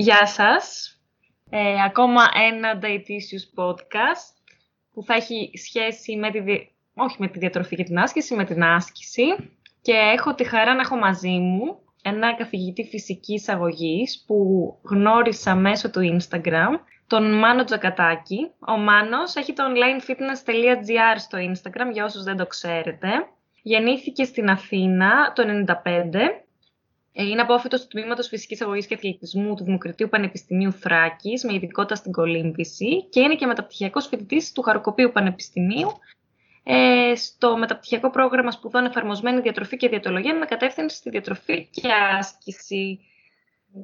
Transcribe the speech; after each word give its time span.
Γεια 0.00 0.26
σας. 0.26 0.96
Ε, 1.50 1.82
ακόμα 1.84 2.22
ένα 2.48 2.78
Dietitious 2.82 3.62
podcast 3.62 4.34
που 4.92 5.02
θα 5.02 5.14
έχει 5.14 5.50
σχέση 5.54 6.16
με 6.16 6.30
τη, 6.30 6.38
όχι 6.94 7.16
με 7.18 7.28
τη 7.28 7.38
διατροφή 7.38 7.76
και 7.76 7.82
την 7.82 7.98
άσκηση, 7.98 8.34
με 8.34 8.44
την 8.44 8.62
άσκηση. 8.62 9.24
Και 9.82 9.92
έχω 9.92 10.34
τη 10.34 10.44
χαρά 10.44 10.74
να 10.74 10.80
έχω 10.80 10.96
μαζί 10.96 11.38
μου 11.38 11.78
ένα 12.02 12.34
καθηγητή 12.34 12.84
φυσικής 12.84 13.48
αγωγής 13.48 14.24
που 14.26 14.36
γνώρισα 14.82 15.54
μέσω 15.54 15.90
του 15.90 16.18
Instagram, 16.18 16.78
τον 17.06 17.38
Μάνο 17.38 17.64
Τζακατάκη. 17.64 18.50
Ο 18.68 18.76
Μάνος 18.76 19.34
έχει 19.34 19.52
το 19.52 19.64
onlinefitness.gr 19.68 21.16
στο 21.18 21.38
Instagram, 21.38 21.92
για 21.92 22.04
όσους 22.04 22.22
δεν 22.22 22.36
το 22.36 22.46
ξέρετε. 22.46 23.08
Γεννήθηκε 23.62 24.24
στην 24.24 24.50
Αθήνα 24.50 25.32
το 25.34 25.42
1995 25.66 26.14
ε, 26.14 26.26
είναι 27.12 27.40
απόφυτο 27.40 27.80
του 27.80 27.86
τμήματος 27.86 28.28
Φυσικής 28.28 28.62
Αγωγής 28.62 28.86
και 28.86 28.94
Αθλητισμού 28.94 29.54
του 29.54 29.64
Δημοκρατίου 29.64 30.08
Πανεπιστημίου 30.08 30.72
Θράκης, 30.72 31.44
με 31.44 31.54
ειδικότητα 31.54 31.94
στην 31.94 32.12
κολύμβηση 32.12 33.04
και 33.08 33.20
είναι 33.20 33.34
και 33.34 33.46
μεταπτυχιακός 33.46 34.06
φοιτητής 34.06 34.52
του 34.52 34.62
Χαροκοπίου 34.62 35.10
Πανεπιστημίου 35.12 35.92
ε, 36.62 37.12
στο 37.14 37.56
μεταπτυχιακό 37.56 38.10
πρόγραμμα 38.10 38.50
σπουδών 38.50 38.84
Εφαρμοσμένη 38.84 39.40
Διατροφή 39.40 39.76
και 39.76 39.88
Διατολογία 39.88 40.34
με 40.34 40.46
κατεύθυνση 40.46 40.96
στη 40.96 41.10
διατροφή 41.10 41.68
και 41.70 41.88
άσκηση. 42.18 43.00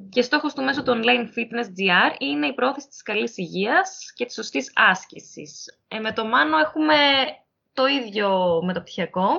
Και 0.09 0.21
στόχος 0.21 0.53
του 0.53 0.63
μέσω 0.63 0.83
του 0.83 1.01
Online 1.01 1.25
Fitness 1.37 1.65
GR 1.65 2.15
είναι 2.19 2.47
η 2.47 2.53
πρόθεση 2.53 2.87
της 2.87 3.01
καλής 3.01 3.37
υγείας 3.37 4.13
και 4.15 4.25
της 4.25 4.33
σωστής 4.33 4.71
άσκησης. 4.75 5.77
Ε, 5.87 5.99
με 5.99 6.11
το 6.11 6.25
Μάνο 6.25 6.57
έχουμε 6.57 6.95
το 7.73 7.85
ίδιο 7.85 8.59
μεταπτυχιακό, 8.65 9.29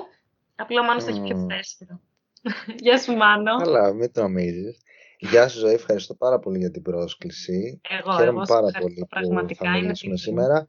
απλά 0.55 0.81
ο 0.81 0.83
Μάνος 0.83 1.03
mm. 1.03 1.07
έχει 1.07 1.21
πιο 1.21 1.37
φρέσκο. 1.37 2.01
Γεια 2.83 2.99
σου 2.99 3.13
Μάνο. 3.13 3.57
Καλά, 3.57 3.93
μην 3.93 4.11
το 4.11 4.21
νομίζεις. 4.21 4.81
Γεια 5.17 5.47
σου 5.47 5.59
Ζωή, 5.59 5.73
ευχαριστώ 5.73 6.15
πάρα 6.15 6.39
πολύ 6.39 6.57
για 6.57 6.71
την 6.71 6.81
πρόσκληση. 6.81 7.81
Εγώ, 7.89 8.17
Χαίρομαι 8.17 8.45
πάρα 8.47 8.71
πολύ 8.79 9.07
που 9.47 9.55
θα 9.55 9.69
μιλήσουμε 9.69 10.17
σήμερα. 10.17 10.65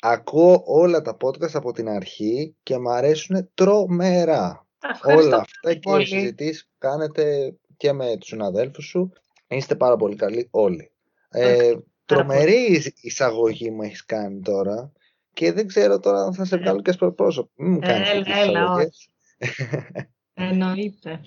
Ακούω 0.00 0.62
όλα 0.66 1.02
τα 1.02 1.16
podcast 1.20 1.52
από 1.52 1.72
την 1.72 1.88
αρχή 1.88 2.56
και 2.62 2.78
μου 2.78 2.90
αρέσουν 2.90 3.50
τρομερά. 3.54 4.66
Όλα 5.04 5.36
αυτά 5.36 5.74
και 5.74 6.02
οι 6.02 6.04
συζητήσεις 6.04 6.64
που 6.64 6.74
κάνετε 6.78 7.54
και 7.76 7.92
με 7.92 8.16
τους 8.16 8.28
συναδέλφους 8.28 8.84
σου. 8.84 9.12
Είστε 9.48 9.74
πάρα 9.74 9.96
πολύ 9.96 10.16
καλοί 10.16 10.48
όλοι. 10.50 10.90
Ε, 11.28 11.72
τρομερή 12.04 12.82
εισαγωγή 13.00 13.70
μου 13.70 13.82
έχεις 13.82 14.04
κάνει 14.04 14.40
τώρα 14.40 14.92
και 15.32 15.52
δεν 15.52 15.66
ξέρω 15.66 15.98
τώρα 15.98 16.22
αν 16.22 16.34
θα 16.34 16.44
σε 16.44 16.56
βγάλω 16.56 16.82
και 16.82 16.92
στο 16.92 17.12
πρόσωπο. 17.12 17.50
Μην 17.54 17.72
μου 17.72 17.78
κάνεις 17.78 18.10
έλα, 18.10 18.38
έλα, 18.38 18.90
Εννοείται. 20.50 21.20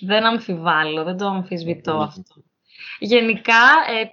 Δεν 0.00 0.24
αμφιβάλλω, 0.24 1.04
δεν 1.04 1.16
το 1.16 1.26
αμφισβητώ 1.26 1.96
αυτό. 1.96 2.34
Γενικά, 2.98 3.62
ε, 3.88 4.10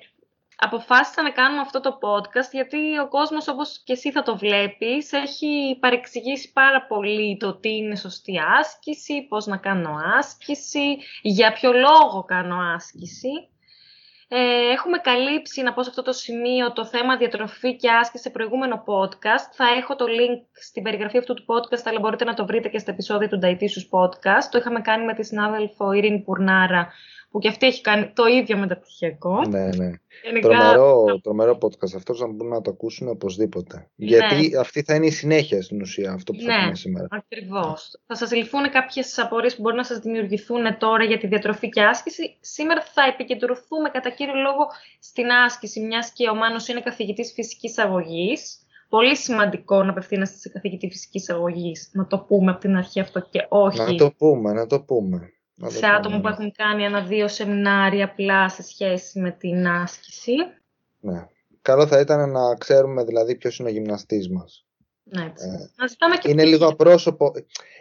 αποφάσισα 0.55 1.21
να 1.21 1.31
κάνουμε 1.31 1.61
αυτό 1.61 1.79
το 1.79 1.97
podcast 2.01 2.51
γιατί 2.51 2.99
ο 2.99 3.07
κόσμος, 3.07 3.47
όπως 3.47 3.81
και 3.83 3.93
εσύ 3.93 4.11
θα 4.11 4.21
το 4.23 4.37
βλέπεις, 4.37 5.11
έχει 5.11 5.77
παρεξηγήσει 5.79 6.51
πάρα 6.51 6.85
πολύ 6.85 7.37
το 7.37 7.55
τι 7.55 7.75
είναι 7.75 7.95
σωστή 7.95 8.33
άσκηση, 8.59 9.21
πώς 9.29 9.45
να 9.45 9.57
κάνω 9.57 9.95
άσκηση, 10.17 10.97
για 11.21 11.53
ποιο 11.53 11.71
λόγο 11.71 12.23
κάνω 12.27 12.57
άσκηση. 12.75 13.47
Ε, 14.35 14.71
έχουμε 14.71 14.97
καλύψει, 14.97 15.61
να 15.61 15.73
πω 15.73 15.83
σε 15.83 15.89
αυτό 15.89 16.01
το 16.01 16.11
σημείο, 16.11 16.71
το 16.71 16.85
θέμα 16.85 17.17
διατροφή 17.17 17.75
και 17.75 17.89
άσκηση 17.91 18.23
σε 18.23 18.29
προηγούμενο 18.29 18.83
podcast. 18.88 19.47
Θα 19.51 19.66
έχω 19.77 19.95
το 19.95 20.05
link 20.05 20.45
στην 20.53 20.83
περιγραφή 20.83 21.17
αυτού 21.17 21.33
του 21.33 21.44
podcast, 21.47 21.81
αλλά 21.83 21.99
μπορείτε 21.99 22.23
να 22.23 22.33
το 22.33 22.45
βρείτε 22.45 22.69
και 22.69 22.79
στα 22.79 22.91
επεισόδια 22.91 23.29
του 23.29 23.39
Dietitious 23.43 23.99
Podcast. 23.99 24.47
Το 24.51 24.57
είχαμε 24.57 24.81
κάνει 24.81 25.05
με 25.05 25.13
τη 25.13 25.23
συνάδελφο 25.23 25.91
Ειρήνη 25.91 26.19
Πουρνάρα, 26.19 26.91
που 27.33 27.39
και 27.39 27.47
αυτή 27.47 27.66
έχει 27.66 27.81
κάνει 27.81 28.11
το 28.16 28.25
ίδιο 28.25 28.57
μεταπτυχιακό. 28.57 29.41
Ναι, 29.47 29.66
ναι. 29.66 29.91
Γενικά... 30.23 30.47
Τρομερό, 30.47 31.19
τρομερό 31.23 31.57
podcast 31.61 31.95
αυτός, 31.95 32.19
να 32.19 32.27
μπορούν 32.27 32.53
να 32.53 32.61
το 32.61 32.71
ακούσουν 32.71 33.07
οπωσδήποτε. 33.07 33.75
Ναι. 33.75 34.05
Γιατί 34.05 34.57
αυτή 34.57 34.83
θα 34.83 34.95
είναι 34.95 35.05
η 35.05 35.11
συνέχεια 35.11 35.61
στην 35.61 35.81
ουσία, 35.81 36.11
αυτό 36.11 36.33
που 36.33 36.39
θα 36.39 36.61
πούμε 36.61 36.75
σήμερα. 36.75 37.07
Ακριβώς. 37.11 37.99
Θα 38.05 38.16
σας 38.16 38.31
λυθούν 38.31 38.69
κάποιες 38.69 39.19
απορίες 39.19 39.55
που 39.55 39.61
μπορεί 39.61 39.75
να 39.75 39.83
σας 39.83 39.99
δημιουργηθούν 39.99 40.77
τώρα 40.77 41.03
για 41.03 41.17
τη 41.17 41.27
διατροφή 41.27 41.69
και 41.69 41.83
άσκηση. 41.83 42.38
Σήμερα 42.39 42.81
θα 42.93 43.01
επικεντρωθούμε 43.13 43.89
κατά 43.89 44.09
κύριο 44.09 44.35
λόγο 44.35 44.67
στην 44.99 45.31
άσκηση, 45.45 45.79
μιας 45.79 46.11
και 46.11 46.29
ο 46.29 46.35
Μάνος 46.35 46.67
είναι 46.67 46.81
καθηγητής 46.81 47.31
φυσικής 47.33 47.77
αγωγής. 47.77 48.57
Πολύ 48.89 49.16
σημαντικό 49.16 49.83
να 49.83 49.89
απευθύνεστε 49.89 50.38
σε 50.38 50.49
καθηγητή 50.49 50.89
φυσικής 50.89 51.29
αγωγής. 51.29 51.89
Να 51.93 52.07
το 52.07 52.19
πούμε 52.19 52.51
από 52.51 52.59
την 52.59 52.75
αρχή 52.75 52.99
αυτό 52.99 53.27
και 53.29 53.45
όχι. 53.49 53.79
Να 53.79 53.95
το 53.95 54.11
πούμε, 54.17 54.53
να 54.53 54.67
το 54.67 54.81
πούμε 54.81 55.33
σε 55.66 55.86
άτομα 55.86 56.19
που 56.19 56.28
έχουν 56.28 56.52
κάνει 56.52 56.84
ένα-δύο 56.84 57.28
σεμινάρια 57.28 58.06
απλά 58.06 58.50
σε 58.50 58.64
σχέση 58.64 59.19
με 59.19 59.31
την 59.31 59.68
άσκηση. 59.68 60.34
Ναι. 61.00 61.28
Καλό 61.62 61.88
θα 61.88 62.00
ήταν 62.00 62.31
να 62.31 62.56
ξέρουμε 62.56 63.03
δηλαδή 63.03 63.36
ποιος 63.36 63.59
είναι 63.59 63.69
ο 63.69 63.72
γυμναστής 63.72 64.30
μας. 64.30 64.66
Ναι, 65.03 65.25
έτσι. 65.25 65.47
Ε, 65.47 65.69
να 65.75 65.88
ζητάμε 65.88 66.16
και 66.16 66.30
είναι, 66.30 66.46
λίγο 66.46 66.68
απρόσωπο, 66.68 67.31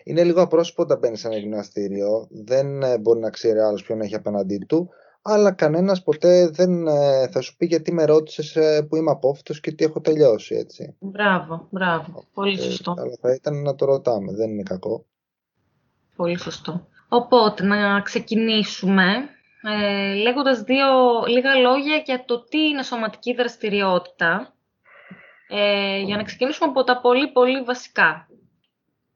είναι 0.04 0.24
λίγο 0.24 0.42
απρόσωπο 0.42 0.82
όταν 0.82 0.98
μπαίνεις 0.98 1.20
σε 1.20 1.26
ένα 1.26 1.36
γυμναστήριο. 1.36 2.26
Δεν 2.30 2.82
ε, 2.82 2.98
μπορεί 2.98 3.20
να 3.20 3.30
ξέρει 3.30 3.58
άλλος 3.58 3.82
ποιον 3.82 4.00
έχει 4.00 4.14
απέναντί 4.14 4.58
του. 4.58 4.90
Αλλά 5.22 5.52
κανένας 5.52 6.02
ποτέ 6.02 6.48
δεν 6.48 6.86
ε, 6.86 7.28
θα 7.28 7.40
σου 7.40 7.56
πει 7.56 7.66
γιατί 7.66 7.92
με 7.92 8.04
ρώτησες 8.04 8.58
που 8.88 8.96
είμαι 8.96 9.10
απόφυτος 9.10 9.60
και 9.60 9.72
τι 9.72 9.84
έχω 9.84 10.00
τελειώσει, 10.00 10.54
έτσι. 10.54 10.96
Μπράβο, 10.98 11.66
μπράβο. 11.70 12.24
Πολύ 12.34 12.58
σωστό. 12.60 12.94
Αλλά 12.98 13.16
θα 13.20 13.34
ήταν 13.34 13.62
να 13.62 13.74
το 13.74 13.84
ρωτάμε, 13.84 14.32
δεν 14.32 14.50
είναι 14.50 14.62
κακό. 14.62 15.04
Πολύ 16.16 16.38
σωστό. 16.38 16.86
Οπότε, 17.14 17.64
να 17.64 18.00
ξεκινήσουμε 18.00 19.28
ε, 19.62 20.14
λέγοντας 20.14 20.60
δύο 20.60 20.86
λίγα 21.26 21.54
λόγια 21.54 21.96
για 21.96 22.24
το 22.24 22.44
τι 22.44 22.58
είναι 22.58 22.82
σωματική 22.82 23.34
δραστηριότητα. 23.34 24.54
Ε, 25.48 25.98
για 25.98 26.16
να 26.16 26.22
ξεκινήσουμε 26.22 26.70
από 26.70 26.84
τα 26.84 27.00
πολύ 27.00 27.28
πολύ 27.28 27.62
βασικά. 27.62 28.28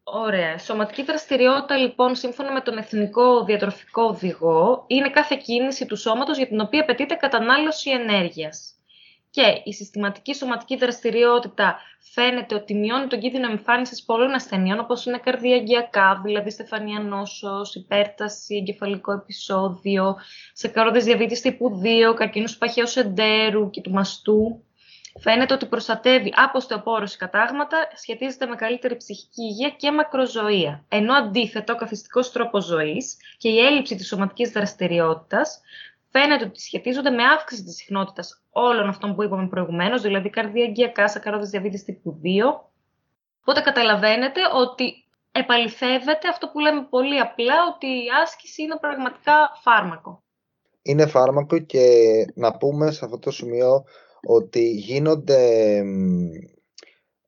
Ωραία. 0.04 0.58
Σωματική 0.58 1.02
δραστηριότητα, 1.02 1.76
λοιπόν, 1.76 2.14
σύμφωνα 2.14 2.52
με 2.52 2.60
τον 2.60 2.78
Εθνικό 2.78 3.44
Διατροφικό 3.44 4.02
Οδηγό, 4.02 4.84
είναι 4.86 5.10
κάθε 5.10 5.36
κίνηση 5.44 5.86
του 5.86 5.96
σώματος 5.96 6.36
για 6.36 6.46
την 6.46 6.60
οποία 6.60 6.80
απαιτείται 6.80 7.14
κατανάλωση 7.14 7.90
ενέργειας 7.90 8.75
και 9.36 9.60
η 9.64 9.72
συστηματική 9.72 10.34
σωματική 10.34 10.76
δραστηριότητα 10.76 11.78
φαίνεται 11.98 12.54
ότι 12.54 12.74
μειώνει 12.74 13.06
τον 13.06 13.20
κίνδυνο 13.20 13.50
εμφάνισης 13.50 14.02
πολλών 14.02 14.34
ασθενειών, 14.34 14.78
όπως 14.78 15.06
είναι 15.06 15.18
καρδιαγγειακά, 15.18 16.20
δηλαδή 16.24 16.50
στεφανία 16.50 17.00
νόσος, 17.00 17.74
υπέρταση, 17.74 18.56
εγκεφαλικό 18.56 19.12
επεισόδιο, 19.12 20.16
σε 20.52 20.68
καρόδε 20.68 20.98
διαβήτης 20.98 21.40
τύπου 21.40 21.80
2, 22.10 22.14
καρκίνους 22.14 22.56
παχαίου 22.56 22.84
εντέρου 22.94 23.70
και 23.70 23.80
του 23.80 23.90
μαστού. 23.90 24.64
Φαίνεται 25.20 25.54
ότι 25.54 25.66
προστατεύει 25.66 26.32
από 26.36 26.60
στεοπόρωση 26.60 27.16
κατάγματα, 27.16 27.88
σχετίζεται 27.94 28.46
με 28.46 28.56
καλύτερη 28.56 28.96
ψυχική 28.96 29.42
υγεία 29.42 29.70
και 29.70 29.92
μακροζωία. 29.92 30.84
Ενώ 30.88 31.14
αντίθετα, 31.14 31.72
ο 31.72 31.76
καθιστικός 31.76 32.32
τρόπος 32.32 32.64
ζωής 32.64 33.16
και 33.38 33.48
η 33.48 33.58
έλλειψη 33.58 33.96
της 33.96 34.06
σωματικής 34.06 34.50
δραστηριότητας 34.50 35.60
φαίνεται 36.18 36.44
ότι 36.44 36.60
σχετίζονται 36.60 37.10
με 37.10 37.22
αύξηση 37.22 37.64
της 37.64 37.74
συχνότητας 37.74 38.42
όλων 38.50 38.88
αυτών 38.88 39.14
που 39.14 39.22
είπαμε 39.22 39.48
προηγουμένως, 39.48 40.02
δηλαδή 40.02 40.30
καρδιαγγειακά, 40.30 41.08
σακαρόδε 41.08 41.46
διαβήτης 41.46 41.84
τύπου 41.84 42.20
2, 42.22 42.66
Οπότε 43.40 43.60
καταλαβαίνετε 43.60 44.40
ότι 44.54 44.84
επαληθεύεται 45.32 46.28
αυτό 46.28 46.48
που 46.48 46.58
λέμε 46.58 46.86
πολύ 46.90 47.20
απλά, 47.20 47.54
ότι 47.74 47.86
η 47.86 48.06
άσκηση 48.22 48.62
είναι 48.62 48.76
πραγματικά 48.80 49.32
φάρμακο. 49.62 50.22
Είναι 50.82 51.06
φάρμακο 51.06 51.58
και 51.58 51.86
να 52.34 52.56
πούμε 52.56 52.90
σε 52.90 53.04
αυτό 53.04 53.18
το 53.18 53.30
σημείο 53.30 53.84
ότι 54.26 54.70
γίνονται, 54.70 55.82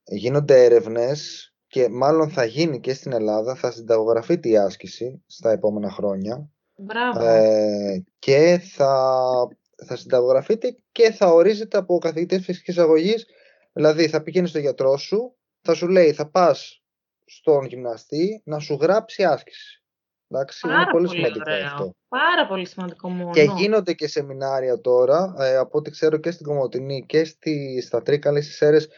γίνονται 0.04 0.64
έρευνες 0.64 1.52
και 1.66 1.88
μάλλον 1.88 2.30
θα 2.30 2.44
γίνει 2.44 2.80
και 2.80 2.94
στην 2.94 3.12
Ελλάδα, 3.12 3.54
θα 3.54 3.70
συνταγογραφεί 3.70 4.40
η 4.42 4.58
άσκηση 4.58 5.22
στα 5.26 5.50
επόμενα 5.50 5.90
χρόνια. 5.90 6.50
Μπράβο. 6.78 7.24
Ε, 7.24 8.04
και 8.18 8.60
θα, 8.74 9.48
θα 9.86 9.96
συνταγογραφείται 9.96 10.76
και 10.92 11.10
θα 11.10 11.26
ορίζεται 11.26 11.78
από 11.78 11.98
καθηγητές 11.98 12.44
φυσικής 12.44 12.78
αγωγής. 12.78 13.26
Δηλαδή 13.72 14.08
θα 14.08 14.22
πηγαίνεις 14.22 14.50
στο 14.50 14.58
γιατρό 14.58 14.96
σου, 14.96 15.36
θα 15.60 15.74
σου 15.74 15.88
λέει 15.88 16.12
θα 16.12 16.30
πας 16.30 16.82
στον 17.24 17.66
γυμναστή 17.66 18.42
να 18.44 18.58
σου 18.58 18.78
γράψει 18.80 19.24
άσκηση. 19.24 19.82
Εντάξει, 20.28 20.60
Πάρα 20.60 20.74
είναι 20.74 20.90
πολύ, 20.90 21.08
σημαντικό 21.08 21.50
αυτό. 21.64 21.94
Πάρα 22.08 22.46
πολύ 22.46 22.66
σημαντικό 22.66 23.08
μόνο. 23.08 23.30
Και 23.30 23.42
γίνονται 23.42 23.92
και 23.92 24.08
σεμινάρια 24.08 24.80
τώρα, 24.80 25.34
ε, 25.38 25.56
από 25.56 25.78
ό,τι 25.78 25.90
ξέρω 25.90 26.16
και 26.16 26.30
στην 26.30 26.46
Κομωτινή 26.46 27.04
και 27.06 27.24
στη, 27.24 27.80
στα 27.80 28.02
Τρίκαλη, 28.02 28.42
στις 28.42 28.56
Σέρες, 28.56 28.88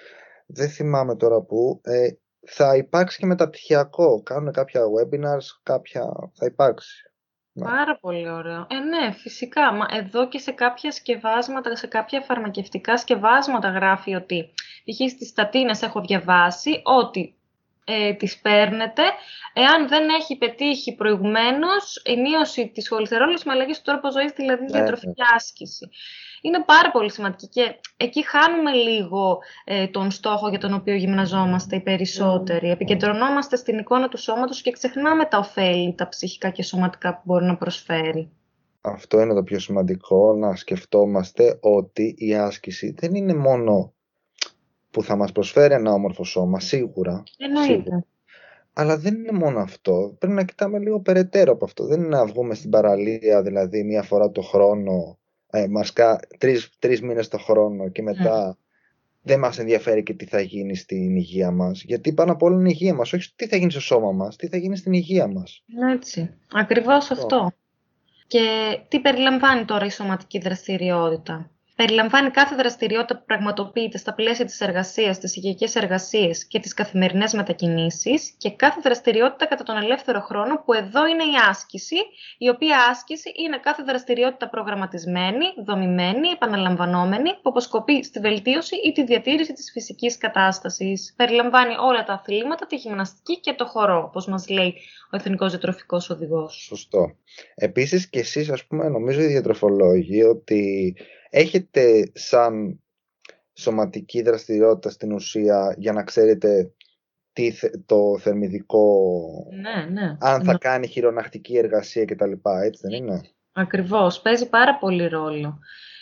δεν 0.46 0.68
θυμάμαι 0.68 1.16
τώρα 1.16 1.40
πού, 1.40 1.80
ε, 1.82 2.08
θα 2.46 2.76
υπάρξει 2.76 3.18
και 3.18 3.26
μεταπτυχιακό. 3.26 4.22
Κάνουν 4.22 4.52
κάποια 4.52 4.82
webinars, 4.82 5.60
κάποια 5.62 6.30
θα 6.34 6.46
υπάρξει. 6.46 7.09
Ναι. 7.52 7.64
Πάρα 7.64 7.96
πολύ 7.98 8.30
ωραίο. 8.30 8.66
Ε, 8.70 8.78
ναι, 8.78 9.12
φυσικά. 9.12 9.72
Μα 9.72 9.86
εδώ 9.90 10.28
και 10.28 10.38
σε 10.38 10.50
κάποια 10.50 10.90
σκευάσματα, 10.90 11.76
σε 11.76 11.86
κάποια 11.86 12.20
φαρμακευτικά 12.20 12.98
σκευάσματα 12.98 13.68
γράφει 13.68 14.14
ότι, 14.14 14.50
π.χ. 14.84 15.10
στις 15.10 15.28
στατίνες 15.28 15.82
έχω 15.82 16.00
διαβάσει 16.00 16.80
ότι 16.84 17.34
ε, 17.90 18.12
τις 18.12 18.40
παίρνετε 18.40 19.02
εάν 19.52 19.88
δεν 19.88 20.08
έχει 20.08 20.36
πετύχει 20.36 20.94
προηγουμένως 20.94 22.02
η 22.04 22.16
μείωση 22.20 22.70
της 22.74 22.88
χολυστερόλης 22.88 23.44
με 23.44 23.52
αλλαγή 23.52 23.72
του 23.72 23.80
τρόπο 23.84 24.10
ζωής, 24.10 24.32
δηλαδή 24.32 24.62
ναι, 24.62 24.70
διατροφική 24.70 25.06
ναι. 25.06 25.34
άσκηση. 25.36 25.88
Είναι 26.42 26.62
πάρα 26.66 26.90
πολύ 26.90 27.10
σημαντική 27.10 27.48
και 27.48 27.74
εκεί 27.96 28.24
χάνουμε 28.26 28.72
λίγο 28.72 29.38
ε, 29.64 29.86
τον 29.86 30.10
στόχο 30.10 30.48
για 30.48 30.58
τον 30.58 30.74
οποίο 30.74 30.94
γυμναζόμαστε 30.94 31.76
οι 31.76 31.80
περισσότεροι. 31.80 32.68
Mm. 32.68 32.72
Επικεντρωνόμαστε 32.72 33.56
στην 33.56 33.78
εικόνα 33.78 34.08
του 34.08 34.18
σώματος 34.18 34.62
και 34.62 34.70
ξεχνάμε 34.70 35.24
τα 35.24 35.38
ωφέλη, 35.38 35.94
τα 35.94 36.08
ψυχικά 36.08 36.50
και 36.50 36.62
σωματικά 36.62 37.14
που 37.14 37.20
μπορεί 37.24 37.44
να 37.44 37.56
προσφέρει. 37.56 38.30
Αυτό 38.80 39.20
είναι 39.20 39.34
το 39.34 39.42
πιο 39.42 39.58
σημαντικό, 39.58 40.34
να 40.34 40.56
σκεφτόμαστε 40.56 41.58
ότι 41.60 42.14
η 42.18 42.34
άσκηση 42.34 42.94
δεν 42.98 43.14
είναι 43.14 43.34
μόνο 43.34 43.92
που 44.90 45.02
θα 45.02 45.16
μας 45.16 45.32
προσφέρει 45.32 45.74
ένα 45.74 45.92
όμορφο 45.92 46.24
σώμα, 46.24 46.60
σίγουρα. 46.60 47.22
Εννοείται. 47.36 48.04
Αλλά 48.72 48.98
δεν 48.98 49.14
είναι 49.14 49.32
μόνο 49.32 49.60
αυτό. 49.60 50.16
Πρέπει 50.18 50.34
να 50.34 50.44
κοιτάμε 50.44 50.78
λίγο 50.78 51.00
περαιτέρω 51.00 51.52
από 51.52 51.64
αυτό. 51.64 51.84
Δεν 51.86 52.00
είναι 52.00 52.16
να 52.16 52.26
βγούμε 52.26 52.54
στην 52.54 52.70
παραλία, 52.70 53.42
δηλαδή 53.42 53.84
μία 53.84 54.02
φορά 54.02 54.30
το 54.30 54.40
χρόνο, 54.42 55.18
ε, 55.50 55.66
μας 55.66 55.92
κα... 55.92 56.20
τρεις, 56.38 56.70
τρεις 56.78 57.02
μήνες 57.02 57.28
το 57.28 57.38
χρόνο 57.38 57.88
και 57.88 58.02
μετά 58.02 58.46
ναι. 58.46 58.52
δεν 59.22 59.38
μας 59.38 59.58
ενδιαφέρει 59.58 60.02
και 60.02 60.14
τι 60.14 60.24
θα 60.24 60.40
γίνει 60.40 60.76
στην 60.76 61.16
υγεία 61.16 61.50
μας. 61.50 61.82
Γιατί 61.82 62.12
πάνω 62.12 62.32
απ' 62.32 62.42
όλα 62.42 62.56
είναι 62.56 62.68
η 62.68 62.76
υγεία 62.78 62.94
μας. 62.94 63.12
Όχι 63.12 63.34
τι 63.36 63.46
θα 63.46 63.56
γίνει 63.56 63.70
στο 63.70 63.80
σώμα 63.80 64.12
μας, 64.12 64.36
τι 64.36 64.48
θα 64.48 64.56
γίνει 64.56 64.76
στην 64.76 64.92
υγεία 64.92 65.26
μας. 65.26 65.64
Έτσι. 65.94 66.34
Ακριβώς 66.52 67.10
αυτό. 67.10 67.52
Και 68.26 68.78
τι 68.88 69.00
περιλαμβάνει 69.00 69.64
τώρα 69.64 69.84
η 69.84 69.90
σωματική 69.90 70.38
δραστηριότητα; 70.38 71.50
Περιλαμβάνει 71.80 72.30
κάθε 72.30 72.54
δραστηριότητα 72.54 73.18
που 73.18 73.24
πραγματοποιείται 73.26 73.98
στα 73.98 74.14
πλαίσια 74.14 74.44
της 74.44 74.60
εργασίας, 74.60 75.18
της 75.18 75.36
υγειακής 75.36 75.74
εργασίας 75.74 76.44
και 76.44 76.58
τις 76.58 76.74
καθημερινές 76.74 77.32
μετακινήσεις 77.32 78.34
και 78.38 78.50
κάθε 78.50 78.80
δραστηριότητα 78.82 79.46
κατά 79.46 79.62
τον 79.62 79.76
ελεύθερο 79.76 80.20
χρόνο 80.20 80.62
που 80.64 80.72
εδώ 80.72 81.06
είναι 81.06 81.22
η 81.22 81.34
άσκηση, 81.48 81.96
η 82.38 82.48
οποία 82.48 82.76
άσκηση 82.90 83.32
είναι 83.44 83.58
κάθε 83.58 83.82
δραστηριότητα 83.82 84.48
προγραμματισμένη, 84.48 85.44
δομημένη, 85.64 86.28
επαναλαμβανόμενη, 86.28 87.30
που 87.30 87.48
αποσκοπεί 87.50 88.04
στη 88.04 88.20
βελτίωση 88.20 88.76
ή 88.76 88.92
τη 88.92 89.04
διατήρηση 89.04 89.52
της 89.52 89.70
φυσικής 89.72 90.18
κατάστασης. 90.18 91.14
Περιλαμβάνει 91.16 91.74
όλα 91.80 92.04
τα 92.04 92.12
αθλήματα, 92.12 92.66
τη 92.66 92.76
γυμναστική 92.76 93.40
και 93.40 93.52
το 93.52 93.66
χορό, 93.66 94.02
όπως 94.06 94.26
μας 94.26 94.48
λέει 94.48 94.74
ο 95.12 95.16
Εθνικός 95.16 95.50
Διατροφικός 95.50 96.10
Οδηγός. 96.10 96.54
Σωστό. 96.54 97.16
Επίσης 97.54 98.08
και 98.08 98.18
εσείς, 98.18 98.50
ας 98.50 98.64
πούμε, 98.66 98.88
νομίζω 98.88 99.20
οι 99.20 99.26
διατροφολόγοι 99.26 100.22
ότι 100.22 100.94
έχετε 101.30 102.10
σαν 102.14 102.82
σωματική 103.54 104.22
δραστηριότητα 104.22 104.90
στην 104.90 105.12
ουσία 105.12 105.74
για 105.78 105.92
να 105.92 106.02
ξέρετε 106.02 106.72
τι, 107.32 107.52
το 107.86 108.18
θερμιδικό, 108.18 109.00
ναι, 109.50 109.84
ναι. 109.90 110.16
αν 110.20 110.44
θα 110.44 110.58
κάνει 110.58 110.86
χειρονακτική 110.86 111.56
εργασία 111.56 112.04
κτλ. 112.04 112.32
Έτσι 112.64 112.80
δεν 112.82 112.92
είναι; 112.92 113.20
Ακριβώς. 113.52 114.20
Παίζει 114.20 114.48
πάρα 114.48 114.78
πολύ 114.78 115.06
ρόλο. 115.06 115.58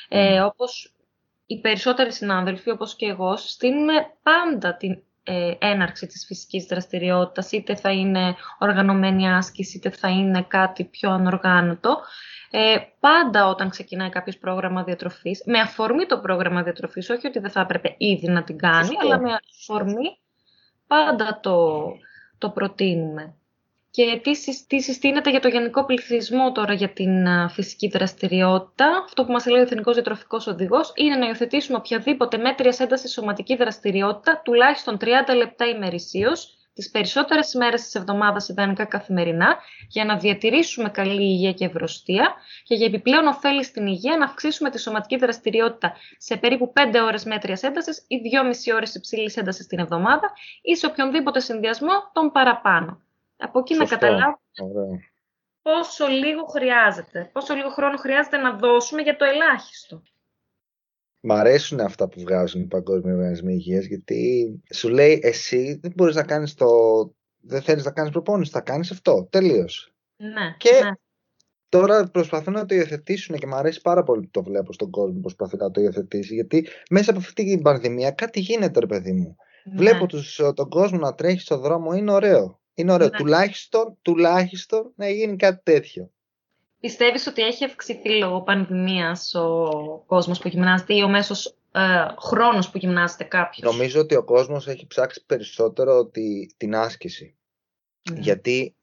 Ε, 0.08 0.40
όπως 0.40 0.94
οι 1.46 1.60
περισσότεροι 1.60 2.12
συνάδελφοι, 2.12 2.70
όπως 2.70 2.96
και 2.96 3.06
εγώ, 3.06 3.36
συστήνουμε 3.36 3.92
πάντα 4.22 4.76
την 4.76 5.02
ε, 5.28 5.54
έναρξη 5.58 6.06
της 6.06 6.24
φυσικής 6.26 6.64
δραστηριότητας, 6.64 7.52
είτε 7.52 7.76
θα 7.76 7.90
είναι 7.90 8.34
οργανωμένη 8.58 9.30
άσκηση, 9.32 9.76
είτε 9.76 9.90
θα 9.90 10.08
είναι 10.08 10.42
κάτι 10.48 10.84
πιο 10.84 11.10
ανοργάνωτο, 11.10 12.00
ε, 12.50 12.76
πάντα 13.00 13.48
όταν 13.48 13.68
ξεκινάει 13.70 14.08
κάποιος 14.08 14.38
πρόγραμμα 14.38 14.82
διατροφής, 14.82 15.42
με 15.46 15.58
αφορμή 15.58 16.06
το 16.06 16.18
πρόγραμμα 16.18 16.62
διατροφής, 16.62 17.10
όχι 17.10 17.26
ότι 17.26 17.38
δεν 17.38 17.50
θα 17.50 17.60
έπρεπε 17.60 17.94
ήδη 17.98 18.28
να 18.28 18.44
την 18.44 18.58
κάνει, 18.58 18.96
αλλά 19.00 19.20
με 19.20 19.38
αφορμή 19.60 20.18
πάντα 20.86 21.40
το, 21.42 21.88
το 22.38 22.50
προτείνουμε. 22.50 23.37
Και 23.98 24.20
τι, 24.22 24.64
τι 24.66 24.80
συστήνεται 24.80 25.30
για 25.30 25.40
το 25.40 25.48
γενικό 25.48 25.84
πληθυσμό 25.84 26.52
τώρα 26.52 26.72
για 26.72 26.92
την 26.92 27.26
φυσική 27.48 27.88
δραστηριότητα. 27.88 29.02
Αυτό 29.04 29.24
που 29.24 29.32
μας 29.32 29.46
λέει 29.46 29.60
ο 29.60 29.62
Εθνικός 29.62 29.94
Διατροφικός 29.94 30.46
Οδηγός 30.46 30.92
είναι 30.94 31.16
να 31.16 31.26
υιοθετήσουμε 31.26 31.78
οποιαδήποτε 31.78 32.36
μέτρια 32.36 32.76
ένταση 32.78 33.08
σωματική 33.08 33.56
δραστηριότητα 33.56 34.40
τουλάχιστον 34.44 34.96
30 35.00 35.06
λεπτά 35.36 35.66
ημερησίως 35.66 36.56
τις 36.74 36.90
περισσότερες 36.90 37.52
ημέρε 37.52 37.76
της 37.76 37.94
εβδομάδας 37.94 38.48
ιδανικά 38.48 38.84
καθημερινά, 38.84 39.56
για 39.88 40.04
να 40.04 40.16
διατηρήσουμε 40.16 40.88
καλή 40.88 41.22
υγεία 41.22 41.52
και 41.52 41.64
ευρωστία 41.64 42.34
και 42.62 42.74
για 42.74 42.86
επιπλέον 42.86 43.26
ωφέλη 43.26 43.64
στην 43.64 43.86
υγεία 43.86 44.16
να 44.16 44.24
αυξήσουμε 44.24 44.70
τη 44.70 44.80
σωματική 44.80 45.16
δραστηριότητα 45.16 45.92
σε 46.18 46.36
περίπου 46.36 46.72
5 46.76 46.80
ώρες 47.04 47.24
μέτρια 47.24 47.58
ένταση 47.62 47.90
ή 48.06 48.16
2,5 48.70 48.74
ώρες 48.74 48.94
υψηλή 48.94 49.32
ένταση 49.34 49.66
την 49.66 49.78
εβδομάδα 49.78 50.32
ή 50.62 50.76
σε 50.76 50.86
οποιονδήποτε 50.86 51.40
συνδυασμό 51.40 52.10
των 52.12 52.30
παραπάνω. 52.30 53.02
Από 53.38 53.58
εκεί 53.58 53.74
Σωστό. 53.74 53.94
να 53.94 54.00
καταλάβουμε 54.00 55.00
πόσο 55.68 56.06
λίγο 56.06 56.44
χρειάζεται, 56.44 57.30
πόσο 57.32 57.54
λίγο 57.54 57.68
χρόνο 57.68 57.96
χρειάζεται 57.96 58.36
να 58.36 58.56
δώσουμε 58.56 59.02
για 59.02 59.16
το 59.16 59.24
ελάχιστο. 59.24 60.02
Μ' 61.20 61.32
αρέσουν 61.32 61.80
αυτά 61.80 62.08
που 62.08 62.20
βγάζουν 62.20 62.60
οι 62.60 62.66
Παγκόσμιοι 62.66 63.12
Οργανισμοί 63.16 63.52
Υγείας 63.52 63.84
γιατί 63.84 64.62
σου 64.74 64.88
λέει 64.88 65.20
εσύ 65.22 65.78
δεν 65.82 65.92
μπορείς 65.96 66.14
να 66.14 66.22
κάνεις 66.22 66.54
το... 66.54 66.66
δεν 67.40 67.62
θέλεις 67.62 67.84
να 67.84 67.90
κάνεις 67.90 68.10
προπόνηση, 68.10 68.50
θα 68.50 68.60
κάνεις 68.60 68.90
αυτό, 68.90 69.28
τελείως. 69.30 69.92
Ναι, 70.16 70.54
και 70.56 70.80
ναι. 70.84 70.90
τώρα 71.68 72.08
προσπαθούν 72.10 72.52
να 72.52 72.66
το 72.66 72.74
υιοθετήσουν 72.74 73.36
και 73.36 73.46
μου 73.46 73.54
αρέσει 73.54 73.80
πάρα 73.80 74.02
πολύ 74.02 74.20
που 74.20 74.30
το 74.30 74.42
βλέπω 74.42 74.72
στον 74.72 74.90
κόσμο 74.90 75.14
που 75.14 75.20
προσπαθεί 75.20 75.56
να 75.56 75.70
το 75.70 75.80
υιοθετήσει 75.80 76.34
γιατί 76.34 76.68
μέσα 76.90 77.10
από 77.10 77.20
αυτή 77.20 77.44
την 77.44 77.62
πανδημία 77.62 78.10
κάτι 78.10 78.40
γίνεται 78.40 78.80
ρε 78.80 78.86
παιδί 78.86 79.12
μου. 79.12 79.36
Ναι. 79.64 79.76
Βλέπω 79.76 80.06
τους, 80.06 80.40
τον 80.54 80.68
κόσμο 80.68 80.98
να 80.98 81.14
τρέχει 81.14 81.40
στο 81.40 81.58
δρόμο, 81.58 81.92
είναι 81.92 82.12
ωραίο. 82.12 82.57
Είναι 82.78 82.92
ωραίο. 82.92 83.08
Ναι. 83.08 83.16
Τουλάχιστον, 83.16 83.96
τουλάχιστον 84.02 84.92
να 84.96 85.08
γίνει 85.08 85.36
κάτι 85.36 85.60
τέτοιο. 85.62 86.10
Πιστεύεις 86.80 87.26
ότι 87.26 87.42
έχει 87.42 87.64
αυξηθεί 87.64 88.10
λόγω 88.10 88.42
πανδημίας 88.42 89.34
ο 89.34 89.68
κόσμος 90.06 90.38
που 90.38 90.48
γυμνάζεται 90.48 90.94
ή 90.94 91.02
ο 91.02 91.08
μέσος 91.08 91.56
ε, 91.72 91.80
χρόνος 92.18 92.70
που 92.70 92.78
γυμνάζεται 92.78 93.24
κάποιος; 93.24 93.72
Νομίζω 93.72 94.00
ότι 94.00 94.14
ο 94.14 94.24
κόσμος 94.24 94.66
έχει 94.66 94.86
ψάξει 94.86 95.24
περισσότερο 95.26 95.98
ότι, 95.98 96.54
την 96.56 96.74
άσκηση. 96.74 97.36
Ναι. 98.10 98.20
Γιατί 98.20 98.74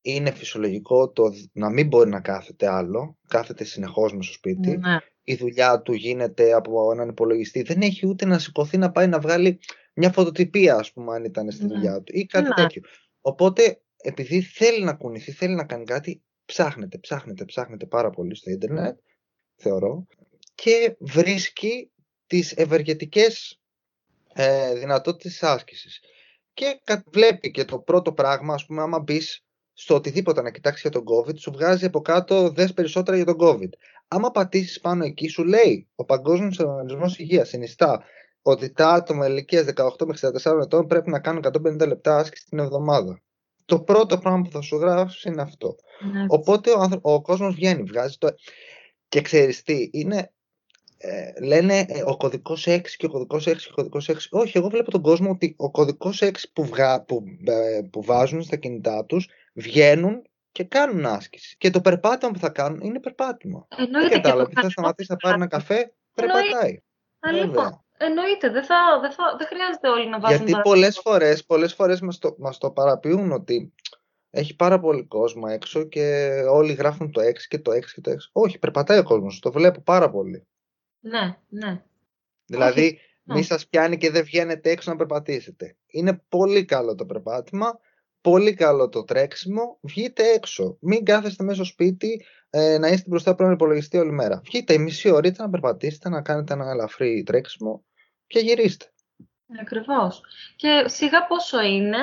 είναι 0.00 0.30
φυσιολογικό 0.30 1.08
το 1.08 1.32
να 1.52 1.70
μην 1.70 1.86
μπορεί 1.86 2.10
να 2.10 2.20
κάθεται 2.20 2.68
άλλο, 2.68 3.16
κάθεται 3.28 3.64
συνεχώς 3.64 4.14
με 4.14 4.22
στο 4.22 4.32
σπίτι. 4.32 4.76
Ναι. 4.76 4.96
Η 5.22 5.34
δουλειά 5.34 5.80
του 5.80 5.92
γίνεται 5.92 6.52
από 6.52 6.92
έναν 6.92 7.08
υπολογιστή. 7.08 7.62
Δεν 7.62 7.80
έχει 7.80 8.06
ούτε 8.06 8.26
να 8.26 8.38
σηκωθεί 8.38 8.78
να 8.78 8.90
πάει 8.90 9.06
να 9.06 9.18
βγάλει 9.18 9.58
μια 9.94 10.10
φωτοτυπία, 10.10 10.74
ας 10.74 10.92
πούμε, 10.92 11.14
αν 11.14 11.24
ήταν 11.24 11.50
στη 11.50 11.66
ναι. 11.66 11.74
δουλειά 11.74 12.02
του 12.02 12.12
ή 12.16 12.26
κάτι 12.26 12.48
ναι. 12.48 12.54
τέτοιο. 12.54 12.82
Οπότε, 13.20 13.80
επειδή 13.96 14.40
θέλει 14.42 14.84
να 14.84 14.94
κουνηθεί, 14.94 15.32
θέλει 15.32 15.54
να 15.54 15.64
κάνει 15.64 15.84
κάτι, 15.84 16.22
ψάχνετε, 16.44 16.98
ψάχνετε, 16.98 17.44
ψάχνετε 17.44 17.86
πάρα 17.86 18.10
πολύ 18.10 18.34
στο 18.34 18.50
ίντερνετ, 18.50 18.98
θεωρώ, 19.56 20.06
και 20.54 20.96
βρίσκει 20.98 21.90
τις 22.26 22.52
ευεργετικές 22.52 23.60
ε, 24.34 24.74
δυνατότητες 24.74 25.32
της 25.32 25.42
άσκησης. 25.42 26.00
Και 26.54 26.80
βλέπει 27.12 27.50
και 27.50 27.64
το 27.64 27.78
πρώτο 27.78 28.12
πράγμα, 28.12 28.54
ας 28.54 28.66
πούμε, 28.66 28.82
άμα 28.82 29.00
μπεις 29.00 29.42
στο 29.72 29.94
οτιδήποτε 29.94 30.42
να 30.42 30.50
κοιτάξεις 30.50 30.82
για 30.82 30.90
τον 30.90 31.04
COVID, 31.04 31.38
σου 31.38 31.52
βγάζει 31.52 31.84
από 31.84 32.00
κάτω 32.00 32.50
δες 32.50 32.72
περισσότερα 32.72 33.16
για 33.16 33.26
τον 33.26 33.36
COVID. 33.40 33.68
Άμα 34.08 34.30
πατήσεις 34.30 34.80
πάνω 34.80 35.04
εκεί, 35.04 35.28
σου 35.28 35.44
λέει 35.44 35.88
ο 35.94 36.04
Παγκόσμιος 36.04 36.58
Οργανισμός 36.58 37.18
Υγείας 37.18 37.48
συνιστά 37.48 38.04
ότι 38.50 38.72
τα 38.72 38.88
άτομα 38.88 39.26
ηλικίας 39.26 39.64
18 39.76 39.88
με 40.06 40.14
64 40.44 40.60
ετών 40.62 40.86
πρέπει 40.86 41.10
να 41.10 41.20
κάνουν 41.20 41.44
150 41.66 41.86
λεπτά 41.86 42.16
άσκηση 42.16 42.44
την 42.48 42.58
εβδομάδα. 42.58 43.20
Το 43.64 43.80
πρώτο 43.80 44.18
πράγμα 44.18 44.42
που 44.42 44.50
θα 44.50 44.60
σου 44.60 44.76
γράψει 44.76 45.28
είναι 45.28 45.42
αυτό. 45.42 45.76
Ναι. 46.12 46.24
Οπότε 46.28 46.70
ο, 46.70 46.88
ο 47.02 47.20
κόσμος 47.20 47.54
βγαίνει, 47.54 47.82
βγάζει 47.82 48.16
το... 48.18 48.28
Και 49.08 49.20
ξέρεις 49.20 49.62
τι, 49.62 49.88
είναι 49.92 50.32
ε, 51.00 51.40
λένε 51.40 51.78
ε, 51.88 52.02
ο 52.04 52.16
κωδικός 52.16 52.66
6 52.68 52.80
και 52.96 53.06
ο 53.06 53.08
κωδικός 53.08 53.48
6 53.48 53.56
και 53.56 53.68
ο 53.70 53.74
κωδικός 53.74 54.10
6. 54.10 54.14
Όχι, 54.30 54.58
εγώ 54.58 54.68
βλέπω 54.68 54.90
τον 54.90 55.02
κόσμο 55.02 55.30
ότι 55.30 55.54
ο 55.58 55.70
κωδικός 55.70 56.22
6 56.22 56.30
που, 56.52 56.64
βγα, 56.64 57.02
που, 57.04 57.24
ε, 57.44 57.80
που 57.90 58.02
βάζουν 58.02 58.42
στα 58.42 58.56
κινητά 58.56 59.04
τους 59.04 59.28
βγαίνουν 59.54 60.22
και 60.52 60.64
κάνουν 60.64 61.06
άσκηση. 61.06 61.56
Και 61.58 61.70
το 61.70 61.80
περπάτημα 61.80 62.32
που 62.32 62.38
θα 62.38 62.48
κάνουν 62.48 62.80
είναι 62.80 63.00
περπάτημα. 63.00 63.66
Εννοείται. 63.76 64.08
Δεν 64.08 64.22
κατάλαβα. 64.22 64.50
Θα 64.54 64.70
σταματήσει 64.70 65.10
να 65.10 65.16
πάρεις 65.16 65.36
ένα 65.36 65.46
καφέ, 65.46 65.92
περπατάει. 66.14 66.78
Λοιπόν, 67.32 67.84
εννοείται. 67.98 68.50
Δεν, 68.50 68.64
θα, 68.64 68.98
δεν, 69.00 69.12
θα, 69.12 69.34
δεν 69.38 69.46
χρειάζεται 69.46 69.88
όλοι 69.88 70.08
να 70.08 70.20
βάζουν 70.20 70.46
Γιατί 70.46 70.62
πολλές 70.62 70.98
φορές 70.98 71.44
πολλές 71.44 71.74
φορές 71.74 72.00
μας, 72.00 72.18
το, 72.18 72.34
μας 72.38 72.58
το 72.58 72.70
παραποιούν 72.70 73.32
ότι 73.32 73.74
έχει 74.30 74.56
πάρα 74.56 74.80
πολύ 74.80 75.06
κόσμο 75.06 75.42
έξω 75.48 75.84
και 75.84 76.30
όλοι 76.50 76.72
γράφουν 76.72 77.12
το 77.12 77.20
6 77.20 77.32
και 77.48 77.58
το 77.58 77.70
6 77.70 77.84
και 77.94 78.00
το 78.00 78.10
6. 78.10 78.14
Όχι, 78.32 78.58
περπατάει 78.58 78.98
ο 78.98 79.02
κόσμος. 79.02 79.38
Το 79.38 79.52
βλέπω 79.52 79.80
πάρα 79.80 80.10
πολύ. 80.10 80.46
Ναι, 81.00 81.36
ναι. 81.48 81.82
Δηλαδή, 82.44 82.84
Όχι. 82.84 83.00
μη 83.22 83.34
ναι. 83.34 83.42
σας 83.42 83.66
πιάνει 83.68 83.96
και 83.96 84.10
δεν 84.10 84.24
βγαίνετε 84.24 84.70
έξω 84.70 84.90
να 84.90 84.96
περπατήσετε. 84.96 85.76
Είναι 85.86 86.22
πολύ 86.28 86.64
καλό 86.64 86.94
το 86.94 87.06
περπάτημα, 87.06 87.78
πολύ 88.20 88.54
καλό 88.54 88.88
το 88.88 89.04
τρέξιμο. 89.04 89.78
Βγείτε 89.80 90.22
έξω. 90.22 90.76
Μην 90.80 91.04
κάθεστε 91.04 91.44
μέσα 91.44 91.54
στο 91.54 91.64
σπίτι 91.64 92.24
ε, 92.50 92.78
να 92.78 92.88
είστε 92.88 93.08
μπροστά 93.08 93.30
από 93.30 93.42
τον 93.42 93.52
υπολογιστή 93.52 93.98
όλη 93.98 94.12
μέρα. 94.12 94.40
Βγείτε 94.44 94.72
η 94.72 94.78
μισή 94.78 95.10
ώρα 95.10 95.30
να 95.36 95.50
περπατήσετε, 95.50 96.08
να 96.08 96.22
κάνετε 96.22 96.52
ένα 96.52 96.70
ελαφρύ 96.70 97.22
τρέξιμο 97.22 97.84
και 98.28 98.38
γυρίστε. 98.38 98.86
Ακριβώς. 99.60 100.20
Και 100.56 100.84
σιγά 100.86 101.26
πόσο 101.26 101.60
είναι, 101.62 101.98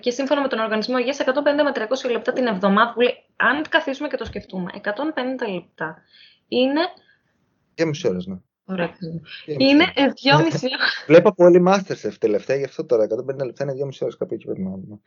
και 0.00 0.10
σύμφωνα 0.10 0.40
με 0.40 0.48
τον 0.48 0.58
Οργανισμό 0.58 0.98
Υγείας, 0.98 1.18
150 1.18 1.62
με 1.64 1.72
300 1.74 2.10
λεπτά 2.10 2.32
την 2.32 2.46
εβδομάδα, 2.46 2.92
που 2.92 3.00
λέει, 3.00 3.24
αν 3.36 3.68
καθίσουμε 3.68 4.08
και 4.08 4.16
το 4.16 4.24
σκεφτούμε, 4.24 4.70
150 4.74 5.52
λεπτά 5.52 6.02
είναι 6.48 6.80
και 7.74 7.84
μισή 7.84 8.08
ώρα, 8.08 8.18
ναι. 8.26 8.36
Ωραία. 8.64 8.94
Είναι 9.46 9.92
δυόμιση 10.20 10.66
ώρα. 10.66 10.86
Βλέπω 11.06 11.34
πολύ 11.34 11.64
Masterchef 11.66 12.12
τελευταία, 12.18 12.56
γι' 12.56 12.64
αυτό 12.64 12.84
τώρα 12.84 13.04
150 13.04 13.44
λεπτά 13.44 13.64
είναι 13.64 13.72
δυόμιση 13.72 14.04
ώρες 14.04 14.16
κάπου 14.16 14.34
εκεί 14.34 14.44
πρέπει 14.44 14.60
να 14.60 14.70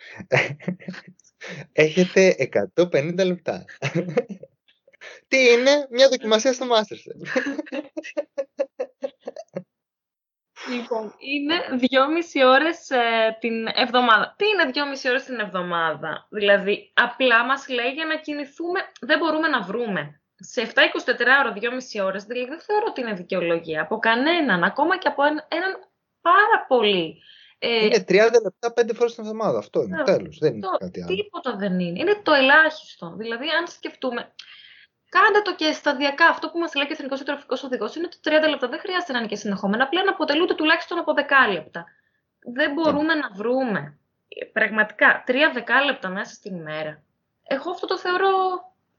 Έχετε 1.71 2.35
150 2.75 3.25
λεπτά. 3.25 3.65
Τι 5.27 5.37
είναι, 5.37 5.87
μια 5.89 6.09
δοκιμασία 6.09 6.53
στο 6.53 6.65
Masterchef. 6.65 7.39
Λοιπόν, 10.69 11.13
είναι 11.17 11.55
δυόμιση 11.77 12.43
ώρες 12.43 12.89
ε, 12.89 13.37
την 13.39 13.67
εβδομάδα. 13.73 14.35
Τι 14.37 14.45
είναι 14.47 14.71
δυόμιση 14.71 15.09
ώρες 15.09 15.23
την 15.23 15.39
εβδομάδα; 15.39 16.27
Δηλαδή, 16.29 16.91
απλά 16.93 17.45
μας 17.45 17.67
λέει 17.67 17.91
για 17.91 18.05
να 18.05 18.15
κινηθούμε, 18.17 18.79
δεν 19.01 19.17
μπορούμε 19.17 19.47
να 19.47 19.61
βρούμε 19.61 20.21
σε 20.35 20.61
7-24 20.61 20.71
ώρα, 21.39 21.53
2,5 21.53 22.05
ώρες, 22.05 22.23
δηλαδή 22.23 22.49
δεν 22.49 22.59
θεωρώ 22.59 22.85
ότι 22.87 23.01
είναι 23.01 23.13
δικαιολογία 23.13 23.81
από 23.81 23.97
κανέναν, 23.97 24.63
ακόμα 24.63 24.97
και 24.97 25.07
από 25.07 25.23
έναν 25.23 25.71
πάρα 26.21 26.65
πολύ. 26.67 27.21
Ε, 27.59 27.85
είναι 27.85 28.05
30 28.07 28.13
λεπτά 28.43 28.73
5 28.73 28.93
φορές 28.93 29.13
την 29.15 29.23
εβδομάδα. 29.23 29.57
Αυτό 29.57 29.81
είναι. 29.81 30.03
Τέλος. 30.03 30.37
Δεν 30.37 30.53
είναι 30.53 30.67
κάτι 30.79 31.01
άλλο. 31.01 31.15
Τίποτα 31.15 31.55
δεν 31.55 31.79
είναι. 31.79 31.99
Είναι 31.99 32.19
το 32.23 32.33
ελάχιστο. 32.33 33.13
Δηλαδή, 33.17 33.45
αν 33.49 33.67
σκεφτούμε. 33.67 34.33
Κάντε 35.17 35.41
το 35.43 35.55
και 35.55 35.71
σταδιακά. 35.71 36.27
Αυτό 36.27 36.49
που 36.49 36.59
μας 36.59 36.75
λέει 36.75 36.85
και 36.85 36.91
ο 36.91 36.95
Εθνικός 36.97 37.23
Τροφικό 37.23 37.55
Οδηγός 37.65 37.95
είναι 37.95 38.07
το 38.07 38.17
30 38.23 38.49
λεπτά. 38.49 38.67
Δεν 38.67 38.79
χρειάζεται 38.79 39.11
να 39.11 39.19
είναι 39.19 39.27
και 39.27 39.35
συνεχόμενα. 39.35 39.83
Απλά 39.83 40.03
να 40.03 40.11
αποτελούνται 40.11 40.55
τουλάχιστον 40.55 40.97
από 40.97 41.13
10 41.15 41.53
λεπτά. 41.53 41.85
Δεν 42.53 42.73
μπορούμε 42.73 43.13
να 43.13 43.29
βρούμε 43.33 43.97
πραγματικά 44.51 45.23
3 45.27 45.33
δεκάλεπτα 45.53 46.09
μέσα 46.09 46.33
στην 46.33 46.55
ημέρα. 46.55 47.03
Εγώ 47.43 47.71
αυτό 47.71 47.87
το 47.87 47.97
θεωρώ 47.97 48.29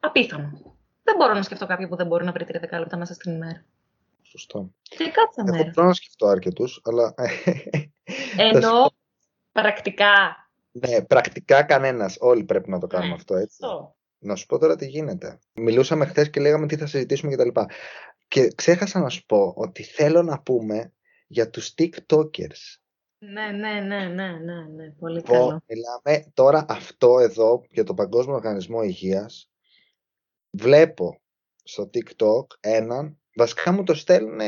απίθανο. 0.01 0.77
Δεν 1.03 1.17
μπορώ 1.17 1.35
να 1.35 1.43
σκεφτώ 1.43 1.67
κάποιον 1.67 1.89
που 1.89 1.97
δεν 1.97 2.07
μπορεί 2.07 2.25
να 2.25 2.33
βρει 2.33 2.47
30 2.49 2.79
λεπτά 2.79 2.97
μέσα 2.97 3.15
στην 3.15 3.33
ημέρα. 3.33 3.65
Σωστό. 4.23 4.71
Και 4.83 5.11
κάθε 5.11 5.43
μέρα. 5.43 5.57
Εγώ 5.57 5.71
μπορώ 5.75 5.87
να 5.87 5.95
σκεφτώ 5.95 6.27
αρκετούς, 6.27 6.81
αλλά. 6.85 7.15
Ενώ 8.37 8.91
πρακτικά. 9.53 10.49
Ναι, 10.71 11.03
πρακτικά 11.03 11.63
κανένας. 11.63 12.17
Όλοι 12.21 12.45
πρέπει 12.45 12.71
να 12.71 12.79
το 12.79 12.87
κάνουμε 12.87 13.09
ναι, 13.09 13.15
αυτό, 13.15 13.37
έτσι. 13.37 13.59
Να 14.27 14.35
σου 14.35 14.47
πω 14.47 14.59
τώρα 14.59 14.77
τι 14.77 14.87
γίνεται. 14.87 15.39
Μιλούσαμε 15.55 16.07
χθες 16.07 16.31
και 16.31 16.41
λέγαμε 16.41 16.67
τι 16.67 16.77
θα 16.77 16.87
συζητήσουμε 16.87 17.35
κτλ. 17.35 17.49
Και, 17.49 17.67
και 18.29 18.53
ξέχασα 18.55 19.01
να 19.01 19.09
σου 19.09 19.27
πω 19.27 19.53
ότι 19.57 19.83
θέλω 19.83 20.23
να 20.23 20.41
πούμε 20.41 20.93
για 21.27 21.51
τους 21.51 21.75
TikTokers. 21.79 22.79
Ναι, 23.19 23.47
ναι, 23.51 23.81
ναι, 23.81 24.09
ναι, 24.09 24.31
ναι, 24.31 24.67
ναι. 24.75 24.91
πολύ 24.99 25.23
καλό. 25.23 25.63
Μιλάμε 25.67 26.31
τώρα 26.35 26.65
αυτό 26.69 27.19
εδώ 27.19 27.65
για 27.71 27.85
το 27.85 27.95
Παγκόσμιο 27.95 28.35
Οργανισμό 28.35 28.83
Υγείας 28.83 29.51
βλέπω 30.51 31.21
στο 31.63 31.91
TikTok 31.95 32.47
έναν, 32.61 33.19
βασικά 33.35 33.73
μου 33.73 33.83
το 33.83 33.95
στέλνουν 33.95 34.41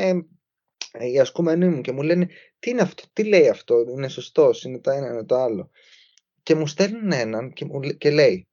οι 0.99 1.19
ασκούμενοι 1.19 1.67
μου 1.67 1.81
και 1.81 1.91
μου 1.91 2.01
λένε 2.01 2.27
τι 2.59 2.69
είναι 2.69 2.81
αυτό, 2.81 3.03
τι 3.13 3.23
λέει 3.23 3.49
αυτό, 3.49 3.85
είναι 3.89 4.07
σωστός, 4.07 4.63
είναι 4.63 4.79
το 4.79 4.91
ένα, 4.91 5.07
είναι 5.07 5.25
το 5.25 5.35
άλλο. 5.35 5.69
Και 6.43 6.55
μου 6.55 6.67
στέλνουν 6.67 7.11
έναν 7.11 7.53
και, 7.53 7.65
μου, 7.65 7.79
και 7.79 8.11
λέει 8.11 8.47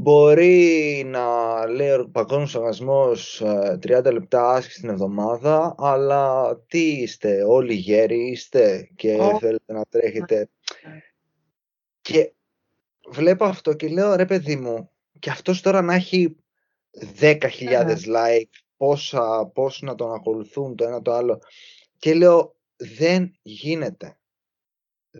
Μπορεί 0.00 1.02
να 1.06 1.66
λέει 1.66 1.90
ο 1.90 2.08
παγκόσμιος 2.12 2.54
οργανισμός 2.54 3.42
30 3.44 4.04
ε, 4.04 4.10
λεπτά 4.10 4.50
άσκηση 4.50 4.80
την 4.80 4.88
εβδομάδα, 4.88 5.74
αλλά 5.78 6.56
τι 6.66 6.92
είστε, 6.92 7.44
όλοι 7.44 7.74
γέροι 7.74 8.30
είστε 8.30 8.90
και 8.96 9.18
θέλετε 9.40 9.72
να 9.72 9.84
τρέχετε. 9.84 10.50
Και 12.00 12.32
βλέπω 13.08 13.44
αυτό 13.44 13.72
και 13.72 13.88
λέω 13.88 14.14
ρε 14.14 14.24
παιδί 14.24 14.56
μου, 14.56 14.90
και 15.18 15.30
αυτός 15.30 15.60
τώρα 15.60 15.82
να 15.82 15.94
έχει 15.94 16.36
10.000 17.20 17.40
like, 17.88 18.50
πόσα, 18.76 19.50
πώς 19.54 19.82
να 19.82 19.94
τον 19.94 20.14
ακολουθούν 20.14 20.76
το 20.76 20.84
ένα 20.84 21.02
το 21.02 21.12
άλλο. 21.12 21.38
Και 21.98 22.14
λέω, 22.14 22.56
δεν 22.76 23.38
γίνεται. 23.42 24.18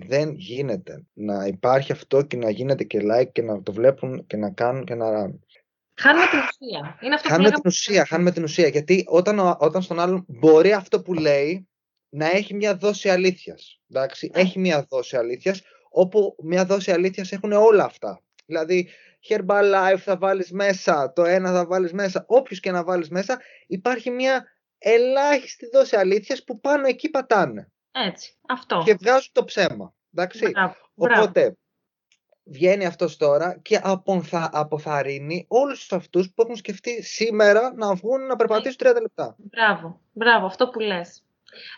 Δεν 0.07 0.35
γίνεται 0.35 1.07
να 1.13 1.47
υπάρχει 1.47 1.93
αυτό 1.93 2.23
και 2.23 2.37
να 2.37 2.51
γίνεται 2.51 2.85
και 2.85 3.01
like 3.03 3.33
και 3.33 3.43
να 3.43 3.63
το 3.63 3.73
βλέπουν 3.73 4.27
και 4.27 4.37
να 4.37 4.51
κάνουν 4.51 4.85
και 4.85 4.95
να 4.95 5.11
ράνουν. 5.11 5.45
Χάνουμε 6.01 6.27
την 6.27 6.39
ουσία. 6.39 6.99
Είναι 7.01 7.15
αυτό 7.15 7.29
χάνουμε 7.29 7.51
την 7.51 7.63
ουσία, 7.65 8.07
χάνουμε 8.07 8.31
την 8.31 8.43
ουσία. 8.43 8.69
Γιατί 8.69 9.05
όταν, 9.07 9.57
όταν 9.59 9.83
στον 9.83 10.01
άλλον 10.01 10.25
μπορεί 10.29 10.73
αυτό 10.73 11.03
που 11.03 11.15
λέει 11.15 11.69
να 12.09 12.27
έχει 12.27 12.55
μια 12.55 12.77
δόση 12.77 13.09
αλήθειας. 13.09 13.81
Εντάξει, 13.91 14.31
ναι. 14.35 14.41
έχει 14.41 14.59
μια 14.59 14.87
δόση 14.89 15.17
αλήθειας, 15.17 15.63
όπου 15.91 16.37
μια 16.43 16.65
δόση 16.65 16.91
αλήθειας 16.91 17.33
έχουν 17.33 17.53
όλα 17.53 17.85
αυτά. 17.85 18.23
Δηλαδή, 18.47 18.89
Herbalife 19.29 19.99
θα 19.99 20.17
βάλεις 20.17 20.53
μέσα, 20.53 21.13
το 21.13 21.25
ένα 21.25 21.53
θα 21.53 21.67
βάλεις 21.67 21.93
μέσα, 21.93 22.25
όποιος 22.29 22.61
και 22.61 22.71
να 22.71 22.85
βάλεις 22.85 23.09
μέσα, 23.09 23.41
υπάρχει 23.67 24.11
μια 24.11 24.45
ελάχιστη 24.79 25.69
δόση 25.73 25.97
αλήθειας 25.97 26.45
που 26.45 26.61
πάνω 26.61 26.87
εκεί 26.87 27.11
πατάνε. 27.11 27.71
Έτσι, 28.07 28.35
αυτό. 28.49 28.83
Και 28.85 28.95
βγάζουν 28.95 29.33
το 29.33 29.45
ψέμα. 29.45 29.95
Εντάξει. 30.15 30.53
Οπότε, 30.95 31.57
βγαίνει 32.45 32.87
αυτός 32.87 33.17
τώρα 33.17 33.59
και 33.63 33.81
αποθα, 33.83 34.51
αποθαρρύνει 34.53 35.45
όλους 35.49 35.93
αυτούς 35.93 36.33
που 36.35 36.43
έχουν 36.43 36.57
σκεφτεί 36.57 37.03
σήμερα 37.03 37.73
να 37.77 37.95
βγουν 37.95 38.27
να 38.27 38.37
περπατήσουν 38.37 38.79
30 38.81 39.01
λεπτά. 39.01 39.37
Μπράβο, 39.39 40.01
μπράβο, 40.13 40.47
αυτό 40.47 40.69
που 40.69 40.81
λες. 40.81 41.23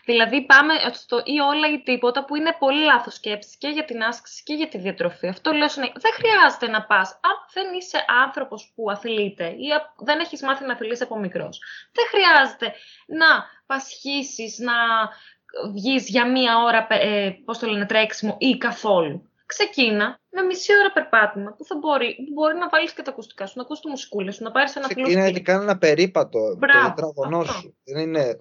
Δηλαδή 0.05 0.45
πάμε 0.45 0.73
στο 0.93 1.21
ή 1.25 1.39
όλα 1.39 1.67
ή 1.73 1.81
τίποτα 1.83 2.25
που 2.25 2.35
είναι 2.35 2.55
πολύ 2.59 2.83
λάθος 2.83 3.13
σκέψη 3.13 3.57
και 3.57 3.67
για 3.67 3.85
την 3.85 4.03
άσκηση 4.03 4.43
και 4.43 4.53
για 4.53 4.67
τη 4.67 4.77
διατροφή. 4.77 5.27
Αυτό 5.27 5.51
λέω 5.51 5.69
συνέχεια. 5.69 5.95
Δεν 5.99 6.11
χρειάζεται 6.13 6.67
να 6.67 6.85
πας. 6.85 7.11
Αν 7.11 7.35
δεν 7.53 7.77
είσαι 7.77 8.05
άνθρωπος 8.23 8.71
που 8.75 8.91
αθλείται 8.91 9.47
ή 9.47 9.67
δεν 9.97 10.19
έχεις 10.19 10.41
μάθει 10.41 10.65
να 10.65 10.73
αθλείς 10.73 11.01
από 11.01 11.19
μικρός. 11.19 11.61
Δεν 11.91 12.05
χρειάζεται 12.07 12.73
να 13.07 13.27
πασχίσεις, 13.65 14.57
να 14.59 14.73
βγεις 15.73 16.09
για 16.09 16.31
μία 16.31 16.63
ώρα, 16.63 16.87
ε, 16.89 17.37
πώς 17.45 17.59
το 17.59 17.67
λένε, 17.67 17.85
τρέξιμο 17.85 18.35
ή 18.39 18.57
καθόλου 18.57 19.31
ξεκίνα 19.53 20.19
με 20.29 20.41
μισή 20.41 20.71
ώρα 20.79 20.91
περπάτημα 20.91 21.49
που 21.57 21.63
θα 21.65 21.75
μπορεί, 21.77 22.17
μπορεί 22.33 22.55
να 22.57 22.69
βάλεις 22.69 22.93
και 22.93 23.01
τα 23.01 23.11
ακουστικά 23.11 23.45
σου, 23.45 23.53
να 23.57 23.63
ακούσει 23.63 23.81
τη 23.81 23.87
μουσικούλα 23.87 24.31
σου, 24.31 24.43
να 24.43 24.51
πάρεις 24.51 24.75
ένα 24.75 24.87
φιλό. 24.87 25.03
Ξεκίνα 25.03 25.23
γιατί 25.25 25.41
κάνει 25.41 25.63
ένα 25.63 25.77
περίπατο. 25.77 26.39
Μπράβο, 26.57 26.87
το 26.87 26.93
τετράγωνό 26.93 27.43
σου. 27.43 27.75
Δεν 27.83 27.97
είναι. 28.01 28.37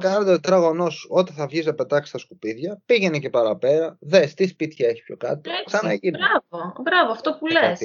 Κάνε 0.00 0.24
το 0.24 0.24
τετράγωνό 0.24 0.90
σου. 0.90 1.08
Όταν 1.10 1.34
θα 1.34 1.46
βγεις 1.46 1.66
να 1.66 1.74
πετάξεις 1.74 2.12
τα 2.12 2.18
σκουπίδια, 2.18 2.82
πήγαινε 2.86 3.18
και 3.18 3.30
παραπέρα. 3.30 3.96
Δες 4.00 4.34
τι 4.34 4.46
σπίτια 4.46 4.88
έχει 4.88 5.02
πιο 5.02 5.16
κάτω. 5.16 5.50
Ξαναγίνει. 5.64 6.18
Μπράβο, 6.18 6.72
μπράβο, 6.82 7.10
αυτό 7.12 7.36
που 7.38 7.46
λες. 7.46 7.80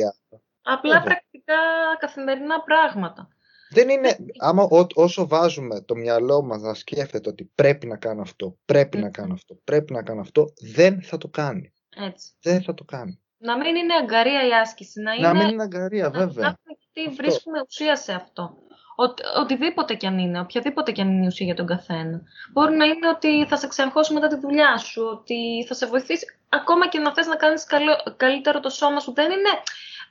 Απλά 0.62 1.02
πρακτικά 1.02 1.60
καθημερινά 2.00 2.62
πράγματα. 2.62 3.28
Δεν 3.74 3.90
είναι, 3.90 4.18
άμα 4.38 4.64
ό, 4.64 4.86
όσο 4.94 5.28
βάζουμε 5.28 5.82
το 5.82 5.96
μυαλό 5.96 6.44
μας 6.44 6.62
να 6.62 6.74
σκέφτεται 6.74 7.30
ότι 7.30 7.52
πρέπει 7.56 7.88
να 7.88 7.98
κάνω 7.98 8.22
αυτό, 8.22 8.58
πρέπει 8.66 8.98
να 8.98 9.10
κάνω 9.10 9.34
αυτό, 9.34 9.60
πρέπει 9.64 9.94
να 9.94 10.04
κάνω 10.04 10.22
αυτό, 10.22 10.54
δεν 10.74 11.02
θα 11.02 11.18
το 11.18 11.28
κάνει. 11.28 11.74
Έτσι. 11.96 12.32
Δεν 12.42 12.64
θα 12.64 12.74
το 12.74 12.84
κάνει. 12.84 13.20
Να 13.38 13.58
μην 13.58 13.76
είναι 13.76 13.94
αγκαρία 14.02 14.48
η 14.48 14.52
άσκηση. 14.52 15.02
Να, 15.02 15.14
είναι... 15.14 15.28
να 15.28 15.34
μην 15.34 15.48
είναι 15.48 15.64
αγκαρία, 15.64 16.10
βέβαια. 16.10 16.48
Να 16.48 16.58
τι 16.94 17.10
βρίσκουμε 17.16 17.60
ουσία 17.68 17.96
σε 17.96 18.14
αυτό. 18.14 18.58
Οτι, 18.96 19.24
οτιδήποτε 19.42 19.94
κι 19.94 20.06
αν 20.06 20.18
είναι, 20.18 20.40
οποιαδήποτε 20.40 20.92
κι 20.92 21.02
αν 21.02 21.12
είναι 21.12 21.24
η 21.24 21.28
ουσία 21.28 21.46
για 21.46 21.56
τον 21.56 21.66
καθένα. 21.66 22.22
Μπορεί 22.52 22.76
να 22.76 22.86
είναι 22.86 23.08
ότι 23.16 23.46
θα 23.48 23.58
σε 23.58 23.68
ξεγχώσει 23.68 24.14
μετά 24.14 24.28
τη 24.28 24.40
δουλειά 24.40 24.78
σου, 24.78 25.04
ότι 25.12 25.66
θα 25.68 25.74
σε 25.74 25.86
βοηθήσει 25.86 26.26
ακόμα 26.50 26.90
και 26.90 27.00
να 27.00 27.14
θες 27.14 27.28
να 27.28 27.36
κάνεις 27.36 27.66
καλύτερο 28.18 28.60
το 28.60 28.70
σώμα 28.70 29.00
σου. 29.00 29.14
Δεν 29.14 29.32
είναι 29.32 29.50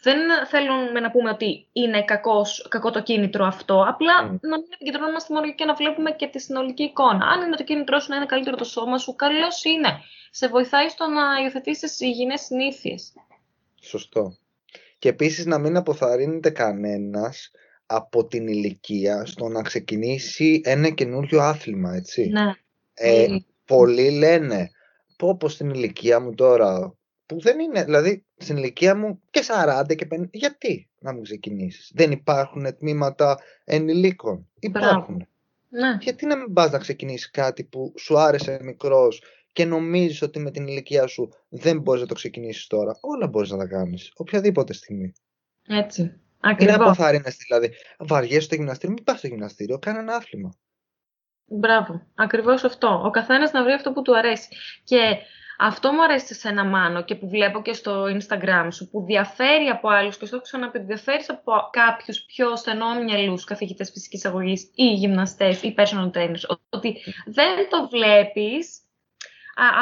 δεν 0.03 0.19
θέλουμε 0.47 1.01
να 1.01 1.11
πούμε 1.11 1.31
ότι 1.31 1.67
είναι 1.73 2.05
κακός, 2.05 2.67
κακό 2.71 2.91
το 2.91 3.03
κίνητρο 3.03 3.45
αυτό. 3.45 3.85
Απλά 3.89 4.13
mm. 4.23 4.39
να 4.41 4.59
μην 4.59 4.69
επικεντρωνόμαστε 4.75 5.35
μόνο 5.35 5.55
και 5.55 5.65
να 5.65 5.75
βλέπουμε 5.75 6.11
και 6.11 6.27
τη 6.27 6.41
συνολική 6.41 6.83
εικόνα. 6.83 7.27
Αν 7.27 7.47
είναι 7.47 7.57
το 7.57 7.65
κίνητρό 7.65 8.01
σου 8.01 8.11
να 8.11 8.17
είναι 8.17 8.27
καλύτερο 8.27 8.57
το 8.57 8.65
σώμα 8.65 8.99
σου, 8.99 9.15
καλώ 9.15 9.49
είναι. 9.75 9.89
Σε 10.31 10.49
βοηθάει 10.49 10.89
στο 10.89 11.07
να 11.07 11.43
υιοθετήσεις 11.43 12.01
υγιεινές 12.01 12.41
συνήθειες. 12.41 13.13
Σωστό. 13.81 14.37
Και 14.99 15.09
επίσης 15.09 15.47
να 15.47 15.59
μην 15.59 15.77
αποθαρρύνεται 15.77 16.51
κανένας 16.51 17.51
από 17.87 18.27
την 18.27 18.47
ηλικία 18.47 19.27
στο 19.27 19.49
να 19.49 19.63
ξεκινήσει 19.63 20.61
ένα 20.65 20.91
καινούριο 20.91 21.41
άθλημα, 21.41 21.95
έτσι. 21.95 22.29
Ναι. 22.29 22.53
Ε, 22.95 23.27
πολλοί 23.65 24.11
λένε, 24.11 24.71
πω 25.17 25.37
πως 25.37 25.53
στην 25.53 25.71
ηλικία 25.71 26.21
μου 26.21 26.35
τώρα 26.35 26.97
που 27.35 27.41
δεν 27.41 27.59
είναι, 27.61 27.85
δηλαδή 27.85 28.25
στην 28.37 28.57
ηλικία 28.57 28.97
μου 28.97 29.21
και 29.31 29.43
40 29.89 29.95
και 29.95 30.09
50, 30.11 30.29
γιατί 30.31 30.89
να 30.99 31.13
μην 31.13 31.23
ξεκινήσεις; 31.23 31.93
Δεν 31.95 32.11
υπάρχουν 32.11 32.77
τμήματα 32.77 33.39
ενηλίκων. 33.65 34.49
Υπάρχουν. 34.59 35.27
Ναι. 35.69 35.97
Γιατί 36.01 36.27
να 36.27 36.37
μην 36.37 36.53
πας 36.53 36.71
να 36.71 36.79
ξεκινήσεις 36.79 37.31
κάτι 37.31 37.65
που 37.65 37.95
σου 37.99 38.19
άρεσε 38.19 38.59
μικρός 38.63 39.23
και 39.53 39.65
νομίζεις 39.65 40.23
ότι 40.23 40.39
με 40.39 40.51
την 40.51 40.67
ηλικία 40.67 41.07
σου 41.07 41.29
δεν 41.49 41.81
μπορείς 41.81 42.01
να 42.01 42.07
το 42.07 42.15
ξεκινήσεις 42.15 42.67
τώρα; 42.67 42.99
Όλα 43.01 43.27
μπορείς 43.27 43.51
να 43.51 43.57
τα 43.57 43.67
κάνεις, 43.67 44.13
οποιαδήποτε 44.17 44.73
στιγμή. 44.73 45.13
Έτσι. 45.67 46.21
Ακριβώς. 46.41 46.75
Είναι 46.75 46.85
αποθάρρυνες 46.85 47.37
δηλαδή. 47.37 47.73
Βαριέσαι 47.99 48.41
στο 48.41 48.55
γυμναστήριο, 48.55 48.95
μην 48.95 49.05
πας 49.05 49.19
στο 49.19 49.27
γυμναστήριο, 49.27 49.79
κάνε 49.79 49.99
ένα 49.99 50.15
άθλημα. 50.15 50.55
Μπράβο. 51.47 52.07
Ακριβώς 52.15 52.65
αυτό. 52.65 53.03
Ο 53.05 53.11
καθένας 53.11 53.53
να 53.53 53.63
βρει 53.63 53.73
αυτό 53.73 53.93
που 53.93 54.03
του 54.03 54.17
αρέσει. 54.17 54.49
Και 54.85 55.17
αυτό 55.67 55.93
μου 55.93 56.03
αρέσει 56.03 56.35
σε 56.35 56.49
ένα 56.49 56.65
μάνο 56.65 57.03
και 57.03 57.15
που 57.15 57.29
βλέπω 57.29 57.63
και 57.63 57.73
στο 57.73 58.05
Instagram 58.05 58.69
σου, 58.71 58.89
που 58.91 59.05
διαφέρει 59.05 59.69
από 59.69 59.89
άλλους 59.89 60.17
και 60.17 60.27
στο 60.27 60.37
έχω 60.37 60.45
ξαναπεί, 60.45 60.79
διαφέρεις 60.79 61.31
από 61.31 61.53
κάποιους 61.71 62.21
πιο 62.21 62.57
στενόμυαλους 62.57 63.45
καθηγητές 63.45 63.91
φυσικής 63.91 64.25
αγωγής 64.25 64.71
ή 64.75 64.85
γυμναστές 64.85 65.63
ή 65.63 65.75
personal 65.79 66.11
trainers, 66.11 66.57
ότι 66.71 67.03
δεν 67.27 67.69
το 67.71 67.89
βλέπεις 67.89 68.81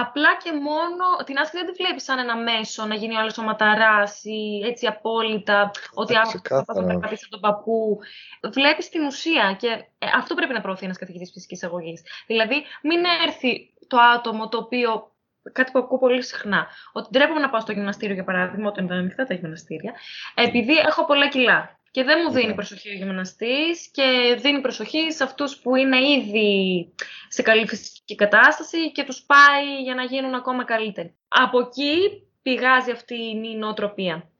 απλά 0.00 0.36
και 0.42 0.52
μόνο 0.52 1.04
την 1.24 1.38
άσκηση 1.38 1.64
δεν 1.64 1.74
τη 1.74 1.82
βλέπεις 1.82 2.02
σαν 2.04 2.18
ένα 2.18 2.36
μέσο 2.36 2.86
να 2.86 2.94
γίνει 2.94 3.16
ο 3.16 3.18
άλλος 3.18 3.38
ο 3.38 3.42
ματαρά 3.42 4.02
ή 4.22 4.66
έτσι 4.66 4.86
απόλυτα, 4.86 5.70
ότι 5.94 6.16
αύριο 6.16 6.40
θα 6.44 6.64
πα 6.64 6.82
να 6.82 6.98
κρατήσει 6.98 7.28
τον 7.30 7.40
παππού. 7.40 7.98
Βλέπεις 8.52 8.88
την 8.88 9.04
ουσία 9.04 9.56
και 9.58 9.68
ε, 9.98 10.06
αυτό 10.16 10.34
πρέπει 10.34 10.52
να 10.52 10.60
προωθεί 10.60 10.84
ένας 10.84 10.98
καθηγητής 10.98 11.30
φυσικής 11.32 11.62
αγωγής. 11.62 12.02
Δηλαδή, 12.26 12.64
μην 12.82 13.04
έρθει 13.26 13.74
το 13.86 13.96
άτομο 13.98 14.48
το 14.48 14.56
οποίο 14.56 15.10
κάτι 15.52 15.70
που 15.70 15.78
ακούω 15.78 15.98
πολύ 15.98 16.22
συχνά. 16.22 16.66
Ότι 16.92 17.08
ντρέπομαι 17.10 17.40
να 17.40 17.50
πάω 17.50 17.60
στο 17.60 17.72
γυμναστήριο, 17.72 18.14
για 18.14 18.24
παράδειγμα, 18.24 18.68
όταν 18.68 18.84
ήταν 18.84 18.98
ανοιχτά 18.98 19.24
τα 19.24 19.34
γυμναστήρια, 19.34 19.92
επειδή 20.34 20.76
έχω 20.76 21.04
πολλά 21.04 21.28
κιλά. 21.28 21.78
Και 21.92 22.04
δεν 22.04 22.18
μου 22.24 22.32
δίνει 22.32 22.46
ναι. 22.46 22.54
προσοχή 22.54 22.88
ο 22.88 22.92
γυμναστής 22.92 23.90
και 23.90 24.38
δίνει 24.40 24.60
προσοχή 24.60 25.12
σε 25.12 25.24
αυτούς 25.24 25.58
που 25.58 25.76
είναι 25.76 25.96
ήδη 25.96 26.94
σε 27.28 27.42
καλή 27.42 27.66
φυσική 27.66 28.14
κατάσταση 28.14 28.92
και 28.92 29.04
τους 29.04 29.22
πάει 29.22 29.82
για 29.82 29.94
να 29.94 30.02
γίνουν 30.02 30.34
ακόμα 30.34 30.64
καλύτεροι. 30.64 31.14
Από 31.28 31.58
εκεί 31.58 32.26
πηγάζει 32.42 32.90
αυτή 32.90 33.14
η 33.14 33.56
νοοτροπία. 33.56 34.30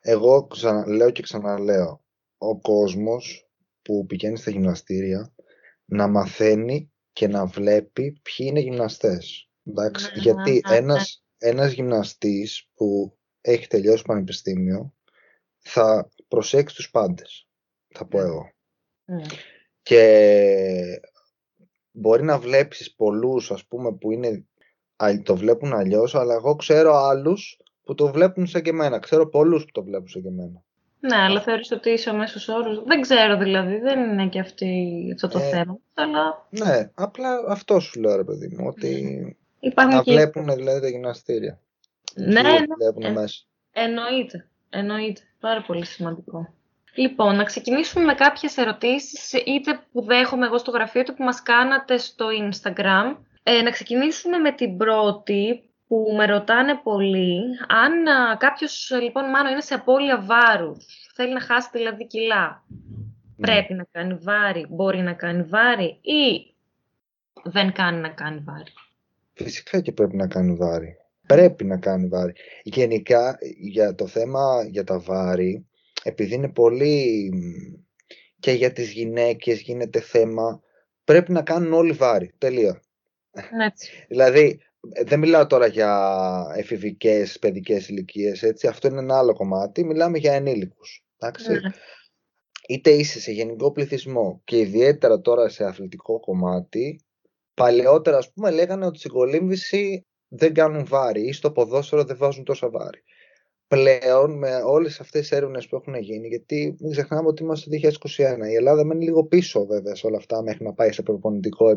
Εγώ 0.00 0.46
ξαναλέω 0.46 1.10
και 1.10 1.22
ξαναλέω. 1.22 2.04
Ο 2.38 2.60
κόσμος 2.60 3.48
που 3.82 4.06
πηγαίνει 4.06 4.38
στα 4.38 4.50
γυμναστήρια 4.50 5.34
να 5.84 6.08
μαθαίνει 6.08 6.92
και 7.12 7.28
να 7.28 7.46
βλέπει 7.46 8.20
ποιοι 8.22 8.46
είναι 8.50 8.60
γυμναστές. 8.60 9.48
Εντάξει, 9.64 10.10
ναι, 10.14 10.20
γιατί 10.20 10.50
ναι, 10.50 10.70
ναι. 10.70 10.76
ένας, 10.76 11.24
ένας 11.38 11.72
γυμναστής 11.72 12.68
που 12.74 13.16
έχει 13.40 13.66
τελειώσει 13.66 14.02
πανεπιστήμιο 14.02 14.94
θα 15.58 16.08
προσέξει 16.28 16.74
τους 16.74 16.90
πάντες, 16.90 17.48
θα 17.88 18.06
πω 18.06 18.20
εγώ. 18.20 18.52
Και 19.82 21.00
μπορεί 21.90 22.22
να 22.22 22.38
βλέπεις 22.38 22.94
πολλούς, 22.94 23.50
ας 23.50 23.66
πούμε, 23.66 23.92
που 23.92 24.10
είναι, 24.10 24.46
το 25.22 25.36
βλέπουν 25.36 25.72
αλλιώς, 25.72 26.14
αλλά 26.14 26.34
εγώ 26.34 26.56
ξέρω 26.56 26.94
άλλους 26.94 27.58
που 27.84 27.94
το 27.94 28.12
βλέπουν 28.12 28.46
σαν 28.46 28.62
και 28.62 28.70
εμένα. 28.70 28.98
Ξέρω 28.98 29.28
πολλούς 29.28 29.64
που 29.64 29.70
το 29.72 29.82
βλέπουν 29.82 30.08
σαν 30.08 30.22
και 30.22 30.28
εμένα. 30.28 30.62
Ναι, 31.00 31.16
αλλά 31.16 31.40
θεωρείς 31.40 31.70
ότι 31.70 31.90
είσαι 31.90 32.10
ο 32.10 32.14
μέσος 32.14 32.48
όρος. 32.48 32.82
Δεν 32.86 33.00
ξέρω 33.00 33.36
δηλαδή, 33.36 33.78
δεν 33.78 34.10
είναι 34.10 34.28
και 34.28 34.38
αυτή, 34.38 35.10
αυτό 35.14 35.28
το 35.28 35.38
ε, 35.38 35.48
θέμα. 35.48 35.78
Αλλά... 35.94 36.48
Ναι, 36.50 36.90
απλά 36.94 37.44
αυτό 37.48 37.80
σου 37.80 38.00
λέω 38.00 38.16
ρε 38.16 38.24
παιδί 38.24 38.48
μου, 38.48 38.66
ότι 38.66 39.36
Υπάρχουν 39.64 39.96
να 39.96 40.02
και... 40.02 40.12
βλέπουν 40.12 40.54
δηλαδή 40.54 40.80
τα 40.80 40.88
γυμναστήρια. 40.88 41.60
Ναι, 42.14 42.42
ναι. 42.42 42.48
Ε, 42.50 43.82
εννοείται. 43.82 44.48
Εννοείται. 44.70 45.20
Πάρα 45.40 45.62
πολύ 45.62 45.84
σημαντικό. 45.84 46.54
Λοιπόν, 46.94 47.36
να 47.36 47.44
ξεκινήσουμε 47.44 48.04
με 48.04 48.14
κάποιες 48.14 48.56
ερωτήσεις, 48.56 49.32
είτε 49.32 49.80
που 49.92 50.02
δέχομαι 50.02 50.46
εγώ 50.46 50.58
στο 50.58 50.70
γραφείο, 50.70 51.00
είτε 51.00 51.12
που 51.12 51.22
μας 51.22 51.42
κάνατε 51.42 51.98
στο 51.98 52.26
Instagram. 52.40 53.16
Ε, 53.42 53.62
να 53.62 53.70
ξεκινήσουμε 53.70 54.38
με 54.38 54.52
την 54.52 54.76
πρώτη, 54.76 55.62
που 55.88 56.14
με 56.16 56.26
ρωτάνε 56.26 56.74
πολύ. 56.82 57.40
Αν 57.68 58.06
α, 58.06 58.36
κάποιος, 58.36 58.90
λοιπόν, 59.02 59.30
μάλλον 59.30 59.52
είναι 59.52 59.60
σε 59.60 59.74
απώλεια 59.74 60.20
βάρους, 60.20 60.86
θέλει 61.14 61.32
να 61.32 61.40
χάσει 61.40 61.68
δηλαδή 61.72 62.06
κιλά, 62.06 62.62
ναι. 63.36 63.46
πρέπει 63.46 63.74
να 63.74 63.86
κάνει 63.90 64.14
βάρη, 64.14 64.66
μπορεί 64.68 64.98
να 64.98 65.12
κάνει 65.12 65.42
βάρη 65.42 65.98
ή 66.02 66.54
δεν 67.42 67.72
κάνει 67.72 68.00
να 68.00 68.08
κάνει 68.08 68.42
βάρη; 68.44 68.72
Φυσικά 69.34 69.80
και 69.80 69.92
πρέπει 69.92 70.16
να 70.16 70.26
κάνει 70.26 70.54
βάρη. 70.54 70.96
Πρέπει 71.26 71.64
να 71.64 71.78
κάνει 71.78 72.06
βάρη. 72.06 72.32
Γενικά 72.62 73.38
για 73.58 73.94
το 73.94 74.06
θέμα 74.06 74.66
για 74.70 74.84
τα 74.84 74.98
βάρη, 74.98 75.66
επειδή 76.02 76.34
είναι 76.34 76.48
πολύ 76.48 77.30
και 78.38 78.50
για 78.50 78.72
τις 78.72 78.92
γυναίκες 78.92 79.60
γίνεται 79.60 80.00
θέμα, 80.00 80.62
πρέπει 81.04 81.32
να 81.32 81.42
κάνουν 81.42 81.72
όλοι 81.72 81.92
βάρη. 81.92 82.32
Τελεία. 82.38 82.82
Έτσι. 83.66 83.90
δηλαδή, 84.08 84.60
δεν 85.04 85.18
μιλάω 85.18 85.46
τώρα 85.46 85.66
για 85.66 86.22
εφηβικές, 86.56 87.38
παιδικές 87.38 87.88
ηλικίες, 87.88 88.42
έτσι. 88.42 88.66
Αυτό 88.66 88.88
είναι 88.88 88.98
ένα 88.98 89.18
άλλο 89.18 89.32
κομμάτι. 89.32 89.84
Μιλάμε 89.84 90.18
για 90.18 90.32
ενήλικους. 90.32 91.04
Εντάξει. 91.18 91.50
Ναι. 91.50 91.58
Είτε 92.68 92.90
είσαι 92.90 93.20
σε 93.20 93.32
γενικό 93.32 93.72
πληθυσμό 93.72 94.40
και 94.44 94.58
ιδιαίτερα 94.58 95.20
τώρα 95.20 95.48
σε 95.48 95.64
αθλητικό 95.64 96.20
κομμάτι, 96.20 97.00
Παλαιότερα, 97.54 98.16
ας 98.16 98.32
πούμε, 98.32 98.50
λέγανε 98.50 98.86
ότι 98.86 98.98
στην 98.98 99.10
κολύμβηση 99.10 100.06
δεν 100.28 100.54
κάνουν 100.54 100.86
βάρη 100.86 101.26
ή 101.26 101.32
στο 101.32 101.52
ποδόσφαιρο 101.52 102.04
δεν 102.04 102.16
βάζουν 102.16 102.44
τόσα 102.44 102.70
βάρη. 102.70 103.02
Πλέον, 103.66 104.38
με 104.38 104.56
όλες 104.56 105.00
αυτές 105.00 105.20
τις 105.20 105.32
έρευνες 105.32 105.66
που 105.66 105.76
έχουν 105.76 105.94
γίνει, 105.94 106.28
γιατί 106.28 106.76
μην 106.80 106.90
ξεχνάμε 106.90 107.28
ότι 107.28 107.42
είμαστε 107.42 107.70
το 107.70 107.76
2021, 107.76 108.50
η 108.50 108.54
Ελλάδα 108.54 108.84
μένει 108.84 109.04
λίγο 109.04 109.24
πίσω 109.24 109.66
βέβαια 109.66 109.94
σε 109.94 110.06
όλα 110.06 110.16
αυτά 110.16 110.42
μέχρι 110.42 110.64
να 110.64 110.72
πάει 110.72 110.92
σε 110.92 111.02
προπονητικό 111.02 111.76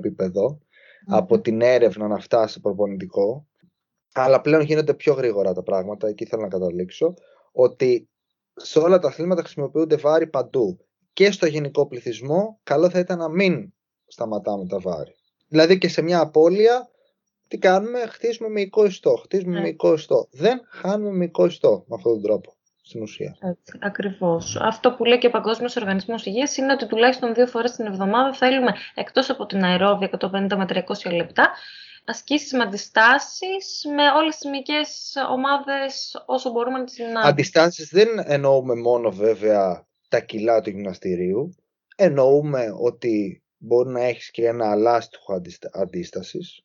από 1.06 1.42
την 1.42 1.62
έρευνα 1.62 2.08
να 2.08 2.20
φτάσει 2.20 2.54
σε 2.54 2.60
προπονητικό. 2.60 3.48
Αλλά 4.14 4.42
πλέον 4.42 4.62
γίνονται 4.62 4.94
πιο 4.94 5.14
γρήγορα 5.14 5.54
τα 5.54 5.64
πράγματα, 5.64 6.08
εκεί 6.08 6.26
θέλω 6.26 6.42
να 6.42 6.48
καταλήξω, 6.48 7.14
ότι 7.52 8.10
σε 8.54 8.80
όλα 8.80 9.00
τα 9.00 9.08
αθλήματα 9.08 9.42
χρησιμοποιούνται 9.42 9.96
βάρη 9.96 10.28
παντού. 10.28 10.78
Και 11.14 11.32
στο 11.32 11.46
γενικό 11.46 11.88
πληθυσμό, 11.88 12.60
καλό 12.64 12.90
θα 12.90 13.00
ήταν 13.00 13.18
να 13.18 13.30
μην 13.30 13.74
σταματάμε 14.08 14.68
τα 14.68 14.80
βάρη. 14.80 15.16
Δηλαδή 15.48 15.78
και 15.78 15.88
σε 15.88 16.02
μια 16.02 16.20
απώλεια, 16.20 16.90
τι 17.48 17.58
κάνουμε, 17.58 18.00
χτίζουμε 18.00 18.50
μυϊκό 18.50 18.86
ιστό. 18.86 19.16
Χτίζουμε 19.16 19.54
ναι. 19.54 19.62
μυϊκό 19.62 19.94
ιστό. 19.94 20.28
Δεν 20.32 20.62
χάνουμε 20.70 21.12
μυϊκό 21.12 21.46
ιστό 21.46 21.84
με 21.88 21.96
αυτόν 21.96 22.14
τον 22.14 22.22
τρόπο. 22.22 22.56
Στην 22.82 23.02
ουσία. 23.02 23.38
Έτσι, 23.42 23.78
ακριβώς. 23.82 24.58
Αυτό 24.62 24.92
που 24.92 25.06
λέει 25.06 25.18
και 25.18 25.28
ο 25.28 25.30
Παγκόσμιος 25.30 25.76
Οργανισμός 25.76 26.26
Υγείας 26.26 26.58
είναι 26.58 26.74
ότι 26.74 26.88
τουλάχιστον 26.88 27.34
δύο 27.34 27.48
φορές 27.48 27.72
την 27.72 27.86
εβδομάδα 27.86 28.34
θέλουμε 28.34 28.74
εκτός 28.96 29.30
από 29.30 29.46
την 29.46 29.64
αερόβια 29.64 30.10
150 30.20 30.30
με 30.58 30.66
300 30.68 31.12
λεπτά 31.16 31.52
ασκήσεις 32.08 32.54
με 32.54 32.64
αντιστάσεις 32.64 33.84
με 33.96 34.04
όλες 34.18 34.38
τις 34.38 34.50
μυϊκές 34.50 35.14
ομάδες 35.32 36.24
όσο 36.26 36.52
μπορούμε 36.52 36.78
να 36.78 36.84
τις 36.84 36.94
συναντήσουμε. 36.94 37.28
Αντιστάσεις 37.28 37.90
δεν 37.90 38.08
εννοούμε 38.24 38.76
μόνο 38.76 39.12
βέβαια 39.12 39.88
τα 40.10 40.20
κιλά 40.20 40.62
του 40.62 40.70
γυμναστηρίου. 40.70 41.56
Εννοούμε 41.96 42.66
ότι 42.80 43.44
μπορεί 43.58 43.90
να 43.90 44.04
έχεις 44.04 44.32
και 44.32 44.48
ένα 44.48 44.72
αλάστιχο 44.72 45.42
αντίστασης, 45.72 46.62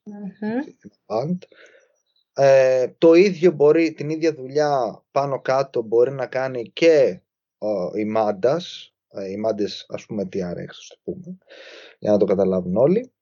ε, 2.34 2.88
το 2.98 3.14
ίδιο 3.14 3.50
μπορεί, 3.50 3.92
την 3.92 4.10
ίδια 4.10 4.34
δουλειά 4.34 5.02
πάνω 5.10 5.40
κάτω 5.40 5.82
μπορεί 5.82 6.10
να 6.10 6.26
κάνει 6.26 6.70
και 6.72 7.20
ε, 7.58 8.00
η 8.00 8.04
μάντας, 8.04 8.94
ε, 9.08 9.30
οι 9.30 9.36
μάντες 9.36 9.86
ας 9.88 10.06
πούμε 10.06 10.22
TRX, 10.32 10.72
το 10.88 10.96
πούμε, 11.02 11.38
για 11.98 12.10
να 12.10 12.16
το 12.16 12.24
καταλάβουν 12.24 12.76
όλοι. 12.76 13.12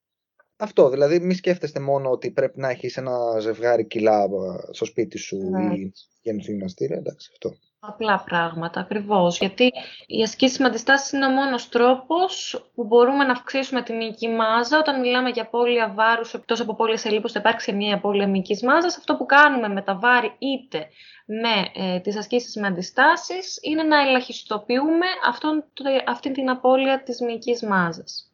Αυτό, 0.57 0.91
δηλαδή 0.91 1.21
μη 1.21 1.35
σκέφτεστε 1.35 1.81
μόνο 1.81 2.11
ότι 2.11 2.31
πρέπει 2.31 2.61
να 2.61 2.69
έχεις 2.69 2.97
ένα 2.97 3.39
ζευγάρι 3.41 3.87
κιλά 3.87 4.23
ε, 4.23 4.73
στο 4.73 4.85
σπίτι 4.85 5.19
σου 5.19 5.37
ή 5.73 5.93
για 6.23 6.33
να 6.33 6.41
γυμναστήρια, 6.41 6.97
εντάξει 6.97 7.29
αυτό. 7.33 7.57
Απλά 7.83 8.25
πράγματα, 8.27 8.81
ακριβώς. 8.81 9.39
Γιατί 9.39 9.73
η 10.07 10.23
ασκήση 10.23 10.63
με 10.63 10.69
αντιστάσεις 10.69 11.13
είναι 11.13 11.27
ο 11.27 11.31
μόνος 11.31 11.69
τρόπος 11.69 12.65
που 12.75 12.85
μπορούμε 12.85 13.25
να 13.25 13.33
αυξήσουμε 13.33 13.83
τη 13.83 13.93
μυϊκή 13.93 14.29
μάζα. 14.29 14.79
Όταν 14.79 15.01
μιλάμε 15.01 15.31
για 15.31 15.43
απώλεια 15.43 15.93
βάρους, 15.95 16.35
εκτός 16.35 16.61
από 16.61 16.73
απώλεια 16.73 16.97
σε 16.97 17.11
λίπος, 17.11 17.33
θα 17.33 17.39
υπάρξει 17.39 17.73
μια 17.73 17.95
απώλεια 17.95 18.29
μυϊκής 18.29 18.63
μάζας. 18.63 18.97
Αυτό 18.97 19.17
που 19.17 19.27
κάνουμε 19.27 19.69
με 19.69 19.83
τα 19.83 19.99
βάρη 19.99 20.37
είτε 20.39 20.89
με 21.27 21.85
ε, 21.85 22.01
τις 22.01 22.17
ασκήσεις 22.17 22.57
με 22.57 22.67
αντιστάσεις 22.67 23.59
είναι 23.63 23.83
να 23.83 24.01
ελαχιστοποιούμε 24.01 25.07
αυτόν, 25.27 25.65
αυτή 26.07 26.31
την 26.33 26.51
απώλεια 26.51 27.03
της 27.03 27.21
μυϊκής 27.21 27.63
μάζας. 27.63 28.33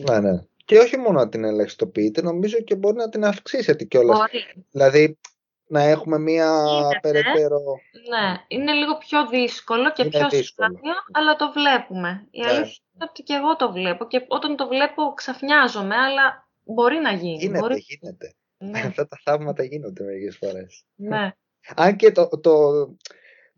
Ναι, 0.00 0.20
ναι. 0.20 0.42
Και 0.64 0.78
όχι 0.78 0.96
μόνο 0.96 1.18
να 1.18 1.28
την 1.28 1.44
ελαχιστοποιείτε, 1.44 2.22
νομίζω 2.22 2.60
και 2.60 2.74
μπορεί 2.74 2.96
να 2.96 3.08
την 3.08 3.24
αυξήσετε 3.24 3.84
κιόλας. 3.84 4.18
Δηλαδή, 4.70 5.18
να 5.68 5.82
έχουμε 5.82 6.18
μία 6.18 6.64
περαιτέρω... 7.02 7.60
Ναι, 8.08 8.44
είναι 8.48 8.72
λίγο 8.72 8.96
πιο 8.98 9.26
δύσκολο 9.26 9.92
και 9.92 10.04
πιο 10.04 10.28
δύσκολο. 10.28 10.78
αλλά 11.12 11.36
το 11.36 11.52
βλέπουμε. 11.52 12.26
Η 12.30 12.40
ναι. 12.40 12.46
αλήθεια 12.46 12.82
είναι 12.94 13.04
ότι 13.10 13.22
και 13.22 13.34
εγώ 13.34 13.56
το 13.56 13.72
βλέπω 13.72 14.06
και 14.06 14.24
όταν 14.28 14.56
το 14.56 14.68
βλέπω 14.68 15.12
ξαφνιάζομαι, 15.14 15.96
αλλά 15.96 16.48
μπορεί 16.64 16.96
να 16.96 17.12
γίνει. 17.12 17.36
Γίνεται, 17.36 17.58
μπορεί... 17.58 17.84
γίνεται. 17.88 18.34
Ναι. 18.58 18.80
Αυτά 18.88 19.08
τα 19.08 19.20
θαύματα 19.24 19.62
γίνονται 19.62 20.04
μερικές 20.04 20.36
φορές. 20.36 20.84
Ναι. 20.94 21.30
Αν 21.76 21.96
και 21.96 22.12
το, 22.12 22.28
το, 22.28 22.54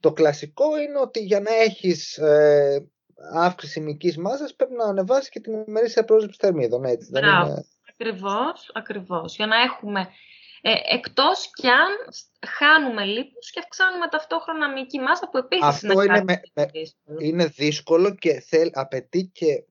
το 0.00 0.12
κλασικό 0.12 0.78
είναι 0.80 0.98
ότι 0.98 1.20
για 1.20 1.40
να 1.40 1.54
έχεις 1.54 2.18
ε, 2.18 2.88
αύξηση 3.32 3.80
μυκής 3.80 4.16
μάζας 4.16 4.54
πρέπει 4.54 4.74
να 4.74 4.84
ανεβάσεις 4.84 5.28
και 5.28 5.40
την 5.40 5.64
ημερήσια 5.66 6.04
πρόσληψη 6.04 6.38
θερμίδων. 6.40 6.84
Έτσι, 6.84 7.08
δεν 7.12 7.24
είναι... 7.24 7.64
Ακριβώς, 7.88 8.70
ακριβώς. 8.74 9.36
Για 9.36 9.46
να 9.46 9.56
έχουμε 9.56 10.08
ε, 10.62 10.72
εκτός 10.94 11.50
κι 11.52 11.68
αν 11.68 11.92
χάνουμε 12.48 13.04
λίπους 13.04 13.50
και 13.50 13.58
αυξάνουμε 13.58 14.08
ταυτόχρονα 14.08 14.72
μυϊκή 14.72 15.00
μάζα 15.00 15.28
που 15.30 15.38
επίσης 15.38 15.64
Αυτό 15.64 16.02
είναι, 16.02 16.22
με, 16.24 16.40
είναι 17.20 17.46
δύσκολο 17.46 18.14
και 18.14 18.40
θέλ, 18.40 18.70
απαιτεί 18.72 19.30
και 19.32 19.64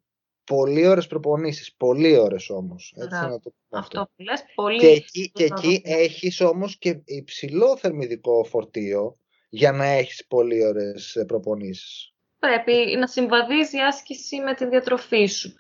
πολύ 0.50 0.88
ώρες 0.88 1.08
προπονήσεις. 1.08 1.74
Πολύ 1.74 2.18
ώρες 2.18 2.50
όμως. 2.50 2.94
Έτσι, 2.98 3.20
να 3.20 3.40
το 3.40 3.52
αυτό. 3.70 4.10
που 4.16 4.24
λες, 4.24 4.44
πολύ 4.56 4.80
Και 4.80 4.88
εκεί, 4.88 5.32
και 5.34 5.44
εκεί 5.44 5.82
έχεις 5.84 6.42
όμως 6.42 6.78
και 6.78 7.02
υψηλό 7.06 7.78
θερμιδικό 7.78 8.44
φορτίο 8.44 9.18
για 9.50 9.72
να 9.72 9.86
έχεις 9.86 10.26
πολύ 10.28 10.66
ώρες 10.66 11.24
προπονήσεις. 11.28 12.14
Πρέπει 12.40 12.96
να 12.98 13.08
συμβαδίζει 13.08 13.78
η 13.78 13.82
άσκηση 13.82 14.40
με 14.40 14.54
τη 14.54 14.68
διατροφή 14.68 15.26
σου. 15.26 15.54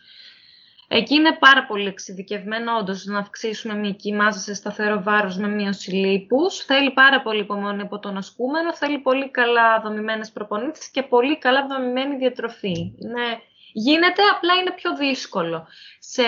Εκεί 0.92 1.16
είναι 1.16 1.38
πάρα 1.40 1.66
πολύ 1.66 1.88
εξειδικευμένο 1.88 2.78
όντως 2.78 3.06
να 3.06 3.20
αυξήσουμε 3.20 3.74
μυϊκή 3.74 4.14
μάζα 4.14 4.40
σε 4.40 4.54
σταθερό 4.54 5.04
βάρος 5.04 5.38
με 5.38 5.48
μείωση 5.48 5.92
λίπους. 5.92 6.58
Θέλει 6.58 6.92
πάρα 6.92 7.22
πολύ 7.22 7.40
υπομονή 7.40 7.82
από 7.82 8.00
τον 8.00 8.18
ασκούμενο, 8.18 8.76
θέλει 8.76 9.00
πολύ 9.00 9.30
καλά 9.30 9.82
δομημένες 9.82 10.32
προπονήσεις 10.32 10.90
και 10.90 11.04
πολύ 11.04 11.38
καλά 11.38 11.68
δομημένη 11.68 12.16
διατροφή. 12.16 12.94
Είναι... 12.98 13.42
Γίνεται, 13.74 14.22
απλά 14.36 14.54
είναι 14.54 14.72
πιο 14.72 14.96
δύσκολο. 14.96 15.68
Σε 16.00 16.24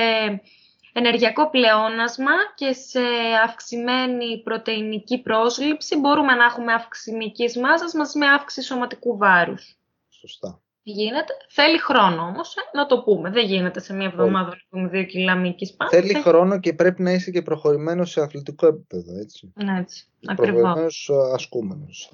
ενεργειακό 0.93 1.49
πλεόνασμα 1.49 2.31
και 2.55 2.73
σε 2.73 3.01
αυξημένη 3.43 4.41
πρωτεϊνική 4.43 5.21
πρόσληψη 5.21 5.97
μπορούμε 5.97 6.33
να 6.33 6.45
έχουμε 6.45 6.73
αύξηση 6.73 7.15
μυϊκής 7.15 7.57
μάζας 7.57 7.93
μαζί 7.93 8.17
με 8.17 8.27
αύξηση 8.27 8.67
σωματικού 8.67 9.17
βάρους. 9.17 9.77
Σωστά. 10.09 10.60
Γίνεται. 10.83 11.33
Θέλει 11.49 11.79
χρόνο 11.79 12.21
όμως, 12.21 12.55
ε, 12.55 12.77
να 12.77 12.85
το 12.85 13.01
πούμε. 13.01 13.29
Δεν 13.29 13.45
γίνεται 13.45 13.79
σε 13.79 13.93
μία 13.93 14.05
εβδομάδα 14.05 14.57
να 14.69 14.87
δύο 14.87 15.03
κιλά 15.03 15.35
μήκης 15.35 15.73
πάνω. 15.73 15.91
Θέλει 15.91 16.13
χρόνο 16.13 16.59
και 16.59 16.73
πρέπει 16.73 17.01
να 17.01 17.11
είσαι 17.11 17.31
και 17.31 17.41
προχωρημένος 17.41 18.11
σε 18.11 18.21
αθλητικό 18.21 18.67
επίπεδο, 18.67 19.19
έτσι. 19.19 19.53
Ναι, 19.55 19.79
έτσι. 19.79 20.07
Ακριβώς. 20.25 21.09
Ε, 21.09 21.33
ασκούμενος. 21.33 22.13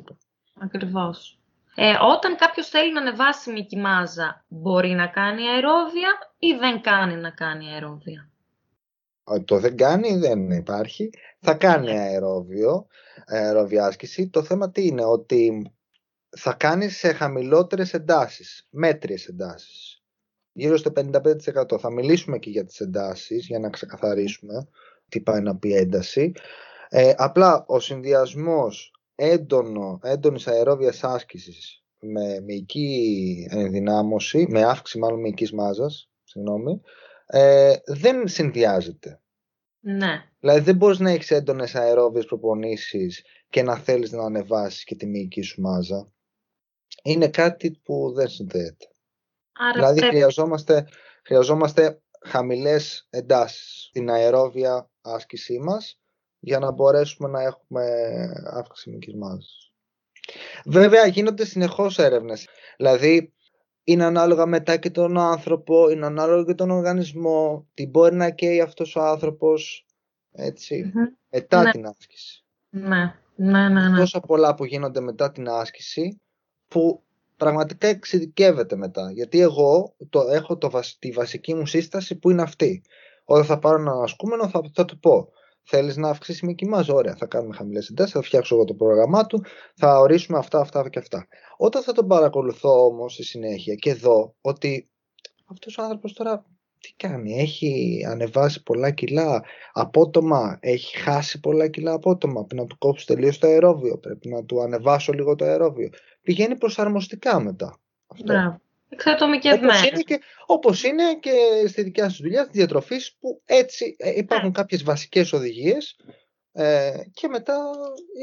Ακριβώς. 0.59 1.39
Ε, 1.75 1.93
όταν 2.01 2.35
κάποιος 2.35 2.67
θέλει 2.67 2.93
να 2.93 3.01
ανεβάσει 3.01 3.51
μήκη 3.51 3.77
μάζα, 3.77 4.45
μπορεί 4.47 4.89
να 4.89 5.07
κάνει 5.07 5.47
αερόβια 5.47 6.09
ή 6.39 6.53
δεν 6.53 6.81
κάνει 6.81 7.15
να 7.15 7.29
κάνει 7.29 7.71
αερόβια; 7.71 8.29
Το 9.45 9.59
δεν 9.59 9.77
κάνει 9.77 10.17
δεν 10.17 10.51
υπάρχει. 10.51 11.09
Θα 11.39 11.53
κάνει 11.53 11.99
αερόβιο, 11.99 12.87
αερόβια 13.25 13.85
άσκηση. 13.85 14.29
Το 14.29 14.43
θέμα 14.43 14.71
τι 14.71 14.87
είναι, 14.87 15.03
ότι 15.05 15.71
θα 16.37 16.53
κάνεις 16.53 16.97
σε 16.97 17.11
χαμηλότερες 17.11 17.93
εντάσεις, 17.93 18.67
μέτριες 18.69 19.27
εντάσεις. 19.27 20.01
Γύρω 20.51 20.77
στο 20.77 20.91
55%. 20.91 21.79
Θα 21.79 21.91
μιλήσουμε 21.91 22.37
και 22.37 22.49
για 22.49 22.65
τις 22.65 22.79
εντάσεις 22.79 23.45
για 23.45 23.59
να 23.59 23.69
ξεκαθαρίσουμε 23.69 24.67
τι 25.09 25.21
πάει 25.21 25.41
να 25.41 25.55
πει 25.55 25.73
ένταση. 25.73 26.31
Ε, 26.89 27.13
απλά 27.17 27.63
ο 27.67 27.79
συνδυασμός 27.79 28.91
έντονο, 29.15 29.99
έντονης 30.03 30.47
αερόβιας 30.47 31.03
άσκησης 31.03 31.83
με 31.99 32.39
μυϊκή 32.39 33.47
ενδυνάμωση, 33.51 34.45
με 34.49 34.63
αύξηση 34.63 34.99
μάλλον 34.99 35.19
μυϊκής 35.19 35.51
μάζας, 35.51 36.09
συγγνώμη, 36.23 36.81
ε, 37.25 37.75
δεν 37.85 38.27
συνδυάζεται. 38.27 39.21
Ναι. 39.79 40.23
Δηλαδή 40.39 40.59
δεν 40.59 40.75
μπορείς 40.75 40.99
να 40.99 41.11
έχεις 41.11 41.31
έντονες 41.31 41.75
αερόβιες 41.75 42.25
προπονήσεις 42.25 43.23
και 43.49 43.63
να 43.63 43.77
θέλεις 43.77 44.11
να 44.11 44.23
ανεβάσεις 44.23 44.83
και 44.83 44.95
τη 44.95 45.05
μυϊκή 45.05 45.41
σου 45.41 45.61
μάζα 45.61 46.11
είναι 47.03 47.27
κάτι 47.27 47.71
που 47.83 48.11
δεν 48.15 48.27
συνδέεται. 48.27 48.87
Άρα 49.53 49.73
δηλαδή 49.73 50.01
χρειαζόμαστε, 50.01 50.87
χρειαζόμαστε 51.23 52.01
χαμηλές 52.25 53.07
εντάσεις 53.09 53.85
στην 53.89 54.09
αερόβια 54.09 54.89
άσκησή 55.01 55.59
μας 55.59 55.99
για 56.39 56.59
να 56.59 56.71
μπορέσουμε 56.71 57.29
να 57.29 57.41
έχουμε 57.41 57.85
αύξηση 58.45 58.89
μυκής 58.89 59.15
μάζας. 59.15 59.71
Βέβαια 60.65 61.05
γίνονται 61.05 61.45
συνεχώς 61.45 61.97
έρευνες. 61.97 62.47
Δηλαδή 62.77 63.33
είναι 63.83 64.03
ανάλογα 64.03 64.45
μετά 64.45 64.77
και 64.77 64.89
τον 64.89 65.17
άνθρωπο, 65.17 65.89
είναι 65.89 66.05
ανάλογα 66.05 66.43
και 66.43 66.53
τον 66.53 66.71
οργανισμό, 66.71 67.67
τι 67.73 67.87
μπορεί 67.87 68.15
να 68.15 68.29
καίει 68.29 68.61
αυτός 68.61 68.95
ο 68.95 69.01
άνθρωπος, 69.01 69.85
μετά 71.29 71.63
ναι. 71.63 71.71
την 71.71 71.85
άσκηση. 71.85 72.45
Ναι, 72.69 73.15
ναι, 73.35 73.69
ναι. 73.69 73.89
ναι. 73.89 73.97
Τόσα 73.97 74.19
πολλά 74.19 74.55
που 74.55 74.65
γίνονται 74.65 74.99
μετά 74.99 75.31
την 75.31 75.49
άσκηση 75.49 76.21
που 76.67 77.03
πραγματικά 77.37 77.87
εξειδικεύεται 77.87 78.75
μετά. 78.75 79.11
Γιατί 79.11 79.39
εγώ 79.39 79.95
το, 80.09 80.21
έχω 80.21 80.57
το, 80.57 80.79
τη 80.99 81.11
βασική 81.11 81.53
μου 81.53 81.65
σύσταση 81.65 82.15
που 82.15 82.29
είναι 82.29 82.41
αυτή. 82.41 82.81
Όταν 83.25 83.45
θα 83.45 83.59
πάρω 83.59 83.79
έναν 83.79 84.01
ασκούμενο 84.01 84.49
θα, 84.49 84.61
θα 84.73 84.85
του 84.85 84.99
πω 84.99 85.31
Θέλεις 85.69 85.97
να 85.97 86.09
αυξήσεις 86.09 86.41
με 86.41 86.53
κοιμάς, 86.53 86.89
ωραία. 86.89 87.15
Θα 87.15 87.25
κάνουμε 87.25 87.55
χαμηλές 87.55 87.89
εντάσεις, 87.89 88.13
θα 88.13 88.21
φτιάξω 88.21 88.55
εγώ 88.55 88.63
το 88.63 88.73
πρόγραμμά 88.73 89.25
του, 89.25 89.43
θα 89.75 89.99
ορίσουμε 89.99 90.37
αυτά, 90.37 90.59
αυτά 90.59 90.89
και 90.89 90.99
αυτά. 90.99 91.27
Όταν 91.57 91.83
θα 91.83 91.91
τον 91.91 92.07
παρακολουθώ 92.07 92.85
όμως 92.85 93.13
στη 93.13 93.23
συνέχεια 93.23 93.75
και 93.75 93.93
δω 93.93 94.35
ότι 94.41 94.89
αυτός 95.45 95.77
ο 95.77 95.83
άνθρωπος 95.83 96.13
τώρα 96.13 96.45
τι 96.79 96.93
κάνει, 96.97 97.39
έχει 97.39 98.01
ανεβάσει 98.07 98.63
πολλά 98.63 98.91
κιλά 98.91 99.43
απότομα, 99.73 100.57
έχει 100.61 100.97
χάσει 100.97 101.39
πολλά 101.39 101.67
κιλά 101.67 101.93
απότομα. 101.93 102.45
Πρέπει 102.45 102.61
να 102.61 102.67
του 102.67 102.77
κόψω 102.77 103.05
τελείως 103.05 103.37
το 103.37 103.47
αερόβιο, 103.47 103.97
πρέπει 103.97 104.29
να 104.29 104.43
του 104.43 104.61
ανεβάσω 104.61 105.13
λίγο 105.13 105.35
το 105.35 105.45
αερόβιο. 105.45 105.89
Πηγαίνει 106.27 106.57
προσαρμοστικά 106.57 107.39
μετά. 107.39 107.79
Αυτό. 108.07 108.23
Μπράβο. 108.23 108.61
Εξατομικευμένο. 108.89 109.73
Όπως 109.73 109.85
είναι, 109.85 110.01
και, 110.01 110.19
όπως 110.45 110.83
είναι 110.83 111.15
και 111.15 111.31
στη 111.67 111.83
δικιά 111.83 112.09
σου 112.09 112.21
δουλειά, 112.21 112.45
τη 112.45 112.51
διατροφή 112.51 112.95
που 113.19 113.41
έτσι 113.45 113.95
ε, 113.99 114.17
υπάρχουν 114.17 114.49
yeah. 114.49 114.53
Ναι. 114.53 114.59
κάποιες 114.61 114.83
βασικές 114.83 115.33
οδηγίες 115.33 115.99
ε, 116.51 116.91
και 117.13 117.27
μετά 117.27 117.57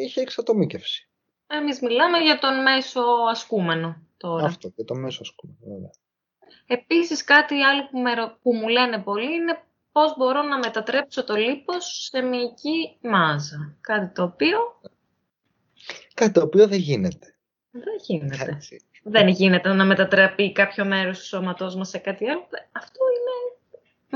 είχε 0.05 0.21
εξατομίκευση. 0.21 1.09
Εμείς 1.47 1.81
μιλάμε 1.81 2.19
για 2.19 2.39
τον 2.39 2.63
μέσο 2.63 3.01
ασκούμενο 3.31 4.03
τώρα. 4.17 4.45
Αυτό, 4.45 4.73
για 4.75 4.85
τον 4.85 5.01
μέσο 5.01 5.21
ασκούμενο, 5.23 5.59
βέβαια. 5.61 5.91
Επίσης 6.67 7.25
κάτι 7.25 7.63
άλλο 7.63 7.89
που, 7.91 7.99
με, 7.99 8.11
που 8.43 8.55
μου 8.55 8.69
λένε 8.69 8.99
πολύ 8.99 9.35
είναι 9.35 9.63
πώς 9.93 10.17
μπορώ 10.17 10.43
να 10.43 10.59
μετατρέψω 10.59 11.25
το 11.25 11.35
λίπος 11.35 12.09
σε 12.11 12.21
μυϊκή 12.21 12.99
μάζα. 13.01 13.77
Κάτι 13.81 14.15
το 14.15 14.23
οποίο... 14.23 14.59
Κάτι 16.15 16.33
το 16.33 16.43
οποίο 16.43 16.69
δεν 16.69 16.79
γίνεται. 16.79 17.34
Δεν 17.75 17.97
γίνεται. 18.07 18.59
Δεν 19.03 19.29
γίνεται 19.29 19.73
να 19.73 19.85
μετατραπεί 19.85 20.53
κάποιο 20.53 20.85
μέρος 20.85 21.19
του 21.19 21.25
σώματός 21.25 21.75
μας 21.75 21.89
σε 21.89 21.99
κάτι 21.99 22.29
άλλο. 22.29 22.49
Αυτό 22.73 23.01
είναι 23.17 23.55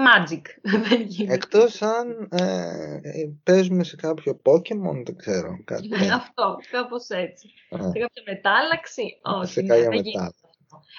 magic. 0.08 0.42
Δεν 0.88 1.00
γίνεται. 1.00 1.34
Εκτός 1.34 1.82
αν 1.82 2.28
ε, 2.30 3.00
παίζουμε 3.42 3.84
σε 3.84 3.96
κάποιο 3.96 4.40
Pokemon, 4.44 5.02
δεν 5.04 5.16
ξέρω. 5.16 5.62
Κάτι. 5.64 5.88
Αυτό, 6.20 6.56
κάπως 6.70 7.08
έτσι. 7.08 7.48
Σε 7.70 7.98
κάποια 7.98 8.22
μετάλλαξη. 8.26 9.18
Όχι, 9.22 9.52
σε 9.52 9.62
κάποια 9.62 9.88
μετάλλαξη. 9.88 10.42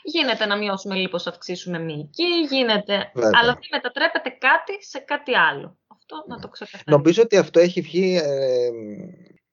Γίνεται 0.04 0.46
να 0.46 0.58
μειώσουμε 0.58 0.96
λίπος, 0.96 1.28
αυξήσουμε 1.28 1.80
μυϊκή, 1.80 2.46
γίνεται. 2.50 3.12
Αλλά 3.14 3.54
δεν 3.54 3.68
μετατρέπεται 3.72 4.30
κάτι 4.30 4.84
σε 4.84 5.00
κάτι 5.00 5.36
άλλο. 5.36 5.78
Αυτό 5.88 6.26
να 6.28 6.40
το 6.40 6.48
ξεκαθαρίσουμε. 6.48 6.96
Νομίζω 6.96 7.22
ότι 7.22 7.38
αυτό 7.38 7.60
έχει 7.60 7.82
βγει 7.82 8.16
ε, 8.16 8.70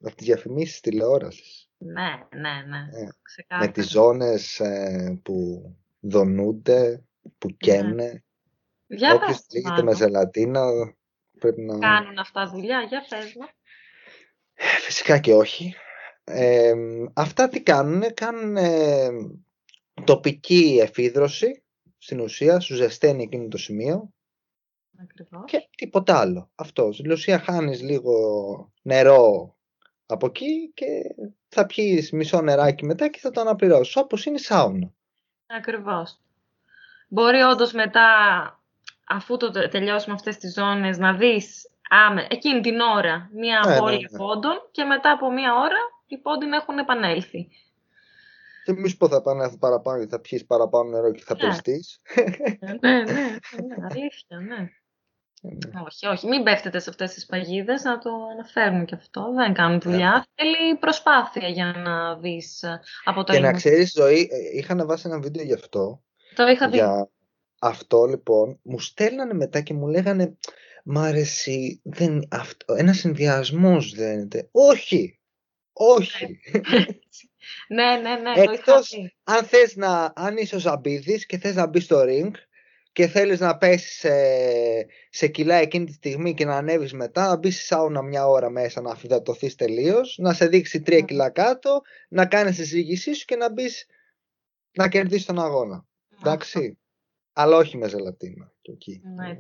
από 0.03 0.17
τις 0.17 0.27
διαφημίσεις 0.27 0.81
τηλεόρασης. 0.81 1.66
Ναι, 1.79 2.27
ναι, 2.31 2.63
ναι. 2.67 2.89
Ε, 3.49 3.57
με 3.59 3.69
τις 3.69 3.91
ζώνες 3.91 4.61
ε, 4.61 5.21
που 5.23 5.63
δονούνται, 6.01 7.05
που 7.39 7.49
ναι. 7.49 7.57
καίνε. 7.59 8.25
Για 8.87 9.15
Όποιος 9.15 9.47
τρίγεται 9.47 9.83
με 9.83 9.95
ζελατίνα 9.95 10.65
πρέπει 11.39 11.61
να... 11.61 11.79
Κάνουν 11.79 12.19
αυτά 12.19 12.49
δουλειά, 12.49 12.81
για 12.81 13.05
πες 13.09 13.35
μου. 13.35 13.49
Φυσικά 14.85 15.19
και 15.19 15.35
όχι. 15.35 15.75
αυτά 17.15 17.49
τι 17.49 17.63
κάνουν, 17.63 18.15
κάνουν 18.15 18.57
τοπική 20.05 20.79
εφίδρωση, 20.83 21.63
στην 21.99 22.21
ουσία, 22.21 22.61
σου 22.61 22.75
ζεσταίνει 22.75 23.23
εκείνο 23.23 23.49
το 23.49 23.59
σημείο 23.59 24.13
Ακριβώς. 25.03 25.45
και 25.47 25.69
τίποτα 25.77 26.19
άλλο. 26.19 26.51
Αυτός. 26.55 26.97
Στην 26.97 27.11
ουσία 27.11 27.39
χάνεις 27.39 27.83
λίγο 27.83 28.13
νερό 28.83 29.56
από 30.07 30.27
εκεί 30.27 30.73
και 30.75 30.87
θα 31.49 31.67
πιείς 31.67 32.13
μισό 32.13 32.41
νεράκι 32.41 32.85
μετά 32.85 33.09
και 33.09 33.19
θα 33.19 33.31
το 33.31 33.41
αναπληρώσεις, 33.41 33.97
όπως 33.97 34.25
είναι 34.25 34.37
η 34.37 34.43
σάουνα. 34.43 34.93
Ακριβώς. 35.47 36.21
Μπορεί 37.09 37.41
όντως 37.41 37.73
μετά, 37.73 38.09
αφού 39.09 39.37
το 39.37 39.51
τελειώσουμε 39.51 40.15
αυτές 40.15 40.37
τις 40.37 40.53
ζώνες, 40.53 40.99
να 40.99 41.15
δεις 41.15 41.71
άμε, 41.91 42.27
εκείνη 42.31 42.61
την 42.61 42.81
ώρα 42.81 43.31
μία 43.33 43.63
ναι, 43.67 43.77
απώλεια 43.77 43.99
ναι, 43.99 44.09
ναι. 44.11 44.19
πόντων 44.19 44.69
και 44.71 44.85
μετά 44.85 45.11
από 45.11 45.33
μία 45.33 45.55
ώρα 45.55 45.79
οι 46.07 46.19
πόντοι 46.19 46.47
να 46.47 46.57
έχουν 46.57 46.79
επανέλθει. 46.79 47.49
Και 48.65 48.73
μη 48.73 48.89
σου 48.89 48.97
πω 48.97 49.09
θα 49.09 49.23
πάνε 49.23 49.57
παραπάνω, 49.59 50.07
θα 50.07 50.21
πιείς 50.21 50.47
παραπάνω 50.47 50.91
νερό 50.91 51.13
και 51.13 51.23
θα 51.27 51.35
ναι. 51.35 51.41
πεστείς. 51.41 52.01
ναι, 52.81 52.91
ναι, 52.91 53.03
ναι, 53.03 53.75
αλήθεια, 53.91 54.39
ναι. 54.41 54.69
Ναι. 55.43 55.81
Όχι, 55.87 56.07
όχι. 56.07 56.27
Μην 56.27 56.43
πέφτετε 56.43 56.79
σε 56.79 56.91
αυτές 56.91 57.13
τις 57.13 57.27
παγίδες, 57.27 57.83
να 57.83 57.99
το 57.99 58.11
αναφέρουμε 58.33 58.85
και 58.85 58.95
αυτό. 58.95 59.33
Δεν 59.37 59.55
κάνουν 59.55 59.81
δουλειά. 59.81 60.11
Ναι. 60.11 60.23
Θέλει 60.35 60.77
προσπάθεια 60.77 61.49
για 61.49 61.73
να 61.73 62.17
δεις 62.17 62.63
ε, 62.63 62.81
από 63.05 63.25
το 63.25 63.33
Και 63.33 63.41
να 63.41 63.53
ξέρεις, 63.53 63.93
Ζωή, 63.93 64.29
ε, 64.31 64.59
είχα 64.59 64.73
ανεβάσει 64.73 65.09
ένα 65.09 65.21
βίντεο 65.21 65.45
γι' 65.45 65.55
αυτό. 65.55 66.03
Το 66.35 66.47
είχα 66.47 66.69
δει. 66.69 66.77
Για 66.77 67.11
αυτό, 67.61 68.05
λοιπόν, 68.05 68.59
μου 68.63 68.81
στέλνανε 68.81 69.35
μετά 69.35 69.61
και 69.61 69.75
μου 69.75 69.87
λέγανε 69.87 70.37
Μ' 70.89 70.99
αρέσει, 70.99 71.81
δεν, 71.85 72.29
αυτό, 72.31 72.75
ένα 72.75 72.93
συνδυασμός 72.93 73.95
δεν 73.95 74.19
είναι. 74.19 74.49
Όχι! 74.53 75.21
Όχι! 75.73 76.41
ναι, 77.77 77.97
ναι, 77.97 78.17
ναι. 78.17 78.33
Εκτός 78.43 78.95
αν 79.25 79.45
θες 79.45 79.77
να, 79.77 80.13
αν 80.17 80.37
είσαι 80.37 80.57
ο 80.57 80.59
Ζαμπίδης 80.59 81.27
και 81.27 81.39
θες 81.39 81.55
να 81.55 81.67
μπει 81.67 81.81
στο 81.81 82.05
ring 82.09 82.31
και 82.97 83.07
θέλεις 83.07 83.41
να 83.41 83.57
πέσεις 83.57 83.99
σε, 83.99 84.11
σε 85.11 85.27
κιλά 85.29 85.55
εκείνη 85.55 85.85
τη 85.85 85.93
στιγμή 85.93 86.35
και 86.35 86.45
να 86.45 86.57
ανέβεις 86.57 86.93
μετά, 86.93 87.27
να 87.29 87.37
μπεις 87.37 87.55
στη 87.55 87.65
σάουνα 87.65 88.03
μια 88.03 88.27
ώρα 88.27 88.51
μέσα, 88.51 88.81
να 88.81 88.91
αφιδατωθείς 88.91 89.55
τελείως, 89.55 90.19
να 90.19 90.33
σε 90.33 90.47
δείξει 90.47 90.83
τρία 90.83 91.01
κιλά 91.01 91.31
κάτω, 91.31 91.81
να 92.09 92.27
κάνεις 92.27 92.57
τη 92.57 92.65
συζήτησή 92.67 93.15
σου 93.15 93.25
και 93.25 93.37
να 93.37 93.53
μπεις 93.53 93.87
να 94.73 94.89
κερδίσεις 94.89 95.27
τον 95.27 95.41
αγώνα. 95.41 95.87
Εντάξει. 96.19 96.79
Αλλά 97.33 97.57
όχι 97.57 97.77
με 97.77 97.89
ζελατίνα. 97.89 98.53
Ναι, 99.03 99.39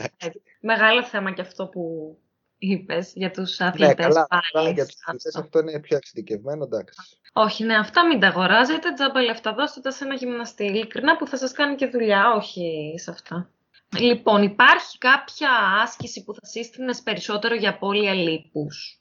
Μεγάλο 0.70 1.04
θέμα 1.04 1.32
και 1.32 1.40
αυτό 1.40 1.66
που 1.66 2.16
είπες 2.58 3.12
για 3.14 3.30
τους 3.30 3.60
αθλητές. 3.60 3.88
Ναι, 3.96 4.02
καλά, 4.02 4.26
πάλι, 4.52 4.72
για 4.72 4.86
τους 4.86 4.96
αθλητές 5.04 5.34
αυτό 5.34 5.58
είναι 5.58 5.80
πιο 5.80 5.96
εξειδικευμένο, 5.96 6.64
εντάξει. 6.64 7.18
Όχι, 7.40 7.64
ναι, 7.64 7.76
αυτά 7.76 8.06
μην 8.06 8.20
τα 8.20 8.26
αγοράζετε, 8.26 8.92
τζάμπα 8.92 9.22
λεφτά 9.22 9.52
δώστε 9.52 9.80
τα 9.80 9.90
σε 9.90 10.04
ένα 10.04 10.14
γυμναστή, 10.14 10.64
ειλικρινά 10.64 11.16
που 11.16 11.26
θα 11.26 11.36
σας 11.36 11.52
κάνει 11.52 11.74
και 11.74 11.86
δουλειά, 11.86 12.32
όχι 12.36 12.94
σε 12.96 13.10
αυτά. 13.10 13.50
Λοιπόν, 13.98 14.42
υπάρχει 14.42 14.98
κάποια 14.98 15.50
άσκηση 15.82 16.24
που 16.24 16.34
θα 16.34 16.46
σύστηνες 16.46 17.02
περισσότερο 17.02 17.54
για 17.54 17.70
απώλεια 17.70 18.14
λίπους, 18.14 19.00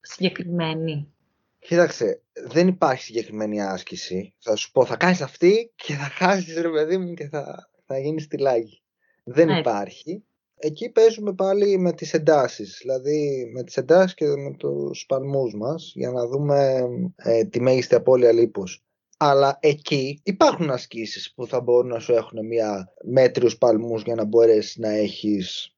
συγκεκριμένη. 0.00 1.12
Κοίταξε, 1.58 2.22
δεν 2.32 2.68
υπάρχει 2.68 3.02
συγκεκριμένη 3.02 3.62
άσκηση. 3.62 4.34
Θα 4.38 4.56
σου 4.56 4.70
πω, 4.70 4.84
θα 4.84 4.96
κάνεις 4.96 5.20
αυτή 5.20 5.72
και 5.76 5.94
θα 5.94 6.04
χάσεις 6.04 6.60
ρε 6.60 6.70
παιδί 6.70 6.96
μου 6.96 7.14
και 7.14 7.28
θα, 7.28 7.70
θα 7.86 7.98
γίνεις 7.98 8.26
τυλάγη. 8.26 8.82
Δεν 9.24 9.48
υπάρχει 9.48 10.24
εκεί 10.60 10.90
παίζουμε 10.90 11.32
πάλι 11.32 11.78
με 11.78 11.92
τις 11.92 12.12
εντάσεις, 12.14 12.78
δηλαδή 12.80 13.50
με 13.54 13.62
τις 13.62 13.76
εντάσεις 13.76 14.14
και 14.14 14.26
με 14.26 14.56
τους 14.56 15.06
παλμούς 15.06 15.54
μας 15.54 15.92
για 15.94 16.10
να 16.10 16.26
δούμε 16.26 16.88
ε, 17.16 17.44
τη 17.44 17.60
μέγιστη 17.60 17.94
απώλεια 17.94 18.32
λίπους. 18.32 18.84
Αλλά 19.16 19.58
εκεί 19.60 20.20
υπάρχουν 20.24 20.70
ασκήσεις 20.70 21.32
που 21.34 21.46
θα 21.46 21.60
μπορούν 21.60 21.90
να 21.90 21.98
σου 21.98 22.12
έχουν 22.12 22.46
μια 22.46 22.92
μέτριους 23.04 23.58
παλμούς 23.58 24.02
για 24.02 24.14
να 24.14 24.24
μπορέσεις 24.24 24.76
να 24.76 24.88
έχεις 24.88 25.74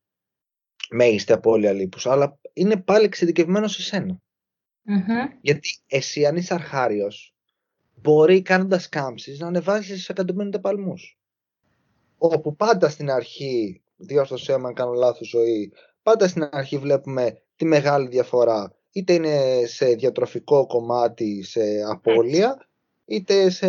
μέγιστη 0.90 1.32
απώλεια 1.32 1.72
λίπους. 1.72 2.06
Αλλά 2.06 2.38
είναι 2.52 2.76
πάλι 2.76 3.04
εξειδικευμένο 3.04 3.68
σε 3.68 3.82
σενα 3.82 4.20
Γιατί 5.40 5.68
εσύ 5.86 6.26
αν 6.26 6.36
είσαι 6.36 6.54
αρχάριος, 6.54 7.34
μπορεί 7.94 8.42
κάνοντας 8.42 8.88
κάμψεις 8.88 9.38
να 9.38 9.46
ανεβάσεις 9.46 10.04
σε 10.04 10.12
150 10.16 10.60
παλμούς. 10.60 11.18
Όπου 12.18 12.56
πάντα 12.56 12.88
στην 12.88 13.10
αρχή 13.10 13.82
διόρθωσέ 13.96 14.58
με 14.58 14.68
αν 14.68 14.74
κάνω 14.74 14.92
λάθος 14.92 15.28
ζωή, 15.28 15.72
πάντα 16.02 16.28
στην 16.28 16.48
αρχή 16.52 16.78
βλέπουμε 16.78 17.42
τη 17.56 17.64
μεγάλη 17.64 18.08
διαφορά. 18.08 18.74
Είτε 18.92 19.12
είναι 19.12 19.62
σε 19.66 19.86
διατροφικό 19.86 20.66
κομμάτι, 20.66 21.42
σε 21.42 21.60
απώλεια, 21.90 22.68
είτε 23.04 23.50
σε 23.50 23.68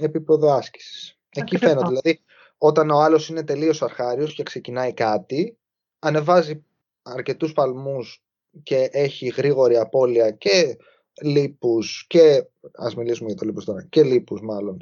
επίπεδο 0.00 0.52
άσκησης. 0.52 1.18
Εκεί 1.30 1.56
φαίνεται. 1.56 1.86
Δηλαδή, 1.86 2.20
όταν 2.58 2.90
ο 2.90 2.98
άλλος 2.98 3.28
είναι 3.28 3.44
τελείως 3.44 3.82
αρχάριος 3.82 4.34
και 4.34 4.42
ξεκινάει 4.42 4.92
κάτι, 4.92 5.58
ανεβάζει 5.98 6.64
αρκετούς 7.02 7.52
παλμούς 7.52 8.24
και 8.62 8.88
έχει 8.92 9.26
γρήγορη 9.26 9.76
απώλεια 9.76 10.30
και 10.30 10.76
λίπους 11.22 12.04
και, 12.08 12.46
ας 12.72 12.94
μιλήσουμε 12.94 13.28
για 13.28 13.38
το 13.38 13.44
λίπους 13.44 13.64
τώρα, 13.64 13.86
και 13.90 14.02
λίπους 14.02 14.40
μάλλον 14.40 14.80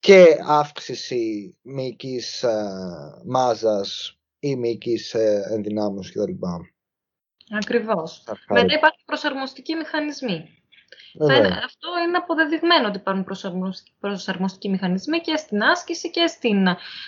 και 0.00 0.24
αύξηση 0.46 1.56
μυϊκής 1.62 2.42
ε, 2.42 2.68
μάζας 3.26 4.18
ή 4.38 4.56
μυϊκής 4.56 5.14
ε, 5.14 5.48
ενδυνάμωσης 5.50 6.12
κτλ. 6.12 6.32
Ακριβώς. 7.50 8.24
Μετά 8.48 8.74
υπάρχουν 8.74 9.02
προσαρμοστικοί 9.04 9.74
μηχανισμοί. 9.74 10.48
αυτό 11.64 11.88
είναι 12.06 12.16
αποδεδειγμένο 12.16 12.88
ότι 12.88 12.98
υπάρχουν 12.98 13.26
προσαρμοστικοί 14.00 14.68
μηχανισμοί 14.68 15.20
και 15.20 15.36
στην 15.36 15.62
άσκηση 15.62 16.10
και 16.10 16.26
στην, 16.26 16.66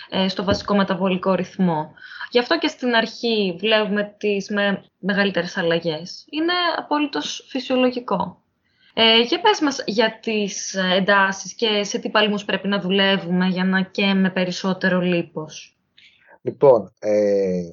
ε, 0.09 0.27
στο 0.27 0.43
βασικό 0.43 0.75
μεταβολικό 0.75 1.33
ρυθμό. 1.33 1.93
Γι' 2.31 2.39
αυτό 2.39 2.57
και 2.57 2.67
στην 2.67 2.93
αρχή 2.95 3.55
βλέπουμε 3.59 4.15
τις 4.17 4.49
με 4.49 4.83
μεγαλύτερες 4.99 5.57
αλλαγές. 5.57 6.25
Είναι 6.29 6.53
απόλυτος 6.77 7.45
φυσιολογικό. 7.49 8.41
Ε, 8.93 9.19
για 9.19 9.41
πες 9.41 9.59
μας 9.59 9.83
για 9.85 10.19
τις 10.21 10.73
ε, 10.73 10.95
εντάσεις 10.95 11.53
και 11.53 11.83
σε 11.83 11.99
τι 11.99 12.09
παλμούς 12.09 12.45
πρέπει 12.45 12.67
να 12.67 12.79
δουλεύουμε 12.79 13.47
για 13.47 13.63
να 13.63 13.81
καίμε 13.81 14.31
περισσότερο 14.31 14.99
λίπος. 14.99 15.77
Λοιπόν, 16.41 16.93
ε, 16.99 17.71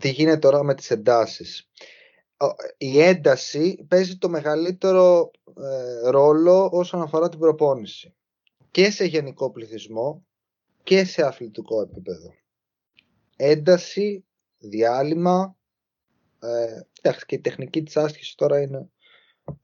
τι 0.00 0.10
γίνεται 0.10 0.38
τώρα 0.38 0.62
με 0.62 0.74
τις 0.74 0.90
εντάσεις. 0.90 1.68
Η 2.76 3.00
ένταση 3.00 3.86
παίζει 3.88 4.18
το 4.18 4.28
μεγαλύτερο 4.28 5.30
ε, 5.56 6.10
ρόλο 6.10 6.68
όσον 6.72 7.02
αφορά 7.02 7.28
την 7.28 7.38
προπόνηση. 7.38 8.14
Και 8.70 8.90
σε 8.90 9.04
γενικό 9.04 9.50
πληθυσμό 9.50 10.26
και 10.82 11.04
σε 11.04 11.22
αθλητικό 11.22 11.80
επίπεδο. 11.80 12.34
Ένταση, 13.36 14.24
διάλειμμα, 14.58 15.56
ε, 16.40 16.80
και 17.26 17.34
η 17.34 17.40
τεχνική 17.40 17.82
της 17.82 17.96
άσκησης 17.96 18.34
τώρα 18.34 18.60
είναι 18.60 18.90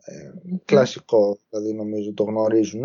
ε, 0.04 0.32
κλασικό, 0.64 1.38
δηλαδή 1.48 1.72
νομίζω 1.72 2.14
το 2.14 2.22
γνωρίζουν. 2.22 2.84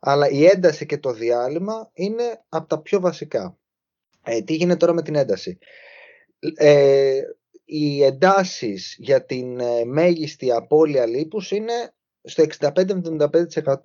Αλλά 0.00 0.28
η 0.28 0.44
ένταση 0.44 0.86
και 0.86 0.98
το 0.98 1.12
διάλειμμα 1.12 1.90
είναι 1.92 2.44
από 2.48 2.66
τα 2.66 2.80
πιο 2.80 3.00
βασικά. 3.00 3.58
Ε, 4.22 4.42
τι 4.42 4.54
γίνεται 4.54 4.78
τώρα 4.78 4.92
με 4.92 5.02
την 5.02 5.14
ένταση; 5.14 5.58
Ε, 6.54 7.20
οι 7.64 8.02
εντάσεις 8.02 8.96
για 8.98 9.24
την 9.24 9.60
ε, 9.60 9.84
μέγιστη 9.84 10.52
απώλεια 10.52 11.06
λίπους 11.06 11.50
είναι 11.50 11.94
στο 12.22 12.44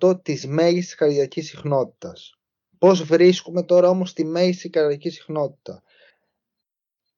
65-75% 0.02 0.24
της 0.24 0.46
μέγιστης 0.46 0.94
καρδιακής 0.94 1.46
συχνότητας. 1.46 2.38
Πώς 2.78 3.02
βρίσκουμε 3.02 3.62
τώρα 3.62 3.88
όμως 3.88 4.12
τη 4.12 4.24
μέγιστη 4.24 4.70
καρδιακή 4.70 5.10
συχνότητα; 5.10 5.82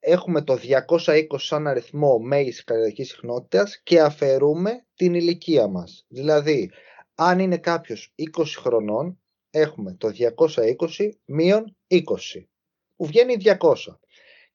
Έχουμε 0.09 0.43
το 0.43 0.59
220 0.63 1.25
σαν 1.37 1.67
αριθμό 1.67 2.19
μέγιστης 2.19 2.65
καρδιακής 2.65 3.09
συχνότητας 3.09 3.81
και 3.83 4.01
αφαιρούμε 4.01 4.85
την 4.95 5.15
ηλικία 5.15 5.67
μας. 5.67 6.05
Δηλαδή, 6.09 6.71
αν 7.15 7.39
είναι 7.39 7.59
κάποιος 7.59 8.13
20 8.17 8.45
χρονών, 8.57 9.21
έχουμε 9.51 9.95
το 9.95 10.09
220 10.09 11.11
μείον 11.25 11.77
20, 11.89 12.49
που 12.97 13.07
βγαίνει 13.07 13.37
200. 13.37 13.99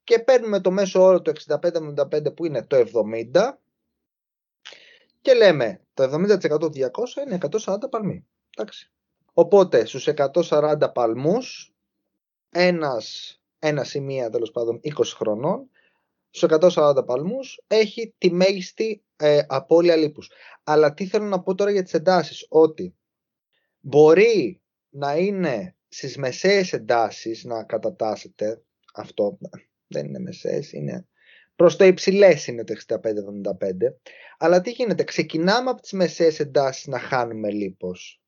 Και 0.04 0.18
παίρνουμε 0.18 0.60
το 0.60 0.70
μέσο 0.70 1.02
όρο 1.02 1.22
του 1.22 1.30
65-75 1.30 2.34
που 2.34 2.44
είναι 2.44 2.64
το 2.66 2.76
70 3.32 3.58
και 5.20 5.34
λέμε 5.34 5.80
το 5.94 6.02
70% 6.02 6.58
του 6.58 6.72
200 6.74 6.80
είναι 7.26 7.38
140 7.64 7.76
παλμοί. 7.90 8.26
Εντάξει. 8.56 8.90
Οπότε 9.32 9.84
στους 9.84 10.08
140 10.08 10.92
παλμούς 10.94 11.74
ένας 12.50 13.38
ένα 13.66 13.84
σημείο 13.84 14.30
τέλος 14.30 14.50
πάντων 14.50 14.80
20 14.82 14.90
χρονών, 15.04 15.70
στους 16.30 16.48
140 16.76 17.02
παλμούς 17.06 17.64
έχει 17.66 18.14
τη 18.18 18.32
μέγιστη 18.32 19.04
ε, 19.16 19.40
απώλεια 19.46 19.96
λίπους. 19.96 20.30
Αλλά 20.64 20.94
τι 20.94 21.06
θέλω 21.06 21.24
να 21.24 21.42
πω 21.42 21.54
τώρα 21.54 21.70
για 21.70 21.82
τις 21.82 21.94
εντάσεις, 21.94 22.46
ότι 22.48 22.96
μπορεί 23.80 24.62
να 24.88 25.16
είναι 25.16 25.76
στις 25.88 26.16
μεσαίες 26.16 26.72
εντάσεις 26.72 27.44
να 27.44 27.64
κατατάσσεται 27.64 28.62
αυτό, 28.94 29.38
δεν 29.86 30.06
είναι 30.06 30.18
μεσαίες, 30.18 30.72
είναι 30.72 31.08
Προς 31.56 31.76
το 31.76 31.84
υψηλές 31.84 32.46
είναι 32.46 32.64
το 32.64 32.72
65-75. 32.72 32.98
Αλλά 34.38 34.60
τι 34.60 34.70
γίνεται, 34.70 35.04
ξεκινάμε 35.04 35.70
από 35.70 35.80
τις 35.80 35.92
μεσαίες 35.92 36.40
εντάσεις 36.40 36.86
να 36.86 36.98
χάνουμε 36.98 37.50
λίπος. 37.50 38.22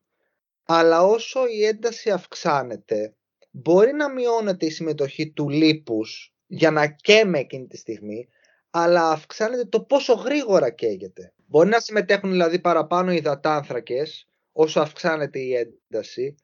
Αλλά 0.64 1.02
όσο 1.02 1.46
η 1.46 1.64
ένταση 1.64 2.10
αυξάνεται, 2.10 3.15
μπορεί 3.56 3.92
να 3.92 4.12
μειώνεται 4.12 4.66
η 4.66 4.70
συμμετοχή 4.70 5.30
του 5.30 5.48
λίπους 5.48 6.34
για 6.46 6.70
να 6.70 6.86
καίμε 6.86 7.38
εκείνη 7.38 7.66
τη 7.66 7.76
στιγμή, 7.76 8.28
αλλά 8.70 9.10
αυξάνεται 9.10 9.64
το 9.64 9.82
πόσο 9.82 10.12
γρήγορα 10.12 10.70
καίγεται. 10.70 11.32
Μπορεί 11.46 11.68
να 11.68 11.80
συμμετέχουν 11.80 12.30
δηλαδή 12.30 12.60
παραπάνω 12.60 13.12
οι 13.12 13.16
υδατάνθρακες 13.16 14.28
όσο 14.52 14.80
αυξάνεται 14.80 15.38
η 15.38 15.54
ένταση 15.54 16.34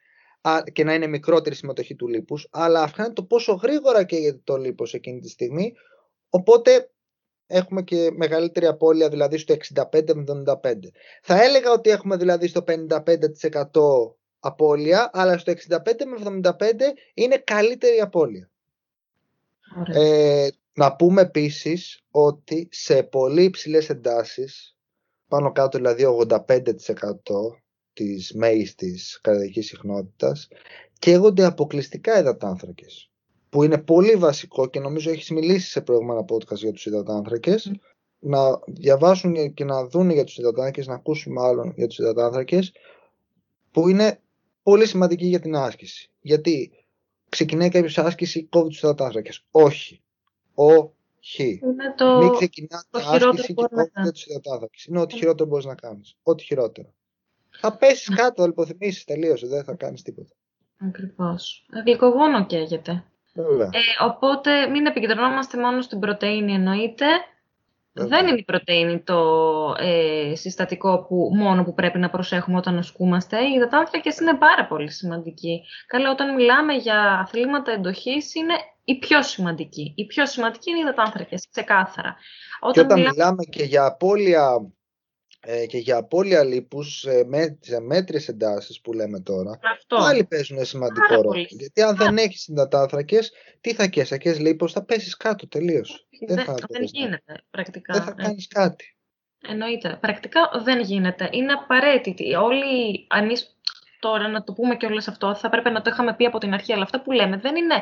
και 0.73 0.85
να 0.85 0.95
είναι 0.95 1.07
μικρότερη 1.07 1.55
η 1.55 1.59
συμμετοχή 1.59 1.95
του 1.95 2.09
λίπους, 2.09 2.49
αλλά 2.51 2.83
αυξάνεται 2.83 3.15
το 3.15 3.25
πόσο 3.25 3.53
γρήγορα 3.53 4.05
καίγεται 4.05 4.41
το 4.45 4.57
λίπος 4.57 4.95
εκείνη 4.95 5.21
τη 5.21 5.29
στιγμή, 5.29 5.73
οπότε 6.29 6.91
έχουμε 7.47 7.83
και 7.83 8.11
μεγαλύτερη 8.13 8.67
απώλεια 8.67 9.09
δηλαδή 9.09 9.39
στο 9.39 9.55
65 9.75 9.93
75. 9.93 10.75
Θα 11.23 11.43
έλεγα 11.43 11.73
ότι 11.73 11.91
έχουμε 11.91 12.17
δηλαδή 12.17 12.47
στο 12.47 12.65
55% 12.67 14.22
απώλεια, 14.43 15.11
αλλά 15.13 15.39
στο 15.39 15.53
65 15.53 16.05
με 16.07 16.41
75 16.43 16.53
είναι 17.15 17.37
καλύτερη 17.37 18.01
απώλεια. 18.01 18.51
Ε, 19.93 20.49
να 20.75 20.97
πούμε 20.97 21.21
επίσης 21.21 22.03
ότι 22.11 22.69
σε 22.71 23.03
πολύ 23.03 23.43
υψηλές 23.43 23.91
εντάσεις, 23.91 24.77
πάνω 25.29 25.53
κάτω 25.53 25.79
δηλαδή 25.79 26.05
85% 26.05 26.39
της 27.93 28.33
μέγιστης 28.35 29.21
καρδιακής 29.23 29.67
συχνότητας, 29.67 30.49
καίγονται 30.99 31.45
αποκλειστικά 31.45 32.19
υδατάνθρακες 32.19 33.13
που 33.53 33.63
είναι 33.63 33.79
πολύ 33.79 34.15
βασικό 34.15 34.67
και 34.67 34.81
νομίζω 34.81 35.11
έχεις 35.11 35.31
μιλήσει 35.31 35.71
σε 35.71 35.81
προηγούμενα 35.81 36.21
podcast 36.21 36.57
για 36.57 36.73
τους 36.73 36.87
υδατάνθρακες, 36.87 37.73
να 38.19 38.61
διαβάσουν 38.67 39.55
και 39.55 39.65
να 39.65 39.87
δουν 39.87 40.11
για 40.11 40.25
τους 40.25 40.39
υδατάνθρακες, 40.39 40.87
να 40.87 40.95
ακούσουν 40.95 41.33
μάλλον 41.33 41.73
για 41.77 41.87
τους 41.87 41.99
υδατάνθρακες, 41.99 42.73
που 43.71 43.89
είναι 43.89 44.21
πολύ 44.63 44.87
σημαντική 44.87 45.27
για 45.27 45.41
την 45.41 45.57
άσκηση. 45.57 46.11
Γιατί 46.21 46.71
ξεκινάει 47.29 47.69
κάποιος 47.69 47.99
άσκηση, 47.99 48.45
κόβει 48.45 48.69
τους 48.69 48.83
υδατάνθρακες. 48.83 49.45
Όχι. 49.51 50.03
Όχι. 50.55 51.61
Είναι 51.63 51.95
το... 51.97 52.19
Μην 52.19 52.33
ξεκινάτε 52.33 52.87
άσκηση 52.93 53.55
και 53.55 53.55
κόβετε 53.55 54.11
τους 54.13 54.27
υδατάνθρακες. 54.27 54.85
Είναι 54.85 55.01
ό,τι 55.01 55.17
χειρότερο 55.17 55.49
μπορείς 55.49 55.65
να 55.65 55.75
κάνεις. 55.75 56.17
Ό,τι 56.23 56.43
χειρότερο. 56.43 56.93
Θα 57.51 57.77
πέσεις 57.77 58.15
κάτω, 58.15 58.43
θα 58.43 58.49
λιποθυμήσει 58.49 59.07
τελείω. 59.07 59.37
Δεν 59.43 59.65
θα 59.65 59.75
κάνεις 59.75 60.03
τίποτα. 60.03 60.35
Ακριβώς. 60.79 61.67
Γλυκογόνο 61.85 62.47
καίγεται. 62.47 63.05
Ε, 63.35 64.05
οπότε 64.05 64.67
μην 64.67 64.87
επικεντρωνόμαστε 64.87 65.59
μόνο 65.59 65.83
στην 65.83 65.99
πρωτεΐνη 65.99 66.53
εννοείται. 66.53 67.07
Δεν 67.95 68.27
είναι 68.27 68.39
η 68.39 68.45
πρωτεΐνη 68.45 69.01
το 69.01 69.21
ε, 69.79 70.35
συστατικό 70.35 71.07
που, 71.09 71.31
μόνο 71.35 71.65
που 71.65 71.75
πρέπει 71.75 71.99
να 71.99 72.11
προσέχουμε 72.11 72.57
όταν 72.57 72.79
ασκούμαστε. 72.79 73.39
Οι 73.39 73.53
υδατάνθρακες 73.57 74.19
είναι 74.19 74.35
πάρα 74.35 74.67
πολύ 74.67 74.91
σημαντικοί. 74.91 75.63
Καλά, 75.87 76.11
όταν 76.11 76.35
μιλάμε 76.35 76.75
για 76.75 77.19
αθλήματα 77.23 77.73
εντοχής 77.73 78.35
είναι 78.35 78.55
η 78.85 78.99
πιο 78.99 79.23
σημαντική. 79.23 79.93
Η 79.97 80.07
πιο 80.07 80.27
σημαντική 80.27 80.71
είναι 80.71 80.79
οι 80.79 80.83
υδατάνθρακες, 80.83 81.49
ξεκάθαρα. 81.51 82.17
Όταν 82.61 82.73
και 82.73 82.93
όταν 82.93 83.01
μιλάμε 83.11 83.45
και 83.45 83.63
για 83.63 83.85
απώλεια 83.85 84.73
ε, 85.45 85.67
και 85.67 85.79
για 85.79 85.97
απώλεια 85.97 86.45
λίπους 86.45 86.99
σε, 86.99 87.25
με, 87.25 87.59
σε 87.61 87.81
μέτρες 87.81 88.29
εντάσεις 88.29 88.81
που 88.81 88.93
λέμε 88.93 89.21
τώρα, 89.21 89.59
Αυτό. 89.75 89.97
πάλι 89.97 90.25
παίζουν 90.25 90.65
σημαντικό 90.65 91.15
ρόλο. 91.23 91.47
Γιατί 91.49 91.83
αν 91.83 91.97
δεν 91.97 92.17
έχεις 92.17 92.43
συντατάνθρακες, 92.43 93.33
τι 93.61 93.75
θα 93.75 93.87
κες, 93.87 94.09
θα 94.09 94.17
κες 94.17 94.39
λίπος, 94.39 94.73
θα 94.73 94.85
πέσεις 94.85 95.17
κάτω 95.17 95.49
τελείως. 95.49 96.07
Δεν, 96.27 96.37
δεν, 96.37 96.45
θα 96.45 96.55
δεν 96.69 96.83
γίνεται 96.83 97.43
πρακτικά. 97.51 97.93
Δεν 97.93 98.03
θα 98.03 98.15
ε. 98.19 98.23
κάνεις 98.23 98.49
κάτι. 98.49 98.97
Εννοείται. 99.49 99.99
Πρακτικά 100.01 100.41
δεν 100.65 100.81
γίνεται. 100.81 101.29
Είναι 101.33 101.53
απαραίτητη. 101.53 102.35
Όλοι, 102.35 103.07
εμείς 103.19 103.57
τώρα 103.99 104.29
να 104.29 104.45
το 104.45 104.53
πούμε 104.53 104.77
και 104.77 104.87
όλες 104.87 105.09
αυτό, 105.09 105.35
θα 105.35 105.49
πρέπει 105.49 105.71
να 105.71 105.83
το 105.83 105.91
είχαμε 105.91 106.15
πει 106.15 106.25
από 106.25 106.39
την 106.39 106.53
αρχή, 106.53 106.73
αλλά 106.73 106.83
αυτά 106.83 107.03
που 107.03 107.13
λέμε 107.13 107.37
δεν 107.37 107.57
είναι 107.57 107.75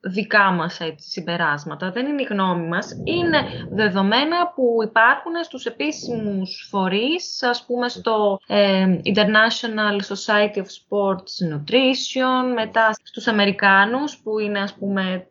δικά 0.00 0.50
μας 0.50 0.80
έτσι, 0.80 1.10
συμπεράσματα, 1.10 1.90
δεν 1.90 2.06
είναι 2.06 2.22
η 2.22 2.26
γνώμη 2.30 2.68
μας, 2.68 3.00
είναι 3.04 3.38
δεδομένα 3.70 4.52
που 4.54 4.78
υπάρχουν 4.84 5.32
στους 5.44 5.66
επίσημους 5.66 6.66
φορείς, 6.70 7.42
ας 7.42 7.64
πούμε 7.66 7.88
στο 7.88 8.38
ε, 8.46 8.98
International 9.04 10.00
Society 10.14 10.56
of 10.56 10.66
Sports 10.66 11.52
Nutrition, 11.52 12.54
μετά 12.54 12.92
στους 13.02 13.26
Αμερικάνους 13.26 14.16
που 14.16 14.38
είναι 14.38 14.60
ας 14.60 14.74
πούμε 14.74 15.26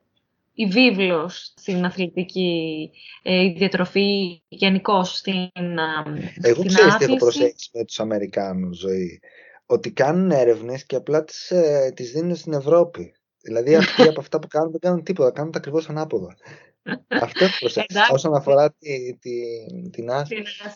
η 0.55 0.65
βίβλος 0.65 1.53
στην 1.55 1.85
αθλητική 1.85 2.91
ε, 3.23 3.47
διατροφή 3.47 4.41
γενικώ 4.47 5.03
στην 5.03 5.49
ε, 5.53 6.31
Εγώ 6.41 6.65
ξέρω 6.65 6.95
τι 6.97 7.03
έχω 7.03 7.15
προσέξει 7.15 7.69
με 7.73 7.83
τους 7.83 7.99
Αμερικάνους 7.99 8.77
ζωή, 8.77 9.19
ότι 9.65 9.91
κάνουν 9.91 10.31
έρευνες 10.31 10.85
και 10.85 10.95
απλά 10.95 11.23
τις, 11.23 11.51
ε, 11.51 11.91
τις 11.95 12.11
δίνουν 12.11 12.35
στην 12.35 12.53
Ευρώπη. 12.53 13.13
Δηλαδή 13.45 13.75
αυτοί 13.81 14.01
από 14.07 14.19
αυτά 14.19 14.39
που 14.39 14.47
κάνουν 14.47 14.71
δεν 14.71 14.79
κάνουν 14.79 15.03
τίποτα, 15.03 15.31
κάνουν 15.31 15.51
τα 15.51 15.57
ακριβώς 15.57 15.89
ανάποδα. 15.89 16.35
Αυτό 17.07 17.43
έχει 17.43 17.59
προσέξει 17.59 17.97
όσον 18.11 18.35
αφορά 18.35 18.71
τη, 18.71 19.17
τη, 19.17 19.31
την 19.89 20.09
άσκηση. 20.09 20.73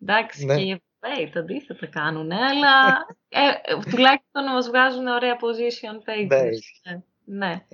Εντάξει, 0.00 0.44
ναι. 0.44 0.56
και 0.56 0.62
οι 0.62 0.70
Ευρωπαίοι 0.70 1.30
το 1.32 1.40
αντίθετο 1.40 1.88
κάνουν, 1.90 2.32
αλλά 2.32 3.06
ε, 3.28 3.40
τουλάχιστον 3.90 4.44
μας 4.54 4.68
βγάζουν 4.68 5.06
ωραία 5.06 5.36
position 5.36 5.96
papers. 6.08 6.58
Ναι. 7.24 7.38
ναι. 7.38 7.64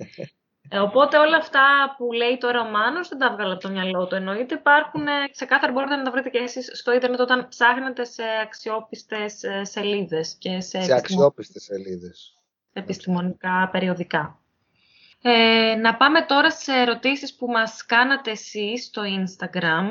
Ε, 0.69 0.79
οπότε 0.79 1.17
όλα 1.17 1.37
αυτά 1.37 1.95
που 1.97 2.11
λέει 2.11 2.37
τώρα 2.37 2.61
ο 2.61 2.69
Μάνος 2.69 3.07
δεν 3.07 3.17
τα 3.17 3.31
βγάλω 3.33 3.53
από 3.53 3.61
το 3.61 3.69
μυαλό 3.69 4.07
του. 4.07 4.15
Εννοείται 4.15 4.55
υπάρχουν, 4.55 5.07
ε, 5.07 5.27
ξεκάθαρα 5.31 5.71
μπορείτε 5.71 5.95
να 5.95 6.03
τα 6.03 6.11
βρείτε 6.11 6.29
και 6.29 6.37
εσείς 6.37 6.69
στο 6.73 6.93
ίντερνετ 6.93 7.19
όταν 7.19 7.47
ψάχνετε 7.47 8.05
σε 8.05 8.23
αξιόπιστες 8.43 9.43
ε, 9.43 9.63
σελίδες. 9.63 10.35
Και 10.39 10.59
σε, 10.59 10.81
σε 10.81 10.93
αξιόπιστες 10.93 11.63
σελίδες 11.63 12.36
επιστημονικά 12.79 13.69
περιοδικά. 13.71 14.39
Ε, 15.21 15.75
να 15.75 15.95
πάμε 15.95 16.21
τώρα 16.21 16.51
σε 16.51 16.73
ερωτήσεις 16.73 17.35
που 17.35 17.47
μας 17.47 17.85
κάνατε 17.85 18.31
εσείς 18.31 18.85
στο 18.85 19.01
Instagram. 19.05 19.85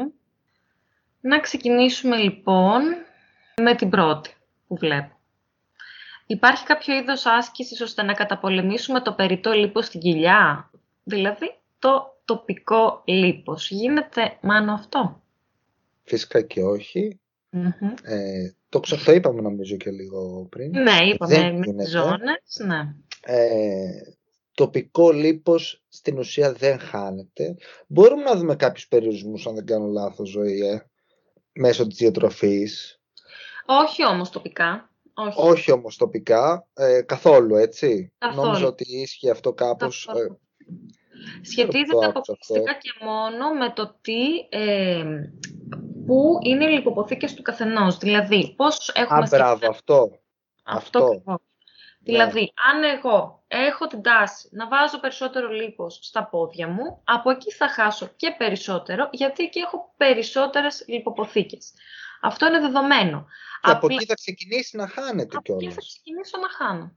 Να 1.21 1.41
ξεκινήσουμε 1.41 2.17
λοιπόν 2.17 2.83
με 3.63 3.75
την 3.75 3.89
πρώτη 3.91 4.35
που 4.67 4.77
βλέπω. 4.77 5.15
Υπάρχει 6.27 6.65
κάποιο 6.65 6.97
είδος 6.97 7.27
άσκησης 7.27 7.81
ώστε 7.81 8.03
να 8.03 8.13
καταπολεμήσουμε 8.13 9.01
το 9.01 9.13
περιττό 9.13 9.53
λίπος 9.53 9.87
στην 9.87 10.01
κοιλιά, 10.01 10.71
δηλαδή 11.05 11.59
το 11.79 12.21
τοπικό 12.25 13.03
λίπος. 13.05 13.71
Γίνεται 13.71 14.39
μάνο 14.41 14.73
αυτό; 14.73 15.23
Φυσικά 16.05 16.43
και 16.43 16.63
όχι. 16.63 17.21
Ε, 18.03 18.51
το, 18.81 19.05
το 19.05 19.13
είπαμε 19.13 19.41
νομίζω 19.41 19.77
και 19.77 19.91
λίγο 19.91 20.47
πριν. 20.51 20.71
Ναι, 20.71 21.09
είπαμε 21.13 21.53
με 21.53 21.73
τις 21.73 21.91
ζώνες. 21.91 22.61
Ναι. 22.67 22.95
Ε, 23.21 24.17
τοπικό 24.55 25.11
λίπος 25.11 25.83
στην 25.89 26.19
ουσία 26.19 26.53
δεν 26.53 26.79
χάνεται. 26.79 27.57
Μπορούμε 27.87 28.23
να 28.23 28.37
δούμε 28.37 28.57
κάποιους 28.57 28.89
περιορισμούς, 28.89 29.47
αν 29.47 29.55
δεν 29.55 29.67
κάνω 29.67 29.87
λάθος, 29.87 30.29
ζωή, 30.29 30.61
ε, 30.67 30.87
μέσω 31.53 31.87
της 31.87 31.97
διατροφής. 31.97 33.01
Όχι 33.67 34.07
όμως 34.07 34.31
τοπικά. 34.31 34.91
Όχι, 35.15 35.41
Όχι 35.41 35.73
όμως 35.73 35.97
τοπικά, 35.97 36.67
ε, 36.75 37.03
καθόλου 37.03 37.57
έτσι. 37.57 38.13
Καθόλου. 38.19 38.47
Νόμιζα 38.47 38.67
ότι 38.67 38.85
ίσχυε 39.01 39.31
αυτό 39.31 39.53
κάπως... 39.53 40.07
Ε, 40.07 40.39
Σχετίζεται 41.43 42.07
αποκλειστικά 42.07 42.73
και 42.81 42.91
μόνο 43.05 43.55
με 43.59 43.73
το 43.75 43.99
τι 44.01 44.23
ε, 44.49 45.05
πού 46.07 46.39
είναι 46.43 46.65
οι 46.65 46.73
λιποποθήκες 46.73 47.35
του 47.35 47.43
καθενός. 47.43 47.99
Δηλαδή, 47.99 48.55
πώς 48.57 48.91
έχουμε... 48.95 49.19
Α, 49.19 49.27
μπράβο, 49.31 49.69
αυτό. 49.69 50.19
Αυτό. 50.65 51.23
αυτό. 51.27 51.41
Δηλαδή, 52.01 52.53
αν 52.73 52.83
εγώ 52.83 53.45
έχω 53.49 53.87
την 53.87 54.03
τάση 54.03 54.49
να 54.53 54.69
βάζω 54.69 55.01
περισσότερο 55.01 55.49
λίπος 55.49 55.99
στα 56.03 56.25
πόδια 56.25 56.69
μου, 56.69 57.01
από 57.05 57.31
εκεί 57.31 57.53
θα 57.53 57.69
χάσω 57.69 58.07
και 58.17 58.35
περισσότερο, 58.39 59.09
γιατί 59.13 59.45
εκεί 59.45 59.59
έχω 59.59 59.95
περισσότερες 59.97 60.85
λιποποθήκες. 60.87 61.73
Αυτό 62.21 62.47
είναι 62.47 62.61
δεδομένο. 62.61 63.27
Και 63.63 63.71
από 63.71 63.87
εκεί 63.91 64.05
θα 64.05 64.15
ξεκινήσει 64.15 64.77
να 64.77 64.89
χάνεται 64.89 65.37
κιόλας. 65.43 65.49
Από 65.49 65.55
εκεί 65.55 65.71
θα 65.71 65.81
ξεκινήσω 65.81 66.39
να 66.39 66.49
χάνω. 66.49 66.93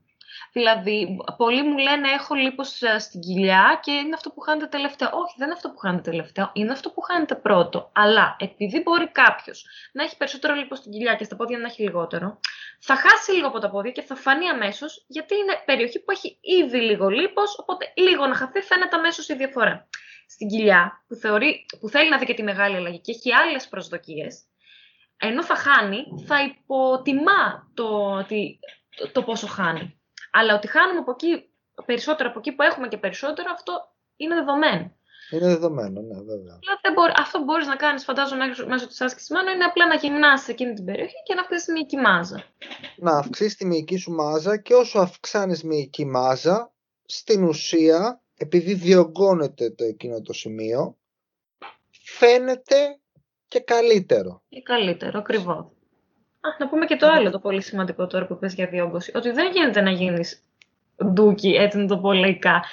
Δηλαδή, 0.52 1.16
πολλοί 1.36 1.62
μου 1.62 1.78
λένε 1.78 2.08
έχω 2.10 2.34
λίπος 2.34 2.82
ε, 2.82 2.98
στην 2.98 3.20
κοιλιά 3.20 3.80
και 3.82 3.90
είναι 3.90 4.14
αυτό 4.14 4.30
που 4.30 4.40
χάνετε 4.40 4.66
τελευταίο. 4.66 5.08
Όχι, 5.12 5.34
δεν 5.36 5.46
είναι 5.46 5.56
αυτό 5.56 5.70
που 5.70 5.78
χάνετε 5.78 6.10
τελευταίο, 6.10 6.50
είναι 6.52 6.72
αυτό 6.72 6.90
που 6.90 7.00
χάνετε 7.00 7.34
πρώτο. 7.34 7.90
Αλλά 7.94 8.36
επειδή 8.38 8.82
μπορεί 8.82 9.08
κάποιος 9.08 9.66
να 9.92 10.02
έχει 10.02 10.16
περισσότερο 10.16 10.54
λίπος 10.54 10.78
στην 10.78 10.92
κοιλιά 10.92 11.14
και 11.14 11.24
στα 11.24 11.36
πόδια 11.36 11.58
να 11.58 11.66
έχει 11.66 11.82
λιγότερο, 11.82 12.40
θα 12.80 12.96
χάσει 12.96 13.32
λίγο 13.32 13.46
από 13.46 13.58
τα 13.58 13.70
πόδια 13.70 13.90
και 13.90 14.02
θα 14.02 14.14
φανεί 14.14 14.48
αμέσως 14.48 15.04
γιατί 15.06 15.34
είναι 15.34 15.62
περιοχή 15.64 16.00
που 16.00 16.10
έχει 16.10 16.38
ήδη 16.40 16.80
λίγο 16.80 17.08
λίπος, 17.08 17.58
οπότε 17.58 17.92
λίγο 17.96 18.26
να 18.26 18.34
χαθεί 18.34 18.60
φαίνεται 18.60 18.96
αμέσως 18.96 19.28
η 19.28 19.34
διαφορά. 19.34 19.88
Στην 20.28 20.48
κοιλιά, 20.48 21.04
που, 21.08 21.14
θεωρεί, 21.14 21.66
που 21.80 21.88
θέλει 21.88 22.10
να 22.10 22.18
δει 22.18 22.24
και 22.24 22.34
τη 22.34 22.42
μεγάλη 22.42 22.76
αλλαγή 22.76 23.00
και 23.00 23.12
έχει 23.12 23.34
άλλες 23.34 23.68
προσδοκίες, 23.68 24.44
ενώ 25.16 25.44
θα 25.44 25.54
χάνει, 25.54 26.04
θα 26.26 26.42
υποτιμά 26.42 27.70
το, 27.74 28.16
το, 28.96 29.10
το 29.12 29.22
πόσο 29.22 29.46
χάνει. 29.46 29.99
Αλλά 30.30 30.54
ότι 30.54 30.66
χάνουμε 30.68 30.98
από 30.98 31.10
εκεί 31.10 31.50
περισσότερο 31.84 32.28
από 32.28 32.38
εκεί 32.38 32.52
που 32.52 32.62
έχουμε 32.62 32.88
και 32.88 32.96
περισσότερο, 32.96 33.50
αυτό 33.52 33.72
είναι 34.16 34.34
δεδομένο. 34.34 34.92
Είναι 35.30 35.46
δεδομένο, 35.46 36.00
ναι, 36.00 36.14
βέβαια. 36.14 36.58
δεν 36.82 36.92
μπορεί, 36.92 37.12
αυτό 37.16 37.44
μπορείς 37.44 37.66
να 37.66 37.76
κάνεις, 37.76 38.04
φαντάζομαι, 38.04 38.44
μέσω 38.66 38.86
της 38.86 39.00
άσκησης 39.00 39.30
μόνο 39.30 39.50
είναι 39.50 39.64
απλά 39.64 39.86
να 39.86 39.94
γυμνάσει 39.94 40.50
εκείνη 40.50 40.74
την 40.74 40.84
περιοχή 40.84 41.22
και 41.24 41.34
να 41.34 41.40
αυξήσεις 41.40 41.64
τη 41.64 41.72
μυϊκή 41.72 41.96
μάζα. 41.96 42.44
Να 42.96 43.16
αυξήσεις 43.16 43.56
τη 43.56 43.66
μυϊκή 43.66 43.96
σου 43.96 44.12
μάζα 44.12 44.56
και 44.56 44.74
όσο 44.74 44.98
αυξάνεις 44.98 45.62
μυϊκή 45.62 46.06
μάζα, 46.06 46.72
στην 47.04 47.44
ουσία, 47.44 48.22
επειδή 48.36 48.74
διωγγώνεται 48.74 49.70
το 49.70 49.84
εκείνο 49.84 50.20
το 50.20 50.32
σημείο, 50.32 50.96
φαίνεται 51.90 52.98
και 53.48 53.60
καλύτερο. 53.60 54.42
Και 54.48 54.62
καλύτερο, 54.62 55.18
ακριβώς. 55.18 55.66
Να 56.58 56.68
πούμε 56.68 56.86
και 56.86 56.96
το 56.96 57.06
άλλο 57.06 57.30
το 57.30 57.38
πολύ 57.38 57.62
σημαντικό 57.62 58.06
τώρα 58.06 58.26
που 58.26 58.38
πες 58.38 58.54
για 58.54 58.66
διόγκωση. 58.66 59.12
Ότι 59.14 59.30
δεν 59.30 59.52
γίνεται 59.52 59.80
να 59.80 59.90
γίνεις 59.90 60.42
ντούκι, 61.04 61.48
έτσι 61.48 61.78
να 61.78 61.86
το 61.86 61.98
πω 61.98 62.12
λαϊκά, 62.12 62.64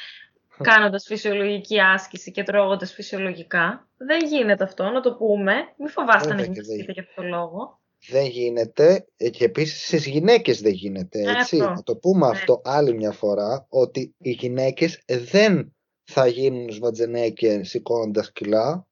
κάνοντας 0.62 1.06
φυσιολογική 1.08 1.82
άσκηση 1.82 2.32
και 2.32 2.44
τρώγοντας 2.44 2.94
φυσιολογικά. 2.94 3.88
Δεν 3.98 4.26
γίνεται 4.26 4.64
αυτό, 4.64 4.84
να 4.84 5.02
το 5.02 5.14
πούμε. 5.14 5.54
Μην 5.78 5.90
φοβάστε 5.90 6.34
να 6.34 6.42
γίνετε 6.42 6.92
για 6.92 7.04
αυτό 7.08 7.22
το 7.22 7.28
λόγο. 7.28 7.80
Δεν 8.10 8.26
γίνεται 8.26 9.08
και 9.32 9.46
επίσης 9.46 9.86
στις 9.86 10.06
γυναίκες 10.06 10.62
δεν 10.62 10.72
γίνεται, 10.72 11.20
ε, 11.20 11.32
έτσι. 11.32 11.58
Να 11.58 11.84
το 11.84 11.96
πούμε 11.96 12.26
ναι. 12.26 12.32
αυτό 12.32 12.62
άλλη 12.64 12.94
μια 12.94 13.12
φορά, 13.12 13.66
ότι 13.70 14.16
οι 14.18 14.32
γυναίκες 14.32 15.02
δεν 15.06 15.76
θα 16.04 16.28
γίνουν 16.28 16.72
σβατζενέκε 16.72 17.64
σηκώνοντας 17.64 18.32
κιλά. 18.32 18.88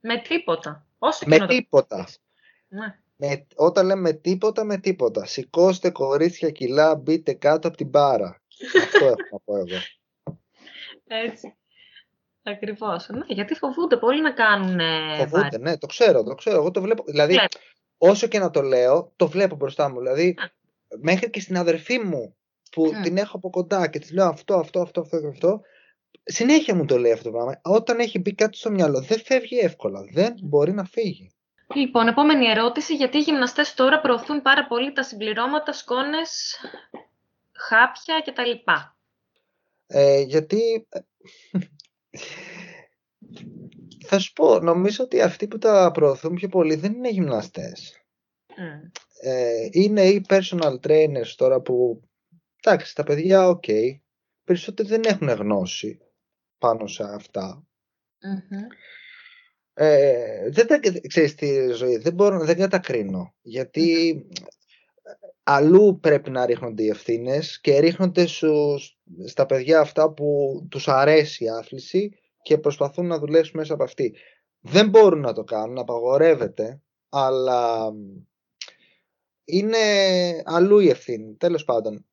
Με 0.00 0.22
τίποτα. 0.28 0.86
Όσο 0.98 1.24
με 1.28 1.46
τίποτα. 1.46 2.08
Ναι. 2.68 2.98
Με, 3.22 3.46
όταν 3.54 3.86
λέμε 3.86 4.12
τίποτα, 4.12 4.64
με 4.64 4.76
τίποτα. 4.78 5.24
Σηκώστε 5.26 5.90
κορίτσια 5.90 6.50
κιλά, 6.50 6.94
μπείτε 6.94 7.32
κάτω 7.32 7.68
από 7.68 7.76
την 7.76 7.88
μπάρα. 7.88 8.42
Αυτό 8.84 9.04
έχω 9.04 9.16
να 9.30 9.38
πω 9.44 9.56
εγώ. 9.56 9.78
Έτσι. 11.06 11.54
Ακριβώς. 12.42 13.08
Ναι, 13.08 13.24
γιατί 13.26 13.54
φοβούνται 13.54 13.96
πολύ 13.96 14.22
να 14.22 14.32
κάνουν. 14.32 14.78
Φοβούνται, 15.18 15.58
ναι, 15.58 15.78
το 15.78 15.86
ξέρω, 15.86 16.22
το 16.22 16.34
ξέρω. 16.34 16.56
Εγώ 16.56 16.70
το 16.70 16.80
βλέπω. 16.80 17.04
Δηλαδή, 17.06 17.38
όσο 17.98 18.26
και 18.26 18.38
να 18.38 18.50
το 18.50 18.62
λέω, 18.62 19.12
το 19.16 19.28
βλέπω 19.28 19.56
μπροστά 19.56 19.90
μου. 19.90 19.98
Δηλαδή, 19.98 20.34
μέχρι 21.00 21.30
και 21.30 21.40
στην 21.40 21.56
αδερφή 21.56 21.98
μου 21.98 22.36
που 22.70 22.90
την 23.02 23.16
έχω 23.16 23.36
από 23.36 23.50
κοντά 23.50 23.88
και 23.88 23.98
της 23.98 24.12
λέω 24.12 24.26
αυτό, 24.26 24.54
αυτό, 24.54 24.80
αυτό, 24.80 25.00
αυτό, 25.00 25.16
αυτό, 25.28 25.60
συνέχεια 26.22 26.74
μου 26.74 26.84
το 26.84 26.98
λέει 26.98 27.12
αυτό 27.12 27.24
το 27.24 27.30
πράγμα. 27.30 27.60
Όταν 27.62 27.98
έχει 27.98 28.18
μπει 28.18 28.34
κάτι 28.34 28.56
στο 28.56 28.70
μυαλό, 28.70 29.00
δεν 29.00 29.20
φεύγει 29.24 29.58
εύκολα. 29.58 30.04
Δεν 30.12 30.34
μπορεί 30.42 30.72
να 30.72 30.84
φύγει. 30.84 31.30
Λοιπόν, 31.74 32.08
επόμενη 32.08 32.46
ερώτηση. 32.46 32.94
Γιατί 32.94 33.16
οι 33.18 33.20
γυμναστές 33.20 33.74
τώρα 33.74 34.00
προωθούν 34.00 34.42
πάρα 34.42 34.66
πολύ 34.66 34.92
τα 34.92 35.02
συμπληρώματα, 35.02 35.72
σκόνες, 35.72 36.56
χάπια 37.52 38.20
κτλ. 38.24 38.72
Ε, 39.86 40.20
γιατί... 40.20 40.88
Θα 44.06 44.18
σου 44.18 44.32
πω, 44.32 44.58
νομίζω 44.58 45.04
ότι 45.04 45.20
αυτοί 45.20 45.48
που 45.48 45.58
τα 45.58 45.90
προωθούν 45.90 46.34
πιο 46.34 46.48
πολύ 46.48 46.74
δεν 46.74 46.92
είναι 46.92 47.08
γυμναστές. 47.08 48.04
Ε, 49.22 49.68
είναι 49.70 50.02
οι 50.02 50.24
personal 50.28 50.80
trainers 50.80 51.32
τώρα 51.36 51.60
που, 51.60 52.02
εντάξει, 52.62 52.94
τα 52.94 53.02
παιδιά, 53.02 53.48
OK, 53.48 53.64
okay, 53.66 53.98
περισσότεροι 54.44 54.88
δεν 54.88 55.02
έχουν 55.04 55.28
γνώση 55.28 55.98
πάνω 56.58 56.86
σε 56.86 57.04
αυτα 57.04 57.64
Ε, 59.82 60.50
δεν 60.50 60.66
τα, 60.66 60.80
ξέρεις 61.06 61.34
τη 61.34 61.72
ζωή, 61.72 61.96
δεν, 61.96 62.14
μπορώ, 62.14 62.44
δεν 62.44 62.56
κατακρίνω, 62.56 63.34
γιατί 63.42 64.16
αλλού 65.42 65.98
πρέπει 66.00 66.30
να 66.30 66.46
ρίχνονται 66.46 66.82
οι 66.82 66.88
ευθύνες 66.88 67.60
και 67.60 67.78
ρίχνονται 67.78 68.26
στα 69.26 69.46
παιδιά 69.46 69.80
αυτά 69.80 70.12
που 70.12 70.60
τους 70.70 70.88
αρέσει 70.88 71.44
η 71.44 71.48
άθληση 71.48 72.10
και 72.42 72.58
προσπαθούν 72.58 73.06
να 73.06 73.18
δουλέψουν 73.18 73.58
μέσα 73.58 73.74
από 73.74 73.82
αυτή. 73.82 74.14
Δεν 74.60 74.88
μπορούν 74.88 75.20
να 75.20 75.32
το 75.32 75.44
κάνουν, 75.44 75.78
απαγορεύεται, 75.78 76.80
αλλά 77.08 77.92
είναι 79.44 79.78
αλλού 80.44 80.78
η 80.78 80.88
ευθύνη. 80.88 81.34
Τέλος 81.34 81.64
πάντων, 81.64 82.06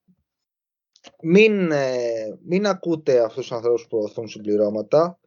μην, 1.22 1.72
ε, 1.72 2.38
μην 2.46 2.68
ακούτε 2.68 3.20
αυτούς 3.20 3.48
τους 3.48 3.52
ανθρώπους 3.52 3.82
που 3.82 3.88
προωθούν 3.88 4.28
συμπληρώματα. 4.28 5.20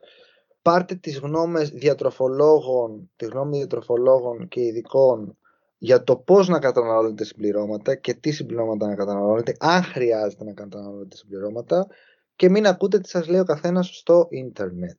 Πάρτε 0.62 0.94
τις 0.94 1.18
γνώμες 1.18 1.70
διατροφολόγων, 1.70 3.10
τη 3.16 3.24
γνώμη 3.24 3.56
διατροφολόγων 3.56 4.48
και 4.48 4.60
ειδικών 4.60 5.38
για 5.78 6.04
το 6.04 6.16
πώς 6.16 6.48
να 6.48 6.58
καταναλώνετε 6.58 7.24
συμπληρώματα 7.24 7.94
και 7.94 8.14
τι 8.14 8.30
συμπληρώματα 8.30 8.86
να 8.86 8.94
καταναλώνετε, 8.94 9.56
αν 9.58 9.82
χρειάζεται 9.82 10.44
να 10.44 10.52
καταναλώνετε 10.52 11.16
συμπληρώματα 11.16 11.86
και 12.36 12.48
μην 12.48 12.66
ακούτε 12.66 12.98
τι 12.98 13.08
σας 13.08 13.28
λέει 13.28 13.40
ο 13.40 13.44
καθένας 13.44 13.96
στο 13.96 14.26
ίντερνετ. 14.30 14.98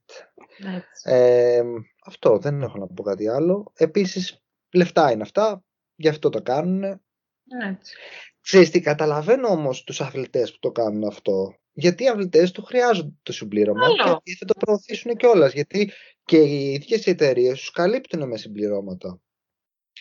Ε, 1.04 1.62
αυτό, 2.06 2.38
δεν 2.38 2.62
έχω 2.62 2.78
να 2.78 2.88
πω 2.88 3.04
κάτι 3.04 3.28
άλλο. 3.28 3.72
Επίσης, 3.76 4.44
λεφτά 4.72 5.12
είναι 5.12 5.22
αυτά, 5.22 5.64
γι' 5.96 6.08
αυτό 6.08 6.30
το 6.30 6.42
κάνουν. 6.42 6.84
Έτσι. 6.84 7.96
Ξέρεις 8.42 8.70
τι, 8.70 8.82
καταλαβαίνω 8.82 9.48
όμως 9.48 9.84
τους 9.84 10.02
αθλητές 10.02 10.52
που 10.52 10.60
το 10.60 10.72
κάνουν 10.72 11.04
αυτό. 11.04 11.56
Γιατί 11.74 12.04
οι 12.04 12.08
αθλητές 12.08 12.52
του 12.52 12.64
χρειάζονται 12.64 13.14
το 13.24 13.34
συμπλήρωμα 13.34 13.88
και 14.24 14.36
θα 14.40 14.46
το 14.46 14.54
προωθήσουν 14.60 15.16
κιόλας. 15.16 15.54
Γιατί 15.54 15.92
και 16.26 16.38
οι 16.38 16.72
ίδιες 16.74 17.06
εταιρείες 17.08 17.60
τους 17.60 17.72
καλύπτουν 17.72 18.28
με 18.28 18.38
συμπληρώματα. 18.38 19.20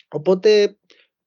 Οπότε 0.07 0.77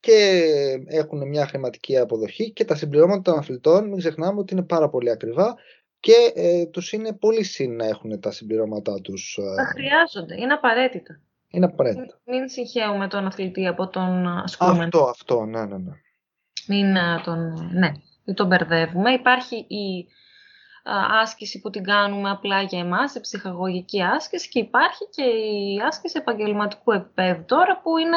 και 0.00 0.42
έχουν 0.86 1.28
μια 1.28 1.46
χρηματική 1.46 1.98
αποδοχή 1.98 2.52
και 2.52 2.64
τα 2.64 2.74
συμπληρώματα 2.74 3.22
των 3.22 3.38
αθλητών, 3.38 3.88
μην 3.88 3.98
ξεχνάμε 3.98 4.38
ότι 4.38 4.54
είναι 4.54 4.62
πάρα 4.62 4.88
πολύ 4.88 5.10
ακριβά 5.10 5.54
και 6.00 6.32
ε, 6.34 6.66
τους 6.66 6.92
είναι 6.92 7.12
πολύ 7.12 7.42
συν 7.42 7.76
να 7.76 7.86
έχουν 7.86 8.20
τα 8.20 8.30
συμπληρώματά 8.30 9.00
τους. 9.00 9.38
Ε, 9.40 9.54
τα 9.54 9.64
χρειάζονται, 9.64 10.34
είναι 10.40 10.52
απαραίτητα. 10.52 11.20
Είναι 11.48 11.64
απαραίτητα. 11.64 12.20
Μην, 12.24 12.38
μην 12.38 12.48
συγχαίουμε 12.48 13.08
τον 13.08 13.26
αθλητή 13.26 13.66
από 13.66 13.88
τον 13.88 14.26
ασκούμενο. 14.26 14.82
Αυτό, 14.82 15.04
αυτό, 15.04 15.44
ναι, 15.44 15.64
ναι, 15.64 15.78
ναι. 15.78 15.92
Μην 16.68 16.96
ε, 16.96 17.20
τον, 17.24 17.70
ναι, 17.72 17.92
μην 18.24 18.36
τον 18.36 18.46
μπερδεύουμε. 18.46 19.12
Υπάρχει 19.12 19.56
η 19.56 20.06
άσκηση 21.22 21.60
που 21.60 21.70
την 21.70 21.82
κάνουμε 21.82 22.30
απλά 22.30 22.62
για 22.62 22.78
εμάς, 22.78 23.14
η 23.14 23.20
ψυχαγωγική 23.20 24.02
άσκηση 24.02 24.48
και 24.48 24.58
υπάρχει 24.58 25.08
και 25.10 25.22
η 25.22 25.80
άσκηση 25.86 26.18
επαγγελματικού 26.18 26.92
επίπεδου 26.92 27.44
τώρα 27.46 27.80
που 27.82 27.98
είναι 27.98 28.16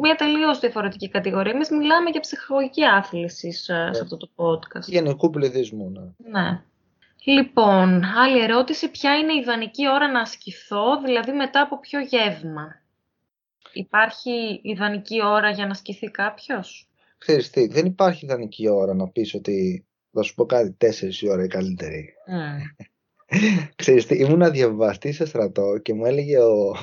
μια 0.00 0.14
τελείως 0.14 0.58
διαφορετική 0.58 1.08
κατηγορία. 1.08 1.52
Εμείς 1.52 1.70
μιλάμε 1.70 2.10
για 2.10 2.20
ψυχαγωγική 2.20 2.84
άθληση 2.84 3.52
σε 3.52 3.72
ναι. 3.72 3.88
αυτό 3.88 4.16
το 4.16 4.28
podcast. 4.36 4.86
Γενικού 4.86 5.30
πληθυσμού, 5.30 5.90
ναι. 5.90 6.40
ναι. 6.40 6.62
Λοιπόν, 7.24 8.04
άλλη 8.04 8.42
ερώτηση. 8.42 8.90
Ποια 8.90 9.18
είναι 9.18 9.32
η 9.32 9.38
ιδανική 9.38 9.88
ώρα 9.88 10.10
να 10.10 10.20
ασκηθώ, 10.20 11.00
δηλαδή 11.04 11.32
μετά 11.32 11.60
από 11.60 11.80
ποιο 11.80 12.00
γεύμα; 12.00 12.80
Υπάρχει 13.72 14.60
ιδανική 14.62 15.24
ώρα 15.24 15.50
για 15.50 15.64
να 15.64 15.70
ασκηθεί 15.70 16.10
κάποιος; 16.10 16.88
Ξέρεις 17.18 17.50
τι, 17.50 17.66
δεν 17.66 17.86
υπάρχει 17.86 18.24
ιδανική 18.24 18.68
ώρα 18.68 18.94
να 18.94 19.08
πεις 19.08 19.34
ότι 19.34 19.86
θα 20.12 20.22
σου 20.22 20.34
πω 20.34 20.46
κάτι, 20.46 20.72
τέσσερις 20.72 21.22
η 21.22 21.28
ώρα 21.28 21.44
η 21.44 21.48
καλύτερη. 21.48 22.14
Mm. 22.28 22.86
Ξέρεις 23.76 24.06
τι, 24.06 24.16
ήμουν 24.16 24.50
διαβαστή 24.50 25.12
σε 25.12 25.26
στρατό 25.26 25.78
και 25.78 25.94
μου 25.94 26.04
έλεγε 26.04 26.38
ο, 26.38 26.74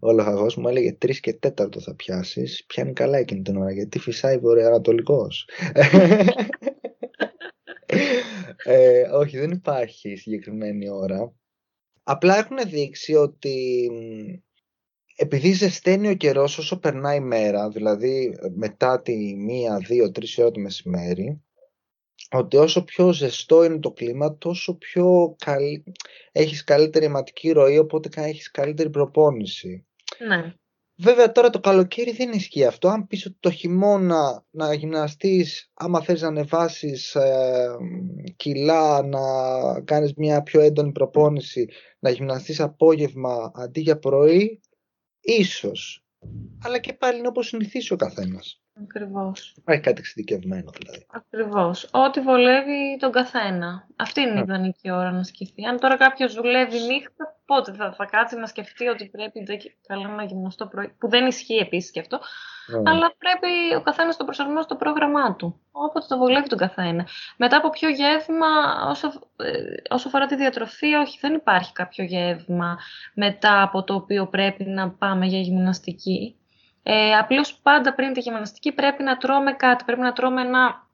ο 0.00 0.12
λοχαγός 0.12 0.56
μου 0.56 0.68
έλεγε 0.68 0.92
τρεις 0.92 1.20
και 1.20 1.32
τέταρτο 1.32 1.80
θα 1.80 1.94
πιάσεις, 1.94 2.64
πιάνει 2.66 2.92
καλά 2.92 3.18
εκείνη 3.18 3.42
την 3.42 3.56
ώρα 3.56 3.72
γιατί 3.72 3.98
φυσάει 3.98 4.38
βορειοανατολικός. 4.38 5.46
ε, 8.64 9.00
όχι, 9.00 9.38
δεν 9.38 9.50
υπάρχει 9.50 10.16
συγκεκριμένη 10.16 10.90
ώρα. 10.90 11.32
Απλά 12.02 12.36
έχουν 12.36 12.56
δείξει 12.66 13.14
ότι 13.14 13.90
επειδή 15.16 15.52
ζεσταίνει 15.52 16.08
ο 16.08 16.14
καιρός 16.14 16.58
όσο 16.58 16.78
περνάει 16.78 17.16
η 17.16 17.20
μέρα, 17.20 17.68
δηλαδή 17.68 18.38
μετά 18.54 19.02
τη 19.02 19.36
μία, 19.36 19.78
δύο, 19.78 20.10
τρεις 20.10 20.38
ώρα 20.38 20.50
το 20.50 20.60
μεσημέρι, 20.60 21.40
ότι 22.38 22.56
όσο 22.56 22.84
πιο 22.84 23.12
ζεστό 23.12 23.64
είναι 23.64 23.78
το 23.78 23.90
κλίμα, 23.90 24.38
τόσο 24.38 24.74
πιο 24.74 25.36
καλ... 25.38 25.62
έχεις 26.32 26.64
καλύτερη 26.64 27.04
αιματική 27.04 27.50
ροή, 27.50 27.78
οπότε 27.78 28.08
έχεις 28.14 28.50
καλύτερη 28.50 28.90
προπόνηση. 28.90 29.86
Ναι. 30.28 30.54
Βέβαια 30.98 31.32
τώρα 31.32 31.50
το 31.50 31.60
καλοκαίρι 31.60 32.12
δεν 32.12 32.32
ισχύει 32.32 32.64
αυτό. 32.64 32.88
Αν 32.88 33.06
πεις 33.06 33.26
ότι 33.26 33.36
το 33.40 33.50
χειμώνα 33.50 34.44
να 34.50 34.74
γυμναστείς, 34.74 35.70
άμα 35.74 36.02
θες 36.02 36.20
να 36.20 36.28
ανεβάσεις 36.28 37.14
ε, 37.14 37.76
κιλά, 38.36 39.02
να 39.02 39.20
κάνεις 39.80 40.14
μια 40.14 40.42
πιο 40.42 40.60
έντονη 40.60 40.92
προπόνηση, 40.92 41.68
να 41.98 42.10
γυμναστείς 42.10 42.60
απόγευμα 42.60 43.52
αντί 43.54 43.80
για 43.80 43.98
πρωί, 43.98 44.60
ίσως. 45.20 46.04
Αλλά 46.62 46.78
και 46.78 46.92
πάλι 46.92 47.18
είναι 47.18 47.28
όπως 47.28 47.46
συνηθίσει 47.46 47.92
ο 47.92 47.96
καθένας. 47.96 48.60
Ακριβώς. 48.82 49.54
Υπάρχει 49.56 49.82
κάτι 49.82 49.98
εξειδικευμένο 49.98 50.70
δηλαδή. 50.78 51.06
Ακριβώς. 51.10 51.88
Ό,τι 51.92 52.20
βολεύει 52.20 52.96
τον 52.98 53.12
καθένα. 53.12 53.86
Αυτή 53.96 54.20
είναι 54.20 54.30
η 54.30 54.34
ναι. 54.34 54.40
ιδανική 54.40 54.90
ώρα 54.90 55.10
να 55.10 55.22
σκεφτεί. 55.22 55.64
Αν 55.64 55.78
τώρα 55.78 55.96
κάποιος 55.96 56.34
δουλεύει 56.34 56.78
νύχτα, 56.80 57.36
πότε 57.46 57.72
θα, 57.72 57.92
θα 57.92 58.04
κάτσει 58.04 58.36
να 58.36 58.46
σκεφτεί 58.46 58.86
ότι 58.86 59.08
πρέπει 59.08 59.40
καλά 59.86 60.08
να 60.08 60.24
γυμναστώ 60.24 60.66
πρωί. 60.66 60.94
Που 60.98 61.08
δεν 61.08 61.26
ισχύει 61.26 61.56
επίσης 61.56 61.90
και 61.90 62.00
αυτό. 62.00 62.20
Ναι. 62.66 62.90
Αλλά 62.90 63.14
πρέπει 63.18 63.74
ο 63.76 63.82
καθένας 63.82 64.12
να 64.12 64.18
το 64.18 64.24
προσαρμόσει 64.24 64.64
στο 64.64 64.76
πρόγραμμά 64.76 65.36
του. 65.36 65.60
Όποτε 65.70 66.06
το 66.08 66.18
βολεύει 66.18 66.48
τον 66.48 66.58
καθένα. 66.58 67.06
Μετά 67.36 67.56
από 67.56 67.70
ποιο 67.70 67.88
γεύμα, 67.88 68.46
όσο, 68.88 69.06
ε, 69.36 69.94
όσο 69.94 70.08
αφορά 70.08 70.26
τη 70.26 70.36
διατροφή, 70.36 70.94
όχι, 70.94 71.18
δεν 71.20 71.34
υπάρχει 71.34 71.72
κάποιο 71.72 72.04
γεύμα 72.04 72.78
μετά 73.14 73.62
από 73.62 73.84
το 73.84 73.94
οποίο 73.94 74.26
πρέπει 74.26 74.64
να 74.64 74.90
πάμε 74.90 75.26
για 75.26 75.40
γυμναστική. 75.40 76.36
Ε, 76.88 77.12
απλώς 77.12 77.54
πάντα 77.62 77.94
πριν 77.94 78.12
τη 78.12 78.20
γυμναστική 78.20 78.72
πρέπει 78.72 79.02
να 79.02 79.16
τρώμε 79.16 79.52
κάτι, 79.52 79.84
πρέπει 79.84 80.00
να 80.00 80.12
τρώμε 80.12 80.40
ένα 80.40 80.88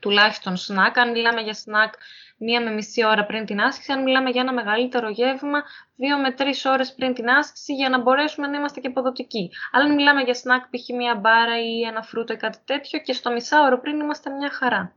τουλάχιστον 0.00 0.56
σνακ. 0.56 0.98
Αν 0.98 1.10
μιλάμε 1.10 1.40
για 1.40 1.54
σνακ 1.54 1.94
μία 2.36 2.62
με 2.62 2.70
μισή 2.70 3.04
ώρα 3.04 3.26
πριν 3.26 3.44
την 3.44 3.60
άσκηση, 3.60 3.92
αν 3.92 4.02
μιλάμε 4.02 4.30
για 4.30 4.40
ένα 4.40 4.52
μεγαλύτερο 4.52 5.08
γεύμα, 5.08 5.62
δύο 5.96 6.18
με 6.18 6.32
τρεις 6.32 6.64
ώρες 6.64 6.94
πριν 6.94 7.14
την 7.14 7.28
άσκηση, 7.28 7.74
για 7.74 7.88
να 7.88 8.00
μπορέσουμε 8.00 8.46
να 8.46 8.58
είμαστε 8.58 8.80
και 8.80 8.86
αποδοτικοί. 8.86 9.50
Αλλά 9.72 9.84
αν 9.84 9.94
μιλάμε 9.94 10.22
για 10.22 10.34
σνακ, 10.34 10.62
π.χ. 10.62 10.88
μία 10.88 11.14
μπάρα 11.14 11.58
ή 11.60 11.82
ένα 11.82 12.02
φρούτο 12.02 12.32
ή 12.32 12.36
κάτι 12.36 12.58
τέτοιο, 12.64 12.98
και 12.98 13.12
στο 13.12 13.32
μισάωρο 13.32 13.80
πριν 13.80 14.00
είμαστε 14.00 14.30
μια 14.30 14.50
χαρά. 14.50 14.96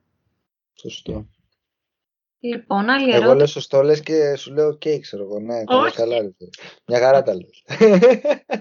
Σωστό. 0.74 1.26
Λοιπόν, 2.40 2.90
άλλη 2.90 3.04
ερώτηση. 3.04 3.24
Εγώ 3.24 3.34
λέω 3.34 3.46
σωστό, 3.48 3.82
λες 3.82 4.02
και 4.02 4.36
σου 4.36 4.54
λέω 4.54 4.78
και 4.78 5.00
ξέρω 5.00 5.24
εγώ. 5.24 5.40
Ναι, 5.40 5.64
καλά, 5.64 5.92
καλά. 5.92 6.34
Μια 6.86 7.00
χαρά 7.00 7.24
τα 7.24 7.34
λες. 7.34 7.64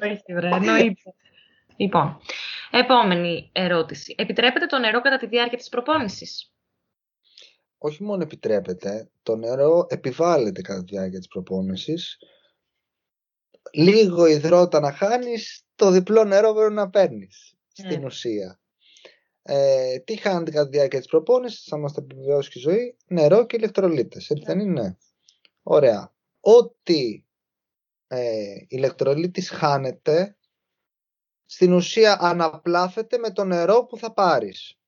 Όχι, 0.03 0.35
βρε, 0.35 0.49
εννοείται. 0.49 1.14
Λοιπόν, 1.77 2.20
επόμενη 2.70 3.51
ερώτηση. 3.53 4.14
Επιτρέπεται 4.18 4.66
το 4.66 4.79
νερό 4.79 5.01
κατά 5.01 5.16
τη 5.16 5.27
διάρκεια 5.27 5.59
της 5.59 5.68
προπόνησης; 5.68 6.53
Όχι 7.79 8.03
μόνο 8.03 8.22
επιτρέπεται, 8.22 9.11
το 9.22 9.37
νερό 9.37 9.87
επιβάλλεται 9.89 10.61
κατά 10.61 10.85
τη 10.85 10.95
διάρκεια 10.95 11.18
της 11.18 11.29
προπόνησης. 11.29 12.18
Λίγο 13.72 14.27
υδρότα 14.27 14.81
να 14.81 14.93
χάνεις, 14.93 15.64
το 15.74 15.91
διπλό 15.91 16.24
νερό 16.24 16.55
πρέπει 16.55 16.74
να 16.74 16.91
παίρνεις, 16.91 17.55
στην 17.72 18.01
ναι. 18.01 18.07
ουσία. 18.07 18.61
Ε, 19.43 19.99
τι 19.99 20.16
χάνεται 20.16 20.51
κατά 20.51 20.68
τη 20.68 20.77
διάρκεια 20.77 20.99
της 20.99 21.09
προπόνησης, 21.09 21.64
θα 21.64 21.79
μας 21.79 21.93
τα 21.93 22.01
επιβεβαιώσει 22.03 22.51
και 22.51 22.59
η 22.59 22.62
ζωή, 22.62 22.97
νερό 23.07 23.47
και 23.47 23.57
ηλεκτρολίτες, 23.57 24.31
έτσι 24.31 24.45
δεν 24.47 24.61
είναι; 24.61 24.99
Ωραία. 25.62 26.14
Ό,τι 26.41 27.24
ε, 28.07 28.55
ηλεκτρολίτης 28.68 29.51
χάνεται, 29.51 30.37
στην 31.47 31.72
ουσία 31.72 32.18
αναπλάθεται 32.20 33.18
με 33.18 33.30
το 33.30 33.44
νερό 33.44 33.84
που 33.84 33.97
θα 33.97 34.12
πάρεις. 34.12 34.78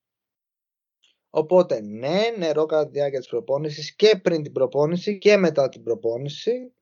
Οπότε 1.30 1.80
ναι, 1.80 2.20
νερό 2.36 2.66
κατά 2.66 2.84
τη 2.84 2.90
διάρκεια 2.90 3.18
της 3.18 3.28
προπόνησης 3.28 3.94
και 3.94 4.20
πριν 4.22 4.42
την 4.42 4.52
προπόνηση 4.52 5.18
και 5.18 5.36
μετά 5.36 5.68
την 5.68 5.82
προπόνηση 5.82 6.72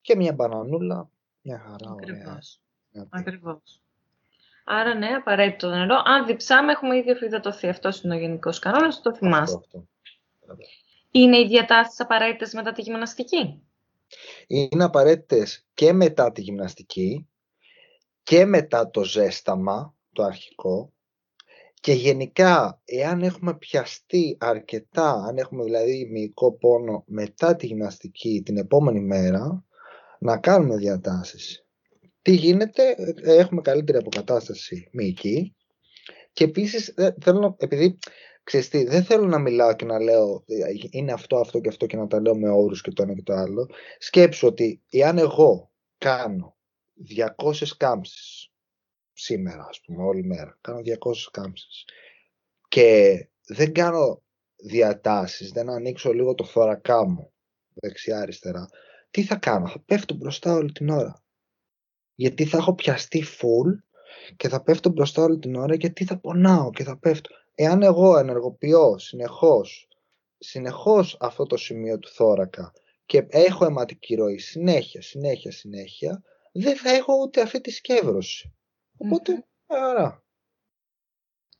και 0.00 0.16
μια 0.16 0.32
μπανανούλα, 0.32 1.10
μια 1.42 1.58
χαρά 1.58 1.90
Ακριβώς. 1.90 2.60
ωραία. 2.92 3.08
Ακριβώς. 3.10 3.82
Άρα 4.64 4.94
ναι, 4.94 5.06
απαραίτητο 5.06 5.68
νερό. 5.68 6.02
Αν 6.04 6.26
διψάμε 6.26 6.72
έχουμε 6.72 6.96
ήδη 6.96 7.10
αφιδατωθεί. 7.10 7.68
Αυτό 7.68 7.90
είναι 8.02 8.14
ο 8.14 8.18
γενικός 8.18 8.58
κανόνας, 8.58 9.00
το 9.00 9.14
θυμάστε. 9.14 9.56
Αυτό, 9.56 9.86
Είναι 11.10 11.38
οι 11.38 11.46
διατάσεις 11.46 12.00
απαραίτητες 12.00 12.52
μετά 12.52 12.72
τη 12.72 12.82
γυμναστική; 12.82 13.62
Είναι 14.46 14.84
απαραίτητες 14.84 15.66
και 15.74 15.92
μετά 15.92 16.32
τη 16.32 16.40
γυμναστική 16.40 17.28
και 18.22 18.44
μετά 18.44 18.90
το 18.90 19.04
ζέσταμα, 19.04 19.94
το 20.12 20.22
αρχικό, 20.22 20.92
και 21.74 21.92
γενικά, 21.92 22.80
εάν 22.84 23.22
έχουμε 23.22 23.56
πιαστεί 23.56 24.36
αρκετά, 24.40 25.12
αν 25.12 25.38
έχουμε 25.38 25.64
δηλαδή 25.64 26.08
μυϊκό 26.10 26.52
πόνο 26.52 27.04
μετά 27.06 27.56
τη 27.56 27.66
γυμναστική 27.66 28.42
την 28.44 28.56
επόμενη 28.56 29.00
μέρα, 29.00 29.64
να 30.18 30.38
κάνουμε 30.38 30.76
διατάσεις. 30.76 31.66
Τι 32.22 32.32
γίνεται, 32.32 32.94
έχουμε 33.22 33.60
καλύτερη 33.60 33.98
αποκατάσταση 33.98 34.88
μυϊκή 34.92 35.56
και 36.32 36.44
επίσης 36.44 36.94
θέλω, 37.20 37.56
επειδή 37.58 37.98
ξέρεις 38.42 38.68
δεν 38.68 39.04
θέλω 39.04 39.26
να 39.26 39.38
μιλάω 39.38 39.74
και 39.74 39.84
να 39.84 40.00
λέω 40.00 40.44
είναι 40.90 41.12
αυτό, 41.12 41.36
αυτό 41.36 41.60
και 41.60 41.68
αυτό 41.68 41.86
και 41.86 41.96
να 41.96 42.06
τα 42.06 42.20
λέω 42.20 42.36
με 42.36 42.50
όρους 42.50 42.82
και 42.82 42.90
το 42.90 43.02
ένα 43.02 43.14
και 43.14 43.22
το 43.22 43.32
άλλο. 43.32 43.68
Σκέψου 43.98 44.46
ότι 44.46 44.82
εάν 44.90 45.18
εγώ 45.18 45.70
κάνω 45.98 46.56
200 47.08 47.76
κάμψεις 47.76 48.50
σήμερα, 49.12 49.66
ας 49.68 49.80
πούμε, 49.80 50.02
όλη 50.02 50.24
μέρα. 50.24 50.58
Κάνω 50.60 50.80
200 50.80 51.30
κάμψεις. 51.30 51.84
Και 52.68 53.18
δεν 53.46 53.72
κάνω 53.72 54.22
διατάσεις, 54.56 55.50
δεν 55.50 55.70
ανοίξω 55.70 56.12
λίγο 56.12 56.34
το 56.34 56.44
θωρακά 56.44 57.06
μου, 57.06 57.32
δεξιά-αριστερά. 57.74 58.68
Τι 59.10 59.22
θα 59.22 59.36
κάνω, 59.36 59.68
θα 59.68 59.80
πέφτω 59.80 60.14
μπροστά 60.14 60.54
όλη 60.54 60.72
την 60.72 60.88
ώρα. 60.88 61.24
Γιατί 62.14 62.44
θα 62.44 62.56
έχω 62.56 62.74
πιαστεί 62.74 63.24
full 63.24 63.92
και 64.36 64.48
θα 64.48 64.62
πέφτω 64.62 64.90
μπροστά 64.90 65.22
όλη 65.22 65.38
την 65.38 65.54
ώρα 65.54 65.74
γιατί 65.74 66.04
θα 66.04 66.18
πονάω 66.18 66.70
και 66.70 66.84
θα 66.84 66.98
πέφτω. 66.98 67.30
Εάν 67.54 67.82
εγώ 67.82 68.18
ενεργοποιώ 68.18 68.98
συνεχώς, 68.98 69.88
συνεχώς 70.38 71.16
αυτό 71.20 71.46
το 71.46 71.56
σημείο 71.56 71.98
του 71.98 72.08
θώρακα 72.08 72.72
και 73.06 73.26
έχω 73.28 73.64
αιματική 73.64 74.14
ροή 74.14 74.38
συνέχεια, 74.38 75.02
συνέχεια, 75.02 75.52
συνέχεια, 75.52 76.22
δεν 76.52 76.76
θα 76.76 76.90
έχω 76.90 77.14
ούτε 77.22 77.40
αυτή 77.40 77.60
τη 77.60 77.70
σκεύρωση. 77.70 78.54
Οπότε, 78.96 79.46
άρα. 79.66 80.24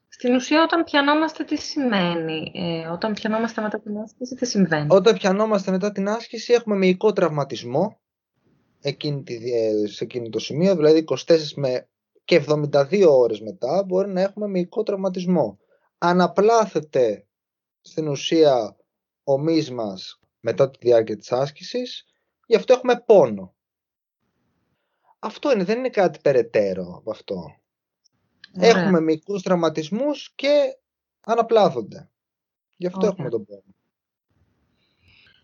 Στην 0.09 0.35
ουσία, 0.35 0.63
όταν 0.63 0.85
πιανόμαστε, 0.85 1.45
τι 1.45 1.57
σημαίνει; 1.57 2.53
Ε, 2.55 2.87
όταν 2.87 3.13
πιανόμαστε 3.13 3.61
μετά 3.61 3.81
την 3.81 3.99
άσκηση, 3.99 4.35
τι 4.35 4.47
συμβαίνει; 4.47 4.87
Όταν 4.91 5.15
πιανόμαστε 5.15 5.71
μετά 5.71 5.93
την 5.93 6.09
άσκηση, 6.09 6.53
έχουμε 6.53 6.77
μυϊκό 6.77 7.13
τραυματισμό 7.13 8.01
εκείνη 8.81 9.23
τη, 9.23 9.35
ε, 9.35 9.87
σε 9.87 10.05
εκείνο 10.05 10.29
το 10.29 10.39
σημείο, 10.39 10.77
δηλαδή 10.77 11.05
24 11.09 11.55
με 11.55 11.89
και 12.25 12.45
72 12.49 13.05
ώρες 13.09 13.41
μετά 13.41 13.85
μπορεί 13.87 14.13
να 14.13 14.21
έχουμε 14.21 14.49
μυϊκό 14.49 14.83
τραυματισμό. 14.83 15.59
Αναπλάθεται 15.99 17.27
στην 17.81 18.09
ουσία 18.09 18.77
ο 19.25 19.39
μυς 19.39 19.71
μας 19.71 20.21
μετά 20.41 20.71
τη 20.71 20.79
διάρκεια 20.81 21.17
της 21.17 21.33
άσκησης, 21.33 22.05
γι' 22.47 22.57
αυτό 22.57 22.73
έχουμε 22.73 23.03
πόνο. 23.07 23.55
Αυτό 25.25 25.53
είναι, 25.53 25.65
δεν 25.65 25.79
είναι 25.79 25.89
κάτι 25.89 26.19
περαιτέρω 26.23 26.95
από 26.97 27.11
αυτό. 27.11 27.57
Έχουμε 28.53 29.01
μικρούς 29.01 29.43
τραυματισμούς 29.43 30.33
και 30.35 30.77
αναπλάθονται. 31.21 32.11
Γι' 32.77 32.87
αυτό 32.87 33.07
έχουμε 33.07 33.29
τον 33.29 33.45
πόνο. 33.45 33.75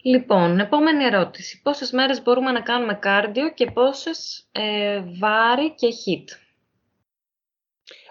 Λοιπόν, 0.02 0.58
επόμενη 0.58 1.04
ερώτηση. 1.04 1.62
Πόσες 1.62 1.92
μέρες 1.92 2.22
μπορούμε 2.22 2.50
να 2.50 2.62
κάνουμε 2.62 2.94
κάρδιο 2.94 3.52
και 3.52 3.70
πόσες 3.70 4.48
ε, 4.52 5.02
βάρη 5.18 5.74
και 5.74 5.88
hit; 5.88 6.24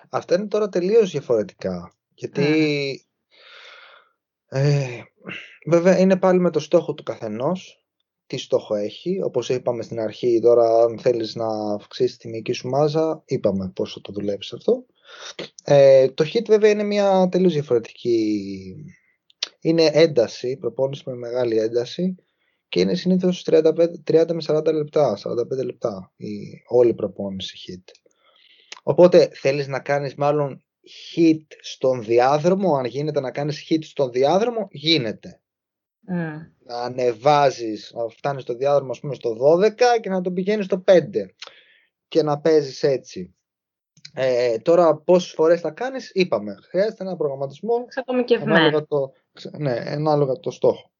Αυτά 0.09 0.35
είναι 0.35 0.47
τώρα 0.47 0.69
τελείως 0.69 1.11
διαφορετικά. 1.11 1.93
Γιατί 2.13 2.45
ε, 4.47 5.01
βέβαια 5.69 5.99
είναι 5.99 6.17
πάλι 6.17 6.39
με 6.39 6.49
το 6.49 6.59
στόχο 6.59 6.93
του 6.93 7.03
καθενός 7.03 7.86
τι 8.27 8.37
στόχο 8.37 8.75
έχει. 8.75 9.21
Όπως 9.23 9.49
είπαμε 9.49 9.83
στην 9.83 9.99
αρχή, 9.99 10.39
τώρα 10.41 10.83
αν 10.83 10.99
θέλεις 10.99 11.35
να 11.35 11.73
αυξήσεις 11.73 12.17
τη 12.17 12.27
μυϊκή 12.27 12.53
σου 12.53 12.67
μάζα, 12.67 13.23
είπαμε 13.25 13.71
πώς 13.75 13.93
θα 13.93 14.01
το 14.01 14.11
δουλέψεις 14.11 14.53
αυτό. 14.53 14.85
Ε, 15.63 16.09
το 16.09 16.25
HIT 16.33 16.45
βέβαια 16.47 16.69
είναι 16.69 16.83
μια 16.83 17.27
τελείως 17.31 17.53
διαφορετική... 17.53 18.75
Είναι 19.61 19.89
ένταση, 19.93 20.57
προπόνηση 20.57 21.03
με 21.05 21.15
μεγάλη 21.15 21.57
ένταση 21.57 22.15
και 22.69 22.79
είναι 22.79 22.95
συνήθως 22.95 23.45
35, 23.51 23.61
30 24.11 24.31
με 24.33 24.43
40 24.47 24.73
λεπτά, 24.73 25.17
45 25.23 25.65
λεπτά 25.65 26.11
η 26.15 26.29
όλη 26.67 26.93
προπόνηση 26.93 27.57
HIT. 27.67 27.91
Οπότε 28.83 29.29
θέλεις 29.33 29.67
να 29.67 29.79
κάνεις 29.79 30.15
μάλλον 30.15 30.63
hit 31.15 31.45
στον 31.61 32.03
διάδρομο, 32.03 32.75
αν 32.75 32.85
γίνεται 32.85 33.19
να 33.19 33.31
κάνεις 33.31 33.67
hit 33.69 33.83
στον 33.83 34.11
διάδρομο, 34.11 34.67
γίνεται. 34.71 35.41
Mm. 36.09 36.51
Να 36.65 36.81
ανεβάζεις, 36.81 37.91
να 37.95 38.07
φτάνεις 38.07 38.41
στο 38.41 38.53
διάδρομο 38.53 38.91
ας 38.91 38.99
πούμε 38.99 39.13
στο 39.15 39.37
12 39.39 39.99
και 40.01 40.09
να 40.09 40.21
τον 40.21 40.33
πηγαίνεις 40.33 40.65
στο 40.65 40.83
5 40.87 40.99
και 42.07 42.23
να 42.23 42.39
παίζεις 42.39 42.83
έτσι. 42.83 43.35
Ε, 44.13 44.57
τώρα 44.57 44.95
πόσες 44.95 45.31
φορές 45.31 45.61
θα 45.61 45.71
κάνεις, 45.71 46.11
είπαμε, 46.13 46.55
χρειάζεται 46.69 47.03
ένα 47.03 47.15
προγραμματισμό 47.15 47.85
ανάλογα 48.41 48.85
το, 48.85 49.11
ναι, 49.57 49.71
ανάλογα 49.71 50.33
το 50.39 50.51
στόχο. 50.51 50.91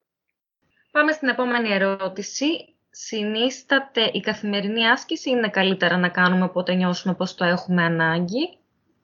Πάμε 0.91 1.11
στην 1.11 1.27
επόμενη 1.27 1.73
ερώτηση. 1.73 2.45
Συνίσταται 2.89 4.09
η 4.13 4.19
καθημερινή 4.19 4.87
άσκηση 4.87 5.29
είναι 5.29 5.49
καλύτερα 5.49 5.97
να 5.97 6.09
κάνουμε 6.09 6.43
όποτε 6.43 6.73
νιώσουμε 6.73 7.15
πως 7.15 7.35
το 7.35 7.45
έχουμε 7.45 7.83
ανάγκη; 7.83 8.57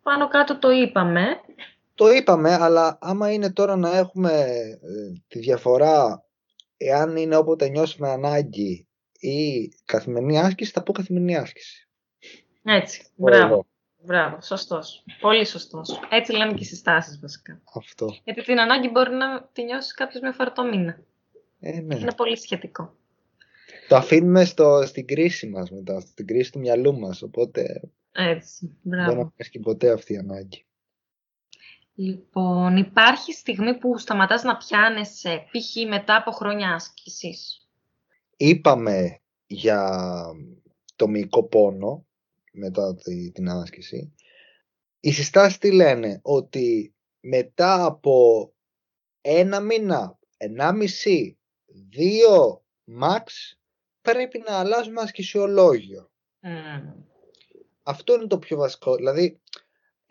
Πάνω 0.04 0.28
κάτω 0.28 0.60
το 0.60 0.70
είπαμε. 0.72 1.26
Το 2.04 2.12
είπαμε, 2.12 2.54
αλλά 2.54 2.97
άμα 3.01 3.32
είναι 3.32 3.54
τώρα 3.54 3.76
να 3.76 3.97
έχουμε 3.97 4.32
ε, 4.32 5.22
τη 5.28 5.39
διαφορά 5.39 6.26
εάν 6.78 7.16
είναι 7.16 7.36
όποτε 7.36 7.70
νιώσουμε 7.70 8.10
ανάγκη 8.10 8.88
ή 9.20 9.70
καθημερινή 9.86 10.39
άσκηση, 10.39 10.72
θα 10.72 10.84
πω 10.84 10.91
καθημερινή 10.91 11.36
άσκηση. 11.36 11.89
Έτσι, 12.64 13.06
μπράβο. 13.16 13.66
Μπράβο, 14.06 14.41
σωστός. 14.41 15.04
Πολύ 15.22 15.45
σωστός. 15.45 15.99
Έτσι 16.10 16.32
λένε 16.32 16.54
και 16.54 16.64
οι 16.64 16.66
συστάσεις 16.66 17.20
βασικά. 17.20 17.62
Αυτό. 17.76 18.08
Γιατί 18.24 18.43
την 18.43 18.60
ανάγκη 18.60 18.89
μπορεί 18.89 19.12
να 19.12 19.49
τη 19.54 19.64
νιώσει 19.64 19.93
κάποιος 19.93 20.22
μια 20.22 20.32
φορά 20.32 20.51
το 20.51 20.64
μήνα. 20.64 20.99
Ε, 21.60 21.80
ναι. 21.80 21.95
Είναι 21.95 22.14
πολύ 22.14 22.38
σχετικό. 22.38 22.95
Το 23.88 23.95
αφήνουμε 23.95 24.45
στο, 24.45 24.84
στην 24.86 25.08
κρίση 25.08 25.47
μας 25.47 25.72
μετά, 25.72 25.99
στην 25.99 26.28
κρίση 26.28 26.51
του 26.51 26.60
μυαλού 26.60 26.99
μας, 26.99 27.22
οπότε 27.22 27.82
Έτσι, 28.12 28.78
μπράβο. 28.82 29.16
δεν 29.16 29.34
έχει 29.36 29.60
ποτέ 29.60 29.91
αυτή 29.91 30.14
η 30.14 30.18
ανάγκη. 30.18 30.66
Λοιπόν, 31.96 32.78
υπάρχει 32.78 33.34
στιγμή 33.34 33.78
που 33.78 33.98
σταματάς 33.98 34.44
να 34.44 34.58
πιάνεσαι, 34.58 35.44
π.χ. 35.52 35.88
μετά 35.88 36.16
από 36.16 36.32
χρόνια 36.32 36.74
άσκησης. 36.74 37.68
Είπαμε 38.38 39.22
για 39.46 40.02
το 40.96 41.08
μυϊκό 41.08 41.44
πόνο 41.44 42.06
μετά 42.52 42.96
την 43.34 43.50
άσκηση. 43.50 44.14
Οι 45.00 45.12
συστάσεις 45.12 45.58
τι 45.58 45.72
λένε, 45.72 46.20
ότι 46.24 46.96
μετά 47.20 47.86
από 47.86 48.48
ένα 49.22 49.60
μήνα, 49.60 50.20
ενάμιση, 50.38 51.38
δύο 51.89 52.64
max, 53.02 53.24
πρέπει 54.02 54.44
να 54.48 54.60
αλλάζουμε 54.60 55.02
ασκησιολόγιο. 55.02 56.12
Αυτό 57.84 58.14
είναι 58.14 58.28
το 58.28 58.39
πιο 58.39 58.58
βασικό. 58.58 58.96
Δηλαδή, 58.96 59.41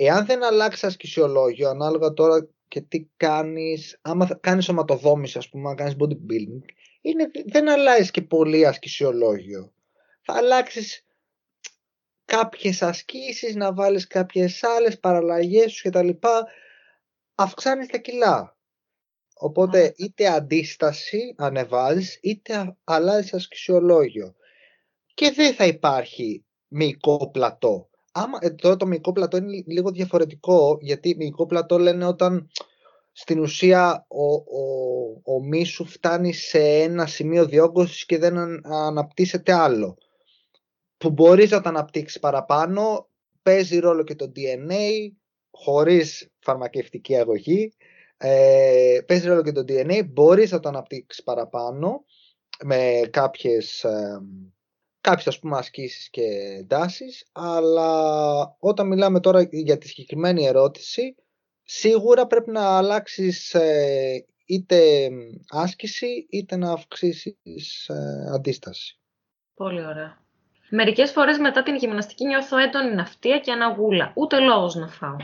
εάν 0.04 0.26
δεν 0.26 0.44
αλλάξεις 0.44 0.84
ασκησιολόγιο, 0.84 1.68
ανάλογα 1.68 2.12
τώρα 2.12 2.48
και 2.68 2.80
τι 2.80 3.06
κάνεις, 3.16 3.98
άμα 4.02 4.38
κάνεις 4.40 4.64
σωματοδόμηση, 4.64 5.38
ας 5.38 5.48
πούμε, 5.48 5.68
αν 5.68 5.76
κάνεις 5.76 5.96
bodybuilding, 5.98 6.64
είναι, 7.00 7.30
δεν 7.46 7.68
αλλάζει 7.68 8.10
και 8.10 8.22
πολύ 8.22 8.66
ασκησιολόγιο. 8.66 9.72
Θα 10.22 10.34
αλλάξεις 10.34 11.06
κάποιες 12.24 12.82
ασκήσεις, 12.82 13.54
να 13.54 13.74
βάλεις 13.74 14.06
κάποιες 14.06 14.62
άλλες 14.62 14.98
παραλλαγές 14.98 15.72
σου 15.72 15.88
κτλ. 15.88 16.08
Αυξάνεις 17.34 17.86
τα 17.86 17.98
κιλά. 17.98 18.56
Οπότε 19.34 19.94
είτε 19.96 20.26
αντίσταση 20.26 21.34
ανεβάζεις, 21.36 22.18
είτε 22.22 22.76
αλλάζεις 22.84 23.34
ασκησιολόγιο. 23.34 24.34
Και 25.14 25.30
δεν 25.30 25.54
θα 25.54 25.66
υπάρχει 25.66 26.44
μυϊκό 26.68 27.30
πλατό. 27.30 27.90
Άμα, 28.12 28.38
ε, 28.40 28.50
τώρα 28.50 28.76
το 28.76 28.86
μυϊκό 28.86 29.12
πλατό 29.12 29.36
είναι 29.36 29.62
λίγο 29.66 29.90
διαφορετικό, 29.90 30.78
γιατί 30.80 31.14
μυϊκό 31.16 31.46
πλατό 31.46 31.78
λένε 31.78 32.06
όταν 32.06 32.50
στην 33.12 33.38
ουσία 33.40 34.06
ο, 34.08 34.24
ο, 34.34 35.34
ο 35.34 35.42
μη 35.42 35.64
σου 35.64 35.84
φτάνει 35.84 36.32
σε 36.32 36.58
ένα 36.58 37.06
σημείο 37.06 37.46
διόγκωσης 37.46 38.06
και 38.06 38.18
δεν 38.18 38.66
αναπτύσσεται 38.66 39.52
άλλο. 39.52 39.96
Που 40.96 41.10
μπορείς 41.10 41.50
να 41.50 41.60
το 41.60 41.68
αναπτύξεις 41.68 42.20
παραπάνω, 42.20 43.08
παίζει 43.42 43.78
ρόλο 43.78 44.02
και 44.04 44.14
το 44.14 44.32
DNA, 44.36 45.12
χωρίς 45.50 46.30
φαρμακευτική 46.38 47.16
αγωγή, 47.16 47.74
ε, 48.16 48.98
παίζει 49.06 49.26
ρόλο 49.26 49.42
και 49.42 49.52
το 49.52 49.64
DNA, 49.68 50.02
μπορείς 50.08 50.50
να 50.50 50.60
το 50.60 50.68
αναπτύξεις 50.68 51.22
παραπάνω 51.22 52.04
με 52.64 53.00
κάποιες, 53.10 53.84
ε, 53.84 54.20
κάποιες 55.02 55.26
ας 55.26 55.38
πούμε 55.38 55.56
ασκήσεις 55.56 56.10
και 56.10 56.22
εντάσεις, 56.58 57.26
αλλά 57.32 58.56
όταν 58.58 58.86
μιλάμε 58.86 59.20
τώρα 59.20 59.48
για 59.50 59.78
τη 59.78 59.88
συγκεκριμένη 59.88 60.46
ερώτηση, 60.46 61.14
σίγουρα 61.62 62.26
πρέπει 62.26 62.50
να 62.50 62.76
αλλάξεις 62.76 63.54
ε, 63.54 64.26
είτε 64.46 65.08
άσκηση 65.48 66.26
είτε 66.30 66.56
να 66.56 66.72
αυξήσεις 66.72 67.88
ε, 67.88 68.30
αντίσταση. 68.34 68.98
Πολύ 69.54 69.86
ωραία. 69.86 70.20
Μερικές 70.70 71.10
φορές 71.10 71.38
μετά 71.38 71.62
την 71.62 71.74
γυμναστική 71.74 72.26
νιώθω 72.26 72.58
έντονη 72.58 72.94
ναυτία 72.94 73.38
και 73.38 73.52
αναγούλα. 73.52 74.12
Ούτε 74.16 74.38
λόγος 74.38 74.74
να 74.74 74.88
φάω. 74.88 75.16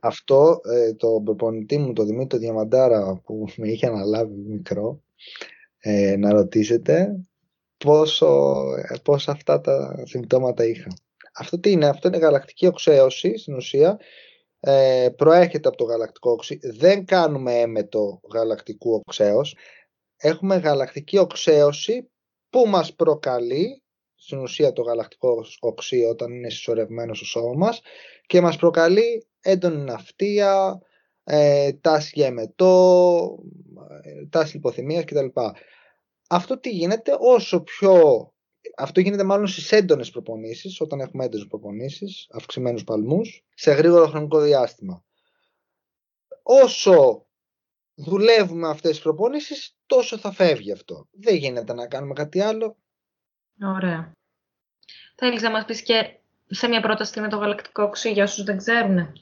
Αυτό 0.00 0.60
ε, 0.64 0.94
το 0.94 1.20
προπονητή 1.24 1.78
μου, 1.78 1.92
το 1.92 2.04
Δημήτρη 2.04 2.38
Διαμαντάρα 2.38 3.20
που 3.24 3.44
με 3.56 3.68
είχε 3.68 3.86
αναλάβει 3.86 4.34
μικρό, 4.34 5.02
ε, 5.78 6.16
να 6.16 6.32
ρωτήσετε 6.32 7.20
πόσο, 7.84 8.62
πόσο 9.02 9.30
αυτά 9.30 9.60
τα 9.60 10.02
συμπτώματα 10.04 10.64
είχα. 10.64 10.88
Αυτό 11.34 11.58
τι 11.60 11.70
είναι, 11.70 11.86
αυτό 11.86 12.08
είναι 12.08 12.18
γαλακτική 12.18 12.66
οξέωση 12.66 13.38
στην 13.38 13.54
ουσία 13.54 13.98
ε, 14.60 15.08
προέρχεται 15.16 15.68
από 15.68 15.76
το 15.76 15.84
γαλακτικό 15.84 16.30
οξύ. 16.30 16.58
Δεν 16.62 17.04
κάνουμε 17.04 17.60
έμετο 17.60 18.20
γαλακτικού 18.32 18.92
οξέως. 18.92 19.56
Έχουμε 20.16 20.56
γαλακτική 20.56 21.18
οξέωση 21.18 22.10
που 22.50 22.68
μας 22.68 22.94
προκαλεί 22.94 23.82
στην 24.14 24.38
ουσία 24.38 24.72
το 24.72 24.82
γαλακτικό 24.82 25.44
οξύ 25.60 26.02
όταν 26.02 26.32
είναι 26.32 26.50
συσσωρευμένο 26.50 27.14
στο 27.14 27.24
σώμα 27.24 27.54
μας 27.56 27.80
και 28.26 28.40
μας 28.40 28.56
προκαλεί 28.56 29.26
έντονη 29.40 29.82
ναυτία, 29.82 30.80
ε, 31.24 31.72
τάση 31.72 32.12
για 32.14 32.26
εμετό, 32.26 33.38
ε, 34.02 34.26
τάση 34.26 34.54
λιποθυμίας 34.54 35.04
κτλ. 35.04 35.26
Αυτό 36.32 36.58
τι 36.58 36.70
γίνεται 36.70 37.16
όσο 37.18 37.60
πιο 37.60 38.24
αυτό 38.76 39.00
γίνεται 39.00 39.24
μάλλον 39.24 39.46
στις 39.46 39.72
έντονες 39.72 40.10
προπονήσεις, 40.10 40.80
όταν 40.80 41.00
έχουμε 41.00 41.24
έντονες 41.24 41.46
προπονήσεις, 41.46 42.28
αυξημένους 42.32 42.84
παλμούς, 42.84 43.44
σε 43.54 43.72
γρήγορο 43.72 44.06
χρονικό 44.06 44.40
διάστημα. 44.40 45.04
Όσο 46.42 47.26
δουλεύουμε 47.94 48.68
αυτές 48.68 48.90
τις 48.90 49.00
προπονήσεις, 49.00 49.76
τόσο 49.86 50.18
θα 50.18 50.32
φεύγει 50.32 50.72
αυτό. 50.72 51.08
Δεν 51.10 51.34
γίνεται 51.34 51.74
να 51.74 51.86
κάνουμε 51.86 52.12
κάτι 52.12 52.40
άλλο. 52.40 52.76
Ωραία. 53.76 54.12
Θέλεις 55.16 55.42
να 55.42 55.50
μας 55.50 55.64
πεις 55.64 55.82
και 55.82 56.18
σε 56.46 56.68
μια 56.68 56.80
πρόταση 56.80 57.12
τι 57.12 57.18
είναι 57.18 57.28
το 57.28 57.36
γαλακτικό 57.36 57.82
οξύ 57.82 58.12
για 58.12 58.24
όσους 58.24 58.44
δεν 58.44 58.56
ξέρουν. 58.56 59.12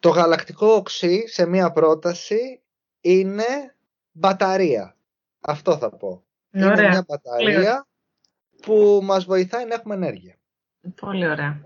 Το 0.00 0.08
γαλακτικό 0.08 0.66
οξύ 0.66 1.28
σε 1.28 1.46
μια 1.46 1.72
πρόταση 1.72 2.62
είναι 3.00 3.76
μπαταρία. 4.12 4.95
Αυτό 5.46 5.76
θα 5.76 5.90
πω. 5.90 6.24
Ωραία. 6.54 6.72
Είναι 6.72 6.88
μια 6.88 7.04
μπαταρία 7.08 7.86
που 8.62 9.00
μας 9.02 9.24
βοηθάει 9.24 9.66
να 9.66 9.74
έχουμε 9.74 9.94
ενέργεια. 9.94 10.36
Πολύ 11.00 11.28
ωραία. 11.28 11.60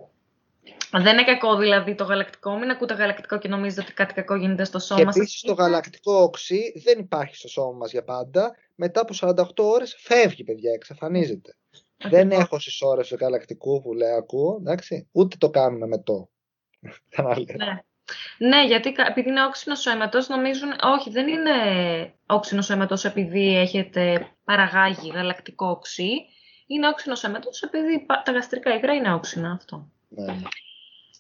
Δεν 0.93 1.13
είναι 1.13 1.25
κακό 1.25 1.57
δηλαδή 1.57 1.95
το 1.95 2.05
γαλακτικό. 2.05 2.59
Μην 2.59 2.71
ακούτε 2.71 2.95
γαλακτικό 2.95 3.39
και 3.39 3.49
νομίζετε 3.49 3.81
ότι 3.81 3.93
κάτι 3.93 4.15
κακό 4.15 4.35
γίνεται 4.35 4.65
στο 4.65 4.79
σώμα 4.79 5.01
σας. 5.01 5.15
Και 5.15 5.21
επίσης 5.21 5.41
το 5.41 5.53
γαλακτικό 5.53 6.23
οξύ 6.23 6.73
δεν 6.85 6.99
υπάρχει 6.99 7.35
στο 7.37 7.49
σώμα 7.49 7.73
μας 7.73 7.91
για 7.91 8.05
πάντα. 8.05 8.57
Μετά 8.75 9.01
από 9.01 9.15
48 9.21 9.45
ώρες 9.57 9.97
φεύγει 9.99 10.45
παιδιά, 10.45 10.73
εξαφανίζεται. 10.73 11.57
Δεν 12.09 12.31
έχω 12.31 12.59
στις 12.59 12.83
ώρες 12.83 13.09
του 13.09 13.17
γαλακτικού 13.21 13.83
που 13.83 13.93
λέει 13.93 14.13
ακούω, 14.13 14.57
εντάξει. 14.61 15.09
Ούτε 15.13 15.37
το 15.37 15.51
κάνουμε 15.51 15.87
με 15.87 15.99
το. 15.99 16.31
ναι. 17.57 17.85
Ναι, 18.39 18.65
γιατί 18.65 18.95
επειδή 19.09 19.29
είναι 19.29 19.45
όξινος 19.45 19.87
ο 19.87 19.91
αίματος, 19.91 20.29
νομίζουν. 20.29 20.71
Όχι, 20.83 21.11
δεν 21.11 21.29
είναι 21.29 21.53
όξινος 22.27 22.71
ο 22.71 22.73
αίματος 22.73 23.05
επειδή 23.05 23.57
έχετε 23.57 24.29
παραγάγει 24.45 25.11
γαλακτικό 25.15 25.67
οξύ 25.67 26.25
είναι 26.71 26.89
όξινος 26.89 27.25
έμετο, 27.25 27.51
επειδή 27.61 28.07
τα 28.25 28.33
γαστρικά 28.33 28.75
υγρά 28.75 28.95
είναι 28.95 29.13
όξινα 29.13 29.51
αυτό. 29.51 29.89
Ναι. 30.09 30.37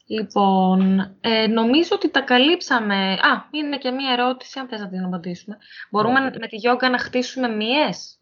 Λοιπόν, 0.07 0.99
ε, 1.20 1.47
νομίζω 1.47 1.88
ότι 1.93 2.11
τα 2.11 2.20
καλύψαμε. 2.20 3.12
Α, 3.12 3.49
είναι 3.51 3.78
και 3.78 3.91
μία 3.91 4.12
ερώτηση, 4.12 4.59
αν 4.59 4.68
θες 4.68 4.80
να 4.80 4.88
την 4.88 5.05
απαντήσουμε. 5.05 5.59
Μπορούμε 5.91 6.20
ναι. 6.20 6.30
με 6.38 6.47
τη 6.47 6.57
γιόγκα 6.57 6.91
να 6.91 6.99
χτίσουμε 6.99 7.49
μυές; 7.49 8.18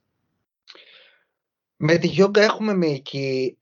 Με 1.76 1.96
τη 1.96 2.06
γιόγκα 2.06 2.42
έχουμε 2.42 2.74
μυϊκή 2.74 3.58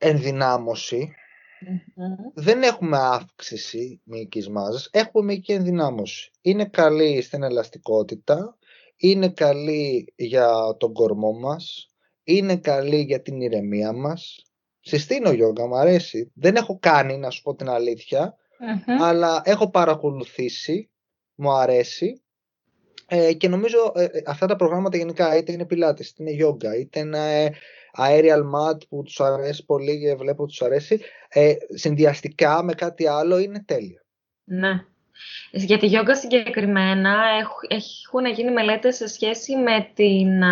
Δεν 2.35 2.62
έχουμε 2.62 2.99
αύξηση 2.99 4.01
μυϊκής 4.05 4.49
μάζας, 4.49 4.89
έχουμε 4.93 5.25
μυϊκή 5.25 5.53
ενδυνάμωση. 5.53 6.31
Είναι 6.41 6.64
καλή 6.64 7.23
στην 7.23 7.43
ελαστικότητα, 7.43 8.57
είναι 8.97 9.29
καλή 9.29 10.12
για 10.17 10.77
τον 10.79 10.93
κορμό 10.93 11.33
μας, 11.33 11.91
είναι 12.25 12.57
καλή 12.57 13.01
για 13.01 13.23
την 13.23 13.41
ηρεμία 13.41 13.93
μας. 13.93 14.45
Συστήνω 14.81 15.33
γιόγκα, 15.33 15.67
μου 15.67 15.77
αρέσει. 15.77 16.31
Δεν 16.35 16.57
έχω 16.57 16.79
κάνει, 16.79 17.17
να 17.17 17.31
σου 17.31 17.43
πω 17.43 17.55
την 17.55 17.69
αληθεια 17.69 18.37
αλλά 19.01 19.43
έχω 19.45 19.71
παρακολουθήσει, 19.71 20.91
μου 21.35 21.53
αρέσει. 21.53 22.21
Ε, 23.09 23.33
και 23.33 23.49
νομίζω 23.49 23.93
ε, 23.95 24.05
ε, 24.05 24.23
αυτά 24.27 24.47
τα 24.47 24.57
προγράμματα 24.57 24.97
γενικά, 24.97 25.37
είτε 25.37 25.53
είναι 25.53 25.67
πιλάτες, 25.67 26.09
είτε 26.09 26.23
είναι 26.23 26.33
γιόγκα, 26.33 26.77
είτε 26.77 27.01
είναι 27.01 27.55
aerial 27.99 28.42
mat 28.55 28.78
που 28.88 29.03
τους 29.03 29.20
αρέσει 29.20 29.64
πολύ 29.64 30.01
και 30.01 30.14
βλέπω 30.14 30.47
τους 30.47 30.62
αρέσει, 30.62 31.01
ε, 31.28 31.55
συνδυαστικά 31.74 32.62
με 32.62 32.72
κάτι 32.72 33.07
άλλο 33.07 33.38
είναι 33.38 33.62
τέλεια. 33.66 34.05
Ναι. 34.44 34.84
Για 35.51 35.78
τη 35.78 35.86
γιόγκα 35.86 36.16
συγκεκριμένα 36.16 37.24
έχουν 37.68 38.26
γίνει 38.34 38.53
μελέτες 38.53 38.97
σε 38.97 39.09
σχέση 39.09 39.57
με 39.57 39.90
την 39.94 40.42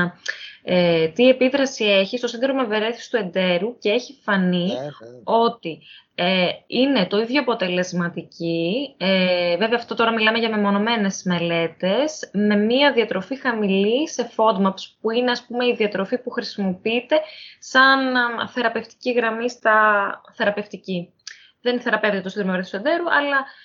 ε, 0.66 1.08
τι 1.08 1.28
επίδραση 1.28 1.84
έχει 1.84 2.18
στο 2.18 2.26
σύνδρομο 2.26 2.60
ευερέθησης 2.64 3.08
του 3.08 3.16
εντέρου 3.16 3.78
και 3.78 3.90
έχει 3.90 4.18
φανεί 4.22 4.66
ναι, 4.66 4.80
ναι. 4.80 4.90
ότι 5.24 5.82
ε, 6.14 6.48
είναι 6.66 7.06
το 7.06 7.18
ίδιο 7.18 7.40
αποτελεσματική, 7.40 8.94
ε, 8.96 9.56
βέβαια 9.56 9.76
αυτό 9.76 9.94
τώρα 9.94 10.12
μιλάμε 10.12 10.38
για 10.38 10.50
μεμονωμένες 10.50 11.22
μελέτες, 11.24 12.30
με 12.32 12.56
μία 12.56 12.92
διατροφή 12.92 13.36
χαμηλή 13.40 14.08
σε 14.08 14.30
FODMAPs, 14.36 14.82
που 15.00 15.10
είναι 15.10 15.30
ας 15.30 15.46
πούμε 15.46 15.66
η 15.66 15.74
διατροφή 15.74 16.18
που 16.18 16.30
χρησιμοποιείται 16.30 17.20
σαν 17.58 18.14
θεραπευτική 18.52 19.12
γραμμή 19.12 19.50
στα 19.50 20.20
θεραπευτική. 20.32 21.12
δεν 21.60 21.80
θεραπεύεται 21.80 22.22
το 22.22 22.28
σύνδρομο 22.28 22.58
ευρέθου 22.58 22.76
του 22.76 22.88
εντέρου, 22.88 23.12
αλλά 23.14 23.36
ε, 23.36 23.63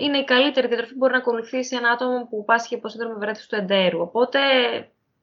είναι 0.00 0.18
η 0.18 0.24
καλύτερη 0.24 0.66
διατροφή 0.66 0.92
που 0.92 0.98
μπορεί 0.98 1.12
να 1.12 1.18
ακολουθήσει 1.18 1.76
ένα 1.76 1.90
άτομο 1.90 2.26
που 2.30 2.44
πάσχει 2.44 2.74
από 2.74 2.88
σύνδρομο 2.88 3.14
ευρέθου 3.16 3.46
του 3.46 3.54
εντέρου. 3.54 4.00
Οπότε 4.00 4.38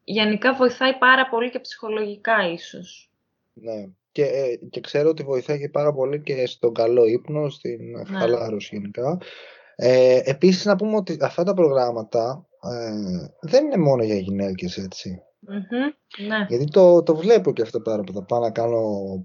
γενικά 0.04 0.54
βοηθάει 0.54 0.98
πάρα 0.98 1.30
πολύ 1.30 1.50
και 1.50 1.60
ψυχολογικά 1.60 2.52
ίσως. 2.52 3.12
Ναι. 3.54 3.86
Και, 4.12 4.24
ε, 4.24 4.56
και 4.70 4.82
ξέρω 4.82 5.10
ότι 5.10 5.24
βοηθάει 5.24 5.60
και 5.60 5.70
πάρα 5.70 5.94
πολύ 5.94 6.22
και 6.22 6.46
στον 6.46 6.74
καλό 6.74 7.06
ύπνο, 7.06 7.50
στην 7.50 7.80
ναι. 7.90 8.18
χαλάρωση 8.18 8.76
γενικά. 8.76 9.18
Ε, 9.76 10.20
επίσης 10.24 10.66
να 10.66 10.76
πούμε 10.76 10.96
ότι 10.96 11.18
αυτά 11.22 11.44
τα 11.44 11.54
προγράμματα 11.54 12.48
ε, 12.62 13.28
δεν 13.42 13.66
είναι 13.66 13.78
μόνο 13.78 14.04
για 14.04 14.16
γυναίκες 14.16 14.78
έτσι. 14.78 15.22
ναι. 16.28 16.46
Γιατί 16.48 16.66
το, 16.66 17.04
το 17.04 17.16
βλέπω 17.16 17.54
και 17.54 17.62
αυτό 17.62 17.80
πάρα 17.80 18.04
πολύ. 18.04 18.18
Θα 18.18 18.26
πάω 18.26 18.40
να 18.40 18.52
κάνω 18.52 18.82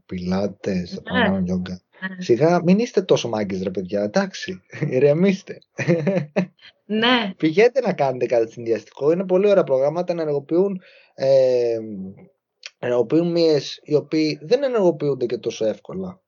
πιλάτες, 0.06 0.90
θα 0.90 1.02
πάω 1.02 1.18
να 1.18 1.24
κάνω 1.24 1.38
γιόγκα. 1.38 1.80
Ναι. 2.08 2.22
Σιγά 2.22 2.62
μην 2.62 2.78
είστε 2.78 3.02
τόσο 3.02 3.28
μάγκες 3.28 3.62
ρε 3.62 3.70
παιδιά, 3.70 4.02
εντάξει, 4.02 4.62
ηρεμήστε. 4.90 5.58
Ναι. 6.84 7.34
Πηγαίνετε 7.36 7.80
να 7.80 7.92
κάνετε 7.92 8.26
κάτι 8.26 8.52
συνδυαστικό, 8.52 9.12
είναι 9.12 9.26
πολύ 9.26 9.48
ωραία 9.48 9.64
προγράμματα 9.64 10.14
να 10.14 10.22
ενεργοποιούν 10.22 10.82
ε, 11.14 11.78
ενεργοποιούν 12.78 13.30
μύες 13.30 13.80
οι 13.82 13.94
οποίοι 13.94 14.38
δεν 14.42 14.62
ενεργοποιούνται 14.62 15.26
και 15.26 15.38
τόσο 15.38 15.64
εύκολα. 15.64 16.20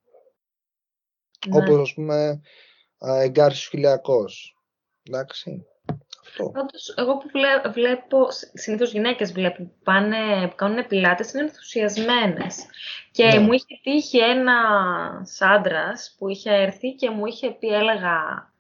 Ναι. 1.49 1.57
Όπως 1.57 1.81
ας 1.81 1.95
πούμε 1.95 2.41
εγκάρσιος 2.99 3.69
χιλιακός. 3.69 4.57
Εντάξει. 5.03 5.67
Αυτό. 6.39 6.51
Πάντως, 6.51 6.95
εγώ 6.97 7.17
που 7.17 7.29
βλέπω, 7.73 8.27
συνήθως 8.53 8.93
γυναίκες 8.93 9.33
βλέπω 9.33 9.63
που, 9.63 9.75
πάνε, 9.85 10.49
που 10.49 10.55
κάνουν 10.55 10.87
πιλάτες 10.87 11.33
είναι 11.33 11.43
ενθουσιασμένες. 11.43 12.67
Και 13.11 13.25
ναι. 13.25 13.39
μου 13.39 13.53
είχε 13.53 13.81
τύχει 13.83 14.19
ένας 14.19 15.41
άντρας 15.41 16.15
που 16.19 16.29
είχε 16.29 16.51
έρθει 16.51 16.95
και 16.95 17.11
μου 17.11 17.27
είχε 17.27 17.51
πει, 17.51 17.69
έλεγα, 17.69 18.53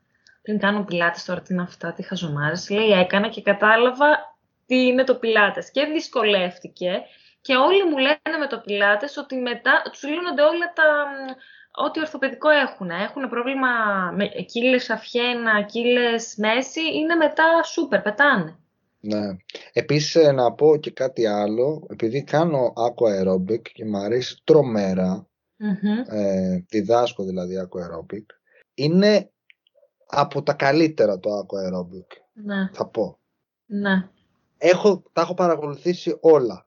πριν 0.42 0.58
κάνω 0.58 0.84
πιλάτες 0.84 1.24
τώρα 1.24 1.40
τι 1.40 1.54
είναι 1.54 1.62
αυτά, 1.62 1.92
τι 1.92 2.02
χαζομάρες. 2.02 2.70
Λέει, 2.70 2.90
έκανα 2.90 3.28
και 3.28 3.42
κατάλαβα 3.42 4.36
τι 4.66 4.86
είναι 4.86 5.04
το 5.04 5.14
πιλάτες. 5.14 5.70
Και 5.70 5.84
δυσκολεύτηκε. 5.84 7.02
Και 7.40 7.56
όλοι 7.56 7.84
μου 7.84 7.96
λένε 7.96 8.38
με 8.38 8.46
το 8.48 8.58
πιλάτες 8.58 9.16
ότι 9.16 9.36
μετά 9.36 9.82
τους 9.92 10.02
λύνονται 10.02 10.42
όλα 10.42 10.72
τα 10.74 10.84
ό,τι 11.74 12.00
ορθοπαιδικό 12.00 12.48
έχουν. 12.48 12.90
Έχουν 12.90 13.28
πρόβλημα 13.28 13.68
με 14.16 14.26
κύλες 14.26 14.90
αφιένα, 14.90 15.62
κύλες 15.62 16.34
μέση, 16.36 16.80
είναι 16.94 17.14
μετά 17.14 17.62
σούπερ, 17.62 18.00
πετάνε. 18.00 18.58
Ναι. 19.00 19.36
Επίσης 19.72 20.14
ε, 20.14 20.32
να 20.32 20.52
πω 20.52 20.76
και 20.76 20.90
κάτι 20.90 21.26
άλλο, 21.26 21.86
επειδή 21.90 22.22
κάνω 22.22 22.72
aqua 22.76 23.20
aerobic 23.20 23.62
και 23.62 23.84
μου 23.84 23.96
αρέσει 23.96 24.40
τρομέρα, 24.44 25.26
ε, 26.06 26.58
διδάσκω 26.68 27.24
δηλαδή 27.24 27.54
aqua 27.62 27.80
aerobic, 27.80 28.24
είναι 28.74 29.30
από 30.06 30.42
τα 30.42 30.52
καλύτερα 30.52 31.18
το 31.18 31.30
aqua 31.38 31.68
aerobic, 31.68 32.06
ναι. 32.32 32.70
θα 32.72 32.86
πω. 32.86 33.18
Ναι. 33.66 34.08
Έχω, 34.58 35.02
τα 35.12 35.20
έχω 35.20 35.34
παρακολουθήσει 35.34 36.18
όλα. 36.20 36.66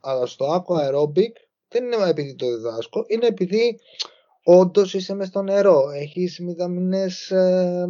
Αλλά 0.00 0.26
στο 0.26 0.46
aqua 0.54 0.76
aerobic 0.76 1.32
δεν 1.68 1.84
είναι 1.84 2.08
επειδή 2.08 2.34
το 2.34 2.46
διδάσκω, 2.46 3.04
είναι 3.06 3.26
επειδή 3.26 3.80
όντως 4.48 4.94
είσαι 4.94 5.14
μες 5.14 5.28
στο 5.28 5.42
νερό, 5.42 5.90
έχεις 5.90 6.40
μηδαμινές 6.40 7.30
ε, 7.30 7.86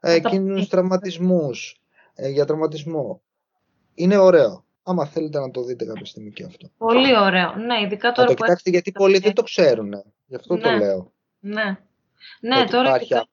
ε, 0.00 0.20
κίνδυνους 0.20 0.68
τραυματισμούς, 0.68 1.80
ε, 2.14 2.28
για 2.28 2.44
τραυματισμό. 2.44 3.22
Είναι 3.94 4.16
ωραίο. 4.16 4.64
Άμα 4.82 5.06
θέλετε 5.06 5.38
να 5.38 5.50
το 5.50 5.62
δείτε 5.62 5.84
κάποια 5.84 6.04
στιγμή 6.04 6.32
και 6.32 6.44
αυτό. 6.44 6.70
Πολύ 6.78 7.18
ωραίο. 7.18 7.54
Ναι, 7.54 7.80
ειδικά 7.84 8.12
τώρα. 8.12 8.28
Να 8.28 8.34
το 8.34 8.42
κοιτάξτε 8.42 8.70
γιατί 8.70 8.92
πολλοί 8.92 9.18
δεν 9.18 9.32
το 9.32 9.42
ξέρουν. 9.42 9.92
Γι' 10.26 10.34
αυτό 10.34 10.54
ναι. 10.54 10.60
το 10.60 10.70
λέω. 10.70 11.12
Ναι. 11.38 11.78
Ναι, 12.40 12.64
τώρα 12.64 12.98
κοιτάξτε. 12.98 13.28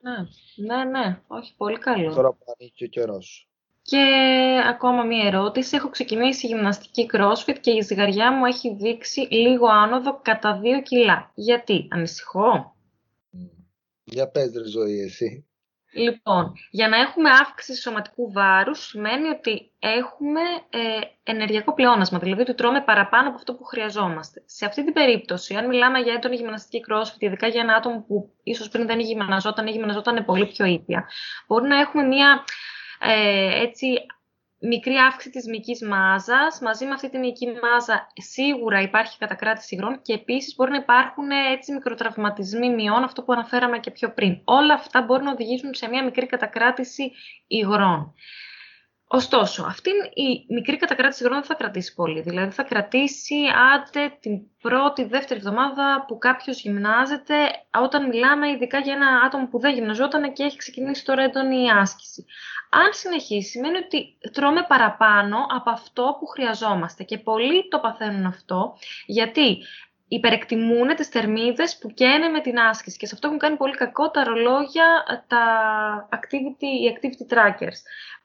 Ναι, 0.00 0.76
ναι, 0.76 0.84
ναι. 0.84 1.20
Όχι, 1.26 1.54
πολύ 1.56 1.78
καλό. 1.78 2.14
Τώρα 2.14 2.32
που 2.32 2.44
ανοίγει 2.58 2.84
ο 2.84 2.86
καιρός. 2.86 3.48
Και 3.82 4.04
ακόμα 4.66 5.02
μία 5.02 5.26
ερώτηση. 5.26 5.76
Έχω 5.76 5.90
ξεκινήσει 5.90 6.46
γυμναστική 6.46 7.10
CrossFit 7.12 7.56
και 7.60 7.70
η 7.70 7.80
ζυγαριά 7.80 8.32
μου 8.32 8.44
έχει 8.44 8.74
δείξει 8.74 9.20
λίγο 9.20 9.66
άνοδο 9.66 10.20
κατά 10.22 10.60
2 10.60 10.82
κιλά. 10.82 11.30
Γιατί, 11.34 11.88
ανησυχώ; 11.90 12.76
Για 14.04 14.28
πες 14.28 14.52
ρε 14.56 14.68
ζωή 14.68 14.98
εσύ. 14.98 15.46
Λοιπόν, 15.94 16.52
για 16.70 16.88
να 16.88 16.96
έχουμε 16.96 17.30
αύξηση 17.30 17.80
σωματικού 17.80 18.32
βάρους 18.32 18.86
σημαίνει 18.86 19.28
ότι 19.28 19.72
έχουμε 19.78 20.40
ε, 20.70 21.00
ενεργειακό 21.22 21.74
πλεόνασμα, 21.74 22.18
δηλαδή 22.18 22.40
ότι 22.40 22.54
τρώμε 22.54 22.80
παραπάνω 22.80 23.28
από 23.28 23.36
αυτό 23.36 23.54
που 23.54 23.64
χρειαζόμαστε. 23.64 24.42
Σε 24.46 24.64
αυτή 24.66 24.84
την 24.84 24.92
περίπτωση, 24.92 25.54
αν 25.54 25.66
μιλάμε 25.66 25.98
για 25.98 26.12
έντονη 26.12 26.36
γυμναστική 26.36 26.84
CrossFit, 26.88 27.18
ειδικά 27.18 27.46
για 27.46 27.60
ένα 27.60 27.74
άτομο 27.74 28.04
που 28.06 28.32
ίσως 28.42 28.68
πριν 28.68 28.86
δεν 28.86 29.00
γυμναζόταν 29.00 29.66
ή 29.66 29.70
γυμναζόταν 29.70 30.24
πολύ 30.24 30.46
πιο 30.46 30.66
ήπια, 30.66 31.08
μπορεί 31.46 31.68
να 31.68 31.80
έχουμε 31.80 32.02
μια 32.02 32.44
ε, 33.02 33.62
έτσι, 33.62 33.86
μικρή 34.58 34.94
αύξηση 34.96 35.30
της 35.30 35.46
μυϊκής 35.46 35.82
μάζας. 35.82 36.60
Μαζί 36.60 36.84
με 36.84 36.92
αυτή 36.92 37.10
τη 37.10 37.18
μυϊκή 37.18 37.46
μάζα 37.62 38.06
σίγουρα 38.14 38.80
υπάρχει 38.80 39.18
κατακράτηση 39.18 39.74
υγρών 39.74 40.02
και 40.02 40.12
επίσης 40.12 40.54
μπορεί 40.54 40.70
να 40.70 40.76
υπάρχουν 40.76 41.30
έτσι 41.30 41.72
μικροτραυματισμοί 41.72 42.70
μειών, 42.74 43.02
αυτό 43.02 43.22
που 43.22 43.32
αναφέραμε 43.32 43.78
και 43.78 43.90
πιο 43.90 44.12
πριν. 44.12 44.40
Όλα 44.44 44.74
αυτά 44.74 45.02
μπορεί 45.02 45.22
να 45.22 45.30
οδηγήσουν 45.30 45.74
σε 45.74 45.88
μια 45.88 46.04
μικρή 46.04 46.26
κατακράτηση 46.26 47.12
υγρών. 47.46 48.14
Ωστόσο, 49.14 49.64
αυτή 49.64 49.90
η 50.14 50.54
μικρή 50.54 50.76
κατακράτηση 50.76 51.22
υγρών 51.22 51.38
δεν 51.38 51.48
θα 51.48 51.54
κρατήσει 51.54 51.94
πολύ. 51.94 52.20
Δηλαδή 52.20 52.50
θα 52.50 52.62
κρατήσει 52.62 53.36
άντε 53.74 54.16
την 54.20 54.40
πρώτη, 54.60 55.04
δεύτερη 55.04 55.40
εβδομάδα 55.40 56.04
που 56.08 56.18
κάποιος 56.18 56.60
γυμνάζεται, 56.60 57.34
όταν 57.82 58.08
μιλάμε 58.08 58.48
ειδικά 58.48 58.78
για 58.78 58.92
ένα 58.92 59.22
άτομο 59.26 59.46
που 59.46 59.58
δεν 59.58 59.74
γυμναζόταν 59.74 60.32
και 60.32 60.42
έχει 60.42 60.56
ξεκινήσει 60.56 61.04
τώρα 61.04 61.22
έντονη 61.22 61.70
άσκηση. 61.70 62.24
Αν 62.70 62.92
συνεχίσει, 62.92 63.48
σημαίνει 63.48 63.76
ότι 63.76 64.18
τρώμε 64.32 64.64
παραπάνω 64.68 65.36
από 65.56 65.70
αυτό 65.70 66.16
που 66.20 66.26
χρειαζόμαστε 66.26 67.02
και 67.02 67.18
πολλοί 67.18 67.68
το 67.68 67.78
παθαίνουν 67.78 68.26
αυτό, 68.26 68.76
γιατί 69.06 69.58
υπερεκτιμούν 70.14 70.94
τις 70.96 71.08
θερμίδες 71.08 71.78
που 71.78 71.88
καίνε 71.88 72.28
με 72.28 72.40
την 72.40 72.58
άσκηση 72.58 72.96
και 72.98 73.06
σε 73.06 73.14
αυτό 73.14 73.26
έχουν 73.26 73.38
κάνει 73.38 73.56
πολύ 73.56 73.74
κακό 73.74 74.10
τα 74.10 74.24
ρολόγια, 74.24 75.04
τα 75.26 75.44
activity, 76.12 76.70
οι 76.82 76.86
activity 76.94 77.34
trackers. 77.34 77.78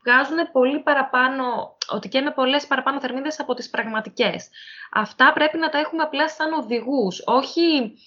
Βγάζουν 0.03 0.51
πολύ 0.51 0.79
παραπάνω, 0.79 1.77
ότι 1.89 2.07
καίνε 2.07 2.31
πολλές 2.31 2.67
παραπάνω 2.67 2.99
θερμίδες 2.99 3.39
από 3.39 3.53
τις 3.53 3.69
πραγματικές. 3.69 4.49
Αυτά 4.91 5.33
πρέπει 5.33 5.57
να 5.57 5.69
τα 5.69 5.77
έχουμε 5.77 6.03
απλά 6.03 6.29
σαν 6.29 6.53
οδηγούς, 6.53 7.21
όχι 7.25 7.97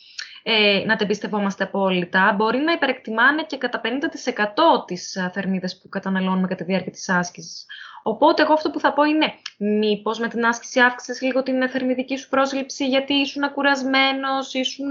ε, 0.42 0.82
να 0.86 0.96
τα 0.96 1.04
εμπιστευόμαστε 1.04 1.64
απόλυτα. 1.64 2.34
Μπορεί 2.36 2.58
να 2.58 2.72
υπερεκτιμάνε 2.72 3.42
και 3.42 3.56
κατά 3.56 3.80
50% 3.84 4.86
τις 4.86 5.30
θερμίδες 5.32 5.78
που 5.78 5.88
καταναλώνουμε 5.88 6.46
κατά 6.46 6.64
τη 6.64 6.70
διάρκεια 6.70 6.92
της 6.92 7.08
άσκησης. 7.08 7.66
Οπότε 8.02 8.42
εγώ 8.42 8.52
αυτό 8.52 8.70
που 8.70 8.80
θα 8.80 8.92
πω 8.92 9.02
είναι 9.02 9.32
μήπως 9.58 10.18
με 10.18 10.28
την 10.28 10.44
άσκηση 10.44 10.80
αύξησες 10.80 11.20
λίγο 11.20 11.42
την 11.42 11.68
θερμιδική 11.68 12.16
σου 12.16 12.28
πρόσληψη 12.28 12.86
γιατί 12.86 13.14
ήσουν 13.14 13.52
κουρασμένος, 13.52 14.54
ήσουν, 14.54 14.90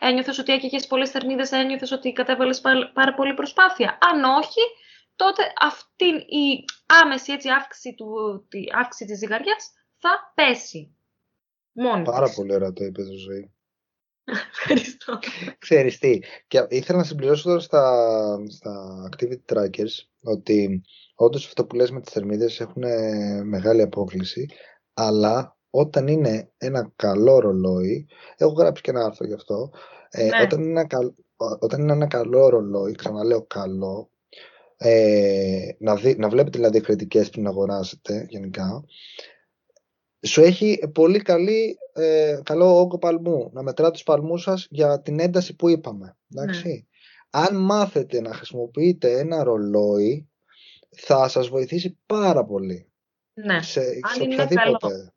ένιωθες 0.00 0.38
ότι 0.38 0.52
έκαιγες 0.52 0.86
πολλές 0.86 1.10
θερμίδες, 1.10 1.52
ένιωθες 1.52 1.92
ότι 1.92 2.12
κατέβαλες 2.12 2.60
πάρα 2.92 3.14
πολύ 3.14 3.34
προσπάθεια. 3.34 3.98
Αν 4.10 4.24
όχι, 4.24 4.60
τότε 5.16 5.42
αυτή 5.60 6.04
η 6.14 6.64
άμεση 7.02 7.32
έτσι, 7.32 7.48
αύξηση, 7.48 7.94
του, 7.94 8.06
τη, 8.48 8.64
αύξηση 8.78 9.10
της 9.10 9.18
ζυγαριάς 9.18 9.70
θα 9.96 10.32
πέσει. 10.34 10.96
Μόνη 11.72 12.02
Πάρα 12.02 12.32
πολύ 12.34 12.54
ωραία 12.54 12.72
το 12.72 12.84
είπες, 12.84 13.06
Ζωή. 13.06 13.55
Ευχαριστώ. 14.50 15.18
Ξέρεις 15.58 15.98
τι, 15.98 16.18
και 16.46 16.66
ήθελα 16.68 16.98
να 16.98 17.04
συμπληρώσω 17.04 17.48
τώρα 17.48 17.60
στα, 17.60 18.38
στα 18.48 19.08
activity 19.12 19.54
trackers 19.54 20.06
ότι 20.22 20.82
όντως 21.14 21.46
αυτό 21.46 21.64
που 21.64 21.76
λες 21.76 21.90
με 21.90 22.00
τις 22.00 22.12
θερμίδες 22.12 22.60
έχουν 22.60 22.82
μεγάλη 23.44 23.82
απόκληση, 23.82 24.48
αλλά 24.94 25.56
όταν 25.70 26.06
είναι 26.06 26.50
ένα 26.56 26.92
καλό 26.96 27.38
ρολόι, 27.38 28.08
έχω 28.36 28.52
γράψει 28.52 28.82
και 28.82 28.90
ένα 28.90 29.04
άρθρο 29.04 29.26
γι' 29.26 29.34
αυτό, 29.34 29.70
ε, 30.10 30.24
ναι. 30.24 30.42
όταν, 30.42 30.62
είναι 30.62 30.80
ένα, 30.80 31.14
όταν 31.58 31.80
είναι 31.80 31.92
ένα 31.92 32.06
καλό 32.06 32.48
ρολόι, 32.48 32.92
ξαναλέω 32.92 33.42
καλό, 33.42 34.10
ε, 34.76 35.68
να, 35.78 35.96
δει, 35.96 36.16
να 36.18 36.28
βλέπετε 36.28 36.58
δηλαδή 36.58 36.80
κριτικές 36.80 37.30
πριν 37.30 37.46
αγοράσετε 37.46 38.26
γενικά, 38.28 38.84
σου 40.26 40.42
έχει 40.42 40.90
πολύ 40.94 41.18
καλή, 41.18 41.78
ε, 41.92 42.38
καλό 42.42 42.78
όγκο 42.78 42.98
παλμού. 42.98 43.50
Να 43.52 43.62
μετρά 43.62 43.90
τους 43.90 44.02
παλμούς 44.02 44.42
σας 44.42 44.66
για 44.70 45.00
την 45.00 45.20
ένταση 45.20 45.56
που 45.56 45.68
είπαμε. 45.68 46.16
Εντάξει. 46.34 46.68
Ναι. 46.68 47.40
Αν 47.40 47.56
μάθετε 47.56 48.20
να 48.20 48.34
χρησιμοποιείτε 48.34 49.18
ένα 49.18 49.42
ρολόι, 49.42 50.28
θα 50.96 51.28
σας 51.28 51.48
βοηθήσει 51.48 51.98
πάρα 52.06 52.44
πολύ. 52.44 52.90
Ναι. 53.34 53.62
Σε, 53.62 53.82
σε 53.82 54.22
οποιαδήποτε. 54.22 55.10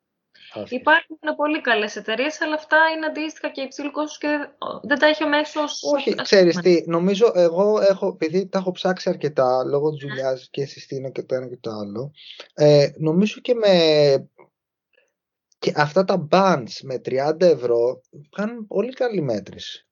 Υπάρχουν 0.68 1.18
πολύ 1.36 1.60
καλές 1.60 1.96
εταιρείες, 1.96 2.40
αλλά 2.40 2.54
αυτά 2.54 2.76
είναι 2.96 3.06
αντίστοιχα 3.06 3.50
και 3.50 3.60
υψηλού 3.60 3.90
κόστους 3.90 4.18
και 4.18 4.38
δεν 4.82 4.98
τα 4.98 5.06
έχει 5.06 5.24
ο 5.24 5.28
μέσος. 5.28 5.82
Όχι, 5.82 6.14
ξέρεις 6.14 6.56
τι, 6.56 6.84
νομίζω 6.86 7.32
εγώ 7.34 7.80
έχω, 7.80 8.08
επειδή 8.08 8.48
τα 8.48 8.58
έχω 8.58 8.70
ψάξει 8.70 9.08
αρκετά 9.08 9.64
λόγω 9.64 9.90
της 9.90 10.04
ναι. 10.04 10.10
δουλειάς 10.10 10.48
και 10.50 10.64
συστήνω 10.64 11.10
και 11.10 11.22
το 11.22 11.34
ένα 11.34 11.48
και 11.48 11.58
το 11.60 11.70
άλλο, 11.70 12.12
ε, 12.54 12.90
νομίζω 12.96 13.40
και 13.40 13.54
με 13.54 13.70
και 15.60 15.72
αυτά 15.76 16.04
τα 16.04 16.28
bands 16.30 16.72
με 16.82 17.00
30 17.04 17.40
ευρώ 17.40 18.00
κάνουν 18.30 18.66
πολύ 18.66 18.92
καλή 18.92 19.22
μέτρηση. 19.22 19.86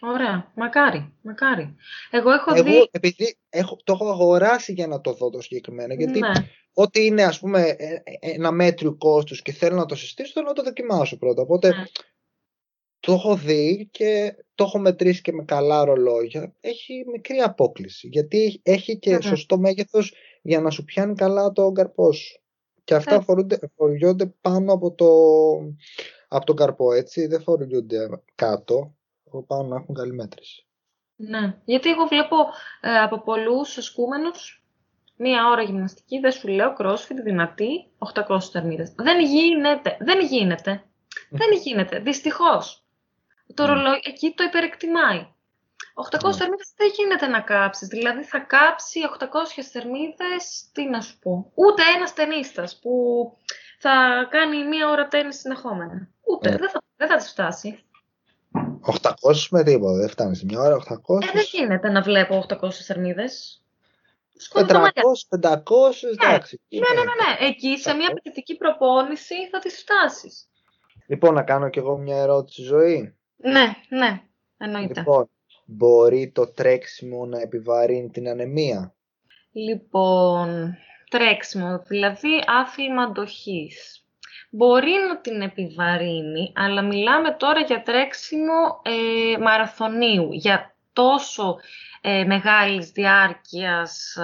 Ωραία. 0.00 0.52
Μακάρι. 0.54 1.14
Μακάρι. 1.22 1.74
Εγώ 2.10 2.30
έχω 2.30 2.54
Εγώ, 2.54 2.64
δει... 2.64 2.88
επειδή 2.90 3.38
έχω, 3.48 3.76
το 3.84 3.92
έχω 3.92 4.10
αγοράσει 4.10 4.72
για 4.72 4.86
να 4.86 5.00
το 5.00 5.12
δω 5.12 5.30
το 5.30 5.40
συγκεκριμένο, 5.40 5.94
γιατί 5.94 6.18
ναι. 6.18 6.32
ό,τι 6.72 7.06
είναι 7.06 7.22
ας 7.22 7.38
πούμε 7.38 7.60
ε, 7.62 7.94
ε, 7.94 8.02
ένα 8.20 8.50
μέτριο 8.50 8.94
κόστος 8.96 9.42
και 9.42 9.52
θέλω 9.52 9.76
να 9.76 9.86
το 9.86 9.94
συστήσω, 9.94 10.32
θέλω 10.32 10.46
να 10.46 10.52
το 10.52 10.62
δοκιμάσω 10.62 11.18
πρώτα. 11.18 11.42
Οπότε 11.42 11.68
ναι. 11.68 11.84
το 13.00 13.12
έχω 13.12 13.36
δει 13.36 13.88
και 13.90 14.34
το 14.54 14.64
έχω 14.64 14.78
μετρήσει 14.78 15.20
και 15.20 15.32
με 15.32 15.44
καλά 15.44 15.84
ρολόγια. 15.84 16.54
Έχει 16.60 17.04
μικρή 17.12 17.38
απόκληση, 17.38 18.08
γιατί 18.08 18.60
έχει 18.62 18.98
και 18.98 19.14
ναι. 19.14 19.20
σωστό 19.20 19.58
μέγεθος 19.58 20.14
για 20.42 20.60
να 20.60 20.70
σου 20.70 20.84
πιάνει 20.84 21.14
καλά 21.14 21.52
το 21.52 21.72
καρπός 21.72 22.16
σου. 22.16 22.41
Και 22.84 22.94
αυτά 22.94 23.24
φοριούνται 23.76 24.26
πάνω 24.40 24.72
από, 24.72 24.92
το, 24.92 25.08
από 26.28 26.46
τον 26.46 26.56
καρπό, 26.56 26.92
έτσι. 26.92 27.26
Δεν 27.26 27.42
φοριούνται 27.42 28.08
κάτω. 28.34 28.94
Από 29.26 29.42
πάνω 29.42 29.68
να 29.68 29.76
έχουν 29.76 29.94
καλή 29.94 30.12
μέτρηση. 30.12 30.66
Ναι, 31.16 31.56
γιατί 31.64 31.90
εγώ 31.90 32.06
βλέπω 32.06 32.36
ε, 32.80 32.98
από 32.98 33.22
πολλούς 33.22 33.78
ασκούμενους 33.78 34.62
μία 35.22 35.48
ώρα 35.48 35.62
γυμναστική, 35.62 36.18
δεν 36.18 36.32
σου 36.32 36.48
λέω, 36.48 36.74
crossfit, 36.78 37.22
δυνατή, 37.24 37.90
800 38.28 38.38
θερμίδες. 38.52 38.94
Δεν 38.96 39.20
γίνεται, 39.20 39.96
δεν 40.00 40.20
γίνεται, 40.20 40.84
δεν 41.30 41.48
γίνεται, 41.62 41.98
δυστυχώς. 41.98 42.84
Το 43.54 43.64
ρολόι 43.66 44.00
εκεί 44.04 44.34
το 44.36 44.44
υπερεκτιμάει. 44.44 45.26
800 45.94 46.24
ναι. 46.24 46.32
θερμίδες 46.32 46.72
δεν 46.76 46.90
γίνεται 46.96 47.26
να 47.26 47.40
κάψεις. 47.40 47.88
Δηλαδή 47.88 48.24
θα 48.24 48.38
κάψει 48.38 49.00
800 49.20 49.26
θερμίδες, 49.72 50.70
τι 50.72 50.84
να 50.84 51.00
σου 51.00 51.18
πω. 51.18 51.52
Ούτε 51.54 51.82
ένας 51.96 52.12
ταινίστας 52.12 52.78
που 52.78 52.92
θα 53.78 54.26
κάνει 54.30 54.64
μία 54.68 54.88
ώρα 54.88 55.08
τέννις 55.08 55.38
συνεχόμενα. 55.38 56.08
Ούτε, 56.26 56.50
ναι. 56.50 56.56
δεν, 56.56 56.70
θα, 56.70 56.82
δεν 56.96 57.08
θα 57.08 57.18
φτάσει. 57.18 57.84
800 59.02 59.12
με 59.50 59.62
τίποτα, 59.62 59.98
δεν 59.98 60.08
φτάνει 60.08 60.36
σε 60.36 60.44
μια 60.44 60.60
ώρα, 60.60 60.76
800. 60.76 61.22
Ε, 61.22 61.30
δεν 61.32 61.44
γίνεται 61.52 61.88
να 61.90 62.02
βλέπω 62.02 62.46
800 62.48 62.70
θερμίδες. 62.72 63.62
400, 64.52 64.64
500, 65.40 65.54
εντάξει. 66.12 66.60
Ναι, 66.68 66.78
ναι, 66.78 66.94
ναι, 66.94 67.02
ναι. 67.02 67.46
Εκεί 67.46 67.78
σε 67.78 67.94
μια 67.94 68.08
απαιτητική 68.10 68.56
προπόνηση 68.56 69.48
θα 69.50 69.58
τις 69.58 69.78
φτάσεις. 69.78 70.48
Λοιπόν, 71.06 71.34
να 71.34 71.42
κάνω 71.42 71.68
κι 71.68 71.78
εγώ 71.78 71.96
μια 71.96 72.16
ερώτηση 72.16 72.62
ζωή. 72.62 73.16
Ναι, 73.36 73.74
ναι, 73.88 74.22
εννοείται. 74.56 75.00
Λοιπόν, 75.00 75.30
μπορεί 75.76 76.30
το 76.34 76.52
τρέξιμο 76.52 77.26
να 77.26 77.40
επιβαρύνει 77.40 78.10
την 78.10 78.28
ανεμία; 78.28 78.94
Λοιπόν, 79.52 80.76
τρέξιμο, 81.10 81.82
δηλαδή 81.86 82.42
άθλημα 82.46 83.02
αντοχής. 83.02 83.96
Μπορεί 84.50 84.92
να 85.08 85.20
την 85.20 85.40
επιβαρύνει, 85.40 86.52
αλλά 86.54 86.82
μιλάμε 86.82 87.36
τώρα 87.38 87.60
για 87.60 87.82
τρέξιμο 87.82 88.80
ε, 88.82 89.38
μαραθωνίου, 89.38 90.28
για 90.32 90.74
τόσο 90.92 91.56
ε, 92.00 92.24
μεγάλης 92.24 92.90
διάρκειας 92.90 94.16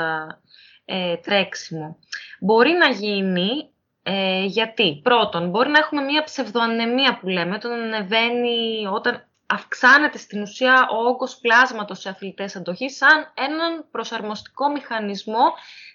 ε, 0.84 1.16
τρέξιμο. 1.16 1.98
Μπορεί 2.40 2.70
να 2.70 2.88
γίνει 2.88 3.70
ε, 4.02 4.44
γιατί, 4.44 5.00
πρώτον, 5.02 5.50
μπορεί 5.50 5.70
να 5.70 5.78
έχουμε 5.78 6.02
μία 6.02 6.22
ψευδοανεμία 6.22 7.18
που 7.18 7.28
λέμε, 7.28 7.54
όταν 7.54 7.72
ανεβαίνει, 7.72 8.86
όταν 8.92 9.27
αυξάνεται 9.48 10.18
στην 10.18 10.42
ουσία 10.42 10.88
ο 10.92 11.08
όγκος 11.08 11.38
πλάσματος 11.38 12.00
σε 12.00 12.08
αθλητές 12.08 12.56
αντοχής 12.56 12.96
σαν 12.96 13.32
έναν 13.34 13.86
προσαρμοστικό 13.90 14.70
μηχανισμό 14.70 15.44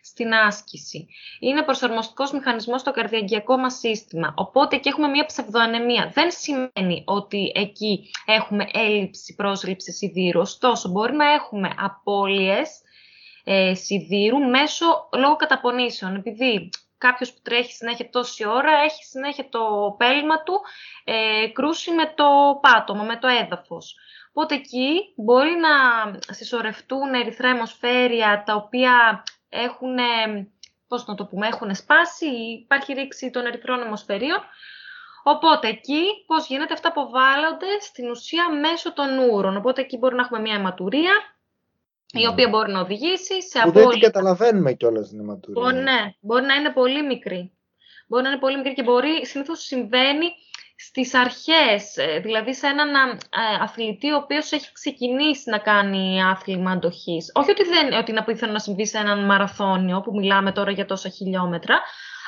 στην 0.04 0.34
άσκηση. 0.34 1.08
Είναι 1.39 1.62
προσαρμοστικός 1.64 2.32
μηχανισμός 2.32 2.82
στο 2.82 2.91
καρδιαγγειακό 2.91 3.58
μας 3.58 3.74
σύστημα. 3.74 4.34
Οπότε 4.38 4.76
εκεί 4.76 4.88
έχουμε 4.88 5.08
μια 5.08 5.26
ψευδοανεμία. 5.26 6.12
Δεν 6.14 6.32
σημαίνει 6.32 7.04
ότι 7.06 7.51
εκεί 7.56 8.10
έχουμε 8.26 8.68
έλλειψη 8.74 9.36
πρόσληψης 9.36 9.97
σιδήρου. 9.97 10.39
Ωστόσο, 10.39 10.89
μπορεί 10.89 11.14
να 11.16 11.32
έχουμε 11.32 11.74
απώλειες 11.78 12.82
ε, 13.43 13.74
σιδήρου 13.74 14.38
μέσω 14.38 14.86
λόγω 15.18 15.36
καταπονήσεων. 15.36 16.16
Επειδή 16.16 16.70
κάποιος 17.08 17.34
που 17.34 17.39
τρέχει 17.43 17.72
συνέχεια 17.72 18.10
τόση 18.10 18.47
ώρα 18.47 18.72
έχει 18.88 19.04
συνέχεια 19.04 19.49
το 19.49 19.95
πέλμα 19.97 20.43
του 20.43 20.62
ε, 21.04 21.47
κρούσει 21.54 21.91
με 21.91 22.14
το 22.16 22.26
πάτωμα, 22.62 23.04
με 23.04 23.18
το 23.18 23.28
έδαφος. 23.28 23.95
Οπότε 24.30 24.56
εκεί 24.56 25.14
μπορεί 25.16 25.56
να 25.66 25.74
συσσωρευτούν 26.34 27.14
ερυθρά 27.14 27.49
αιμοσφαίρια 27.49 28.43
τα 28.45 28.56
οποία 28.56 29.24
έχουν, 29.49 29.97
πώς 30.88 31.06
να 31.06 31.16
το 31.16 31.26
πούμε, 31.26 31.47
έχουν 31.47 31.76
σπάσει, 31.76 32.30
υπάρχει 32.66 32.93
ρήξη 32.93 33.30
των 33.30 33.45
ερυθρών 33.45 33.82
αιμοσφαιρίων. 33.82 34.41
Οπότε 35.24 35.68
εκεί 35.68 36.04
πώς 36.26 36.47
γίνεται, 36.47 36.74
αυτά 36.74 36.88
αποβάλλονται 36.88 37.80
στην 37.80 38.10
ουσία 38.10 38.49
μέσω 38.49 38.93
των 38.93 39.18
ούρων. 39.18 39.58
Οπότε 39.58 39.82
εκεί 39.82 39.97
μπορεί 39.97 40.16
να 40.16 40.22
έχουμε 40.22 40.39
μια 40.39 40.56
αιματουρία, 40.56 41.14
η 42.14 42.22
ναι. 42.22 42.28
οποία 42.28 42.49
μπορεί 42.49 42.72
να 42.72 42.80
οδηγήσει 42.80 43.41
σε 43.41 43.59
απόλυτα... 43.59 43.82
Δεν 43.82 43.89
την 43.89 43.99
καταλαβαίνουμε 43.99 44.74
κιόλας 44.74 45.09
την 45.09 45.20
αιματουρία. 45.20 45.61
Μπορεί, 45.61 45.76
ναι, 45.76 46.14
μπορεί 46.20 46.45
να 46.45 46.53
είναι 46.53 46.72
πολύ 46.72 47.03
μικρή. 47.05 47.51
Μπορεί 48.07 48.24
να 48.24 48.30
είναι 48.30 48.39
πολύ 48.39 48.57
μικρή 48.57 48.74
και 48.74 48.84
μπορεί, 48.84 49.26
συνήθως 49.26 49.64
συμβαίνει 49.64 50.28
στις 50.76 51.14
αρχές, 51.14 51.97
ε, 51.97 52.20
δηλαδή 52.20 52.53
σε 52.53 52.68
έναν 52.68 52.89
ε, 53.14 53.18
αθλητή 53.61 54.11
ο 54.11 54.16
οποίος 54.16 54.51
έχει 54.51 54.72
ξεκινήσει 54.72 55.49
να 55.49 55.57
κάνει 55.57 56.24
άθλημα 56.24 56.72
αντοχής. 56.72 57.32
Όχι 57.34 57.51
ότι, 57.51 57.64
δεν, 57.64 57.93
ότι 57.93 58.11
είναι 58.11 58.20
απίθανο 58.20 58.51
να 58.51 58.59
συμβεί 58.59 58.88
σε 58.88 58.97
έναν 58.97 59.26
μαραθώνιο, 59.26 60.01
που 60.01 60.11
μιλάμε 60.16 60.51
τώρα 60.51 60.72
για 60.72 60.86
τόσα 60.86 61.09
χιλιόμετρα, 61.09 61.82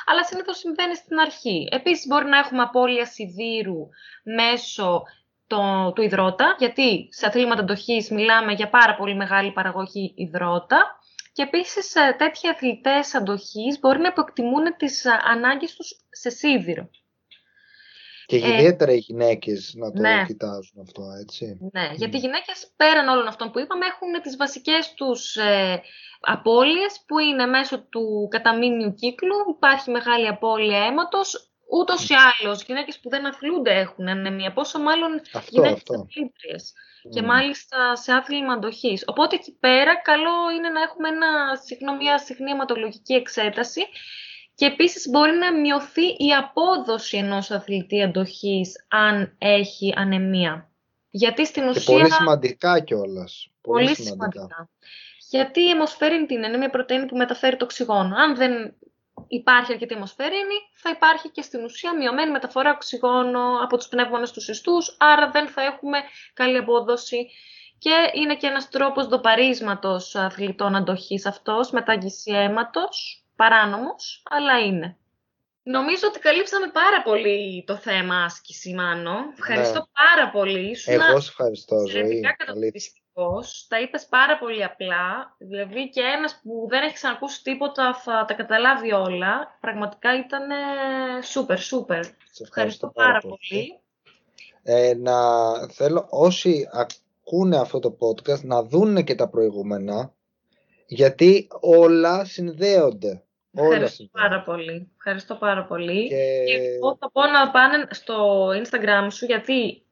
αλλά 0.06 0.24
συνήθως 0.24 0.58
συμβαίνει 0.58 0.96
στην 0.96 1.18
αρχή. 1.18 1.68
Επίσης 1.70 2.06
μπορεί 2.06 2.26
να 2.26 2.38
έχουμε 2.38 2.62
απώλεια 2.62 3.06
σιδήρου 3.06 3.88
μέσω 4.22 5.02
το, 5.46 5.92
του 5.94 6.02
υδρότα, 6.02 6.56
γιατί 6.58 7.08
σε 7.10 7.26
αθλήματα 7.26 7.60
αντοχής 7.60 8.10
μιλάμε 8.10 8.52
για 8.52 8.68
πάρα 8.68 8.94
πολύ 8.96 9.14
μεγάλη 9.14 9.52
παραγωγή 9.52 10.12
υδρότα. 10.16 11.00
Και 11.32 11.42
επίσης 11.42 11.94
ε, 11.94 12.14
τέτοιοι 12.18 12.48
αθλητές 12.48 13.14
αντοχής 13.14 13.78
μπορεί 13.80 13.98
να 13.98 14.08
υποκτιμούν 14.08 14.76
τις 14.76 15.04
ανάγκες 15.06 15.74
τους 15.74 16.00
σε 16.10 16.30
σίδηρο. 16.30 16.90
Και 18.26 18.36
ε, 18.36 18.54
ιδιαίτερα 18.54 18.92
οι 18.92 18.98
γυναίκες 18.98 19.74
να 19.76 19.92
το 19.92 20.00
ναι. 20.00 20.24
κοιτάζουν 20.26 20.80
αυτό, 20.80 21.02
έτσι. 21.20 21.58
Ναι, 21.72 21.90
γιατί 21.94 22.16
οι 22.16 22.20
γυναίκες 22.20 22.72
πέραν 22.76 23.08
όλων 23.08 23.26
αυτών 23.26 23.50
που 23.50 23.58
είπαμε 23.58 23.86
έχουν 23.86 24.22
τις 24.22 24.36
βασικές 24.36 24.94
τους 24.94 25.36
ε, 25.36 25.82
απώλειες 26.20 27.02
που 27.06 27.18
είναι 27.18 27.46
μέσω 27.46 27.80
του 27.82 28.28
καταμήνιου 28.30 28.94
κύκλου, 28.94 29.36
υπάρχει 29.56 29.90
μεγάλη 29.90 30.26
απώλεια 30.26 30.84
αίματος, 30.84 31.45
ούτως 31.70 32.08
ή 32.08 32.14
άλλως 32.14 32.62
γυναίκες 32.62 32.98
που 32.98 33.08
δεν 33.08 33.26
αθλούνται 33.26 33.78
έχουν 33.78 34.08
ανεμία, 34.08 34.52
πόσο 34.52 34.78
μάλλον 34.78 35.20
αυτό, 35.32 35.50
γυναίκες 35.50 35.82
αθλήτριες. 35.90 36.72
Και 37.10 37.22
μάλιστα 37.22 37.96
σε 37.96 38.12
άθλημα 38.12 38.52
αντοχής. 38.52 39.04
Οπότε 39.06 39.34
εκεί 39.34 39.56
πέρα 39.60 40.00
καλό 40.02 40.50
είναι 40.56 40.68
να 40.68 40.80
έχουμε 40.82 41.08
ένα, 41.08 41.96
μια 41.96 42.18
συχνή 42.18 42.50
αιματολογική 42.50 43.14
εξέταση 43.14 43.80
και 44.54 44.66
επίσης 44.66 45.08
μπορεί 45.10 45.32
να 45.32 45.52
μειωθεί 45.52 46.06
η 46.06 46.34
απόδοση 46.38 47.16
ενός 47.16 47.50
αθλητή 47.50 48.02
αντοχής 48.02 48.86
αν 48.88 49.36
έχει 49.38 49.94
ανεμία. 49.96 50.70
Γιατί 51.10 51.46
στην 51.46 51.68
ουσία... 51.68 51.94
πολύ 51.94 52.10
σημαντικά 52.12 52.80
κιόλας. 52.80 53.50
Πολύ, 53.60 53.84
πολύ 53.84 53.96
σημαντικά. 53.96 54.70
Γιατί 55.30 55.60
η 55.60 55.70
αιμοσφαιρίνη 55.70 56.26
την 56.26 56.42
είναι 56.42 56.56
μια 56.56 56.70
πρωτεΐνη 56.70 57.06
που 57.06 57.16
μεταφέρει 57.16 57.56
το 57.56 57.64
οξυγόνο. 57.64 58.16
Αν 58.16 58.36
δεν 58.36 58.74
υπάρχει 59.28 59.72
αρκετή 59.72 59.94
αιμοσφαιρίνη, 59.94 60.54
θα 60.72 60.90
υπάρχει 60.90 61.28
και 61.28 61.42
στην 61.42 61.64
ουσία 61.64 61.96
μειωμένη 61.96 62.30
μεταφορά 62.30 62.70
οξυγόνο 62.70 63.40
από 63.62 63.76
τους 63.76 63.88
πνεύμονες 63.88 64.30
του 64.30 64.42
ιστούς, 64.50 64.96
άρα 64.98 65.30
δεν 65.30 65.48
θα 65.48 65.62
έχουμε 65.62 65.98
καλή 66.34 66.56
απόδοση. 66.56 67.30
Και 67.78 68.10
είναι 68.12 68.36
και 68.36 68.46
ένας 68.46 68.68
τρόπος 68.68 69.06
δοπαρίσματος 69.06 70.14
αθλητών 70.14 70.74
αντοχής 70.74 71.26
αυτός, 71.26 71.70
μετάγγιση 71.70 72.32
αίματος, 72.32 73.24
παράνομος, 73.36 74.22
αλλά 74.30 74.58
είναι. 74.58 74.96
Νομίζω 75.62 76.06
ότι 76.08 76.18
καλύψαμε 76.18 76.70
πάρα 76.72 77.02
πολύ 77.02 77.64
το 77.66 77.76
θέμα 77.76 78.24
άσκηση, 78.24 78.74
Μάνο. 78.74 79.16
Ευχαριστώ 79.38 79.78
ναι. 79.78 79.84
πάρα 80.04 80.30
πολύ. 80.30 80.76
Εγώ 80.84 81.20
σε 81.20 81.28
ευχαριστώ, 81.30 81.86
Ζωή. 81.86 82.20
Τα 83.68 83.80
είπες 83.80 84.06
πάρα 84.06 84.38
πολύ 84.38 84.64
απλά. 84.64 85.34
Δηλαδή 85.38 85.88
και 85.88 86.00
ένας 86.00 86.40
που 86.42 86.66
δεν 86.68 86.82
έχει 86.82 86.94
ξανακούσει 86.94 87.42
τίποτα 87.42 87.94
θα 87.94 88.24
τα 88.28 88.34
καταλάβει 88.34 88.92
όλα. 88.92 89.56
Πραγματικά 89.60 90.18
ήταν 90.18 90.42
σούπερ, 91.22 91.58
σούπερ. 91.58 92.04
Σε 92.04 92.42
ευχαριστώ, 92.42 92.88
πάρα, 92.94 93.20
πολύ. 93.20 93.80
Ε, 94.62 94.94
να 94.94 95.14
θέλω 95.68 96.06
όσοι 96.10 96.68
ακούνε 96.72 97.56
αυτό 97.56 97.78
το 97.78 97.96
podcast 98.00 98.40
να 98.42 98.62
δούνε 98.62 99.02
και 99.02 99.14
τα 99.14 99.28
προηγούμενα 99.28 100.12
γιατί 100.86 101.48
όλα 101.60 102.24
συνδέονται. 102.24 103.22
Ευχαριστώ 103.52 104.08
πάρα 104.12 104.42
πολύ. 104.42 104.90
Ευχαριστώ 104.96 105.34
πάρα 105.34 105.64
πολύ. 105.64 106.08
Και... 106.08 106.16
εγώ 106.76 106.96
θα 107.00 107.10
πω 107.10 107.20
να 107.26 107.50
πάνε 107.50 107.86
στο 107.90 108.48
Instagram 108.48 109.06
σου 109.10 109.24
γιατί 109.24 109.82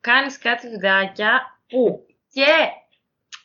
κάνεις 0.00 0.38
κάτι 0.38 0.68
βιντεάκια 0.68 1.58
που 1.68 2.06
και 2.34 2.50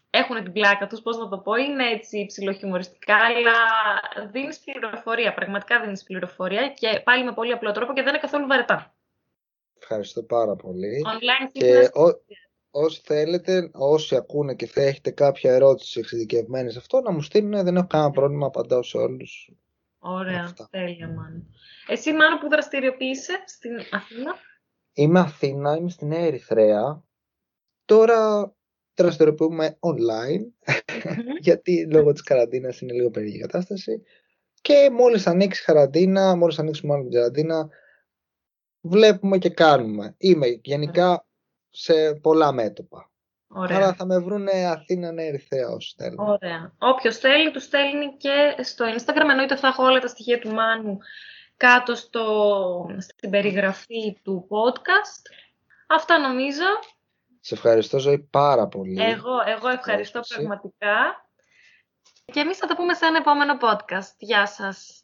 έχουν 0.09 0.43
την 0.43 0.51
πλάκα 0.51 0.87
τους, 0.87 1.01
πώς 1.01 1.17
να 1.17 1.29
το 1.29 1.37
πω, 1.37 1.55
είναι 1.55 1.89
έτσι 1.89 2.25
ψιλοχιουμοριστικά, 2.25 3.15
αλλά 3.15 3.57
δίνεις 4.31 4.59
πληροφορία, 4.59 5.33
πραγματικά 5.33 5.81
δίνεις 5.81 6.03
πληροφορία 6.03 6.69
και 6.69 7.01
πάλι 7.03 7.23
με 7.23 7.33
πολύ 7.33 7.51
απλό 7.51 7.71
τρόπο 7.71 7.93
και 7.93 8.01
δεν 8.01 8.09
είναι 8.09 8.21
καθόλου 8.21 8.47
βαρετά. 8.47 8.93
Ευχαριστώ 9.81 10.23
πάρα 10.23 10.55
πολύ. 10.55 11.01
Online 11.05 11.49
και 11.51 11.89
ο... 11.93 12.03
όσοι 12.71 13.01
θέλετε, 13.03 13.69
όσοι 13.73 14.15
ακούνε 14.15 14.55
και 14.55 14.67
θα 14.67 14.81
έχετε 14.81 15.11
κάποια 15.11 15.53
ερώτηση 15.53 15.99
εξειδικευμένη 15.99 16.71
σε 16.71 16.77
αυτό, 16.77 17.01
να 17.01 17.11
μου 17.11 17.21
στείλουν. 17.21 17.63
Δεν 17.63 17.75
έχω 17.75 17.87
κανένα 17.87 18.11
πρόβλημα, 18.11 18.45
απαντάω 18.45 18.83
σε 18.83 18.97
όλους. 18.97 19.51
Ωραία, 19.99 20.43
Αυτά. 20.43 20.67
τέλεια, 20.71 21.07
Μάνο. 21.07 21.43
Εσύ, 21.87 22.13
Μάνο, 22.13 22.37
που 22.37 22.49
δραστηριοποιείσαι 22.49 23.43
στην 23.45 23.71
Αθήνα; 23.91 24.35
Είμαι 24.93 25.19
Αθήνα, 25.19 25.75
είμαι 25.75 25.89
στην 25.89 26.11
Ερυθρέα. 26.11 27.03
Τώρα 27.85 28.53
δραστηριοποιούμε 29.03 29.77
online, 29.79 30.71
γιατί 31.39 31.87
λόγω 31.91 32.11
της 32.11 32.23
καραντίνας 32.23 32.81
είναι 32.81 32.93
λίγο 32.93 33.09
περίεργη 33.09 33.39
κατάσταση. 33.39 34.03
Και 34.61 34.89
μόλις 34.91 35.27
ανοίξει 35.27 35.63
καραντίνα, 35.63 36.35
μόλις 36.35 36.59
ανοίξουμε 36.59 36.93
άλλη 36.93 37.03
την 37.03 37.11
καραντίνα, 37.11 37.69
βλέπουμε 38.81 39.37
και 39.37 39.49
κάνουμε. 39.49 40.15
Είμαι 40.17 40.47
γενικά 40.47 41.25
σε 41.69 42.13
πολλά 42.13 42.51
μέτωπα. 42.51 43.11
Ωραία. 43.47 43.77
Άρα 43.77 43.93
θα 43.93 44.05
με 44.05 44.19
βρουν 44.19 44.47
Αθήνα 44.47 45.13
Ερυθρέα 45.17 45.69
όσοι 45.69 45.93
θέλουν. 45.97 46.19
Ωραία. 46.19 46.73
Όποιος 46.79 47.17
θέλει, 47.17 47.51
τους 47.51 47.63
στέλνει 47.63 48.17
και 48.17 48.55
στο 48.63 48.85
Instagram. 48.85 49.29
Εννοείται 49.29 49.55
θα 49.55 49.67
έχω 49.67 49.83
όλα 49.83 49.99
τα 49.99 50.07
στοιχεία 50.07 50.39
του 50.39 50.49
Μάνου 50.49 50.97
κάτω 51.57 51.95
στο, 51.95 52.95
στην 52.97 53.29
περιγραφή 53.29 54.19
του 54.23 54.47
podcast. 54.49 55.23
Αυτά 55.87 56.19
νομίζω. 56.19 56.63
Σε 57.39 57.53
ευχαριστώ 57.53 57.99
Ζωή 57.99 58.19
πάρα 58.19 58.67
πολύ. 58.67 59.01
Εγώ, 59.01 59.41
εγώ 59.45 59.67
ευχαριστώ 59.67 60.19
πραγματικά. 60.35 61.27
Και 62.25 62.39
εμείς 62.39 62.57
θα 62.57 62.67
τα 62.67 62.75
πούμε 62.75 62.93
σε 62.93 63.05
ένα 63.05 63.17
επόμενο 63.17 63.57
podcast. 63.61 64.15
Γεια 64.17 64.47
σας. 64.47 64.93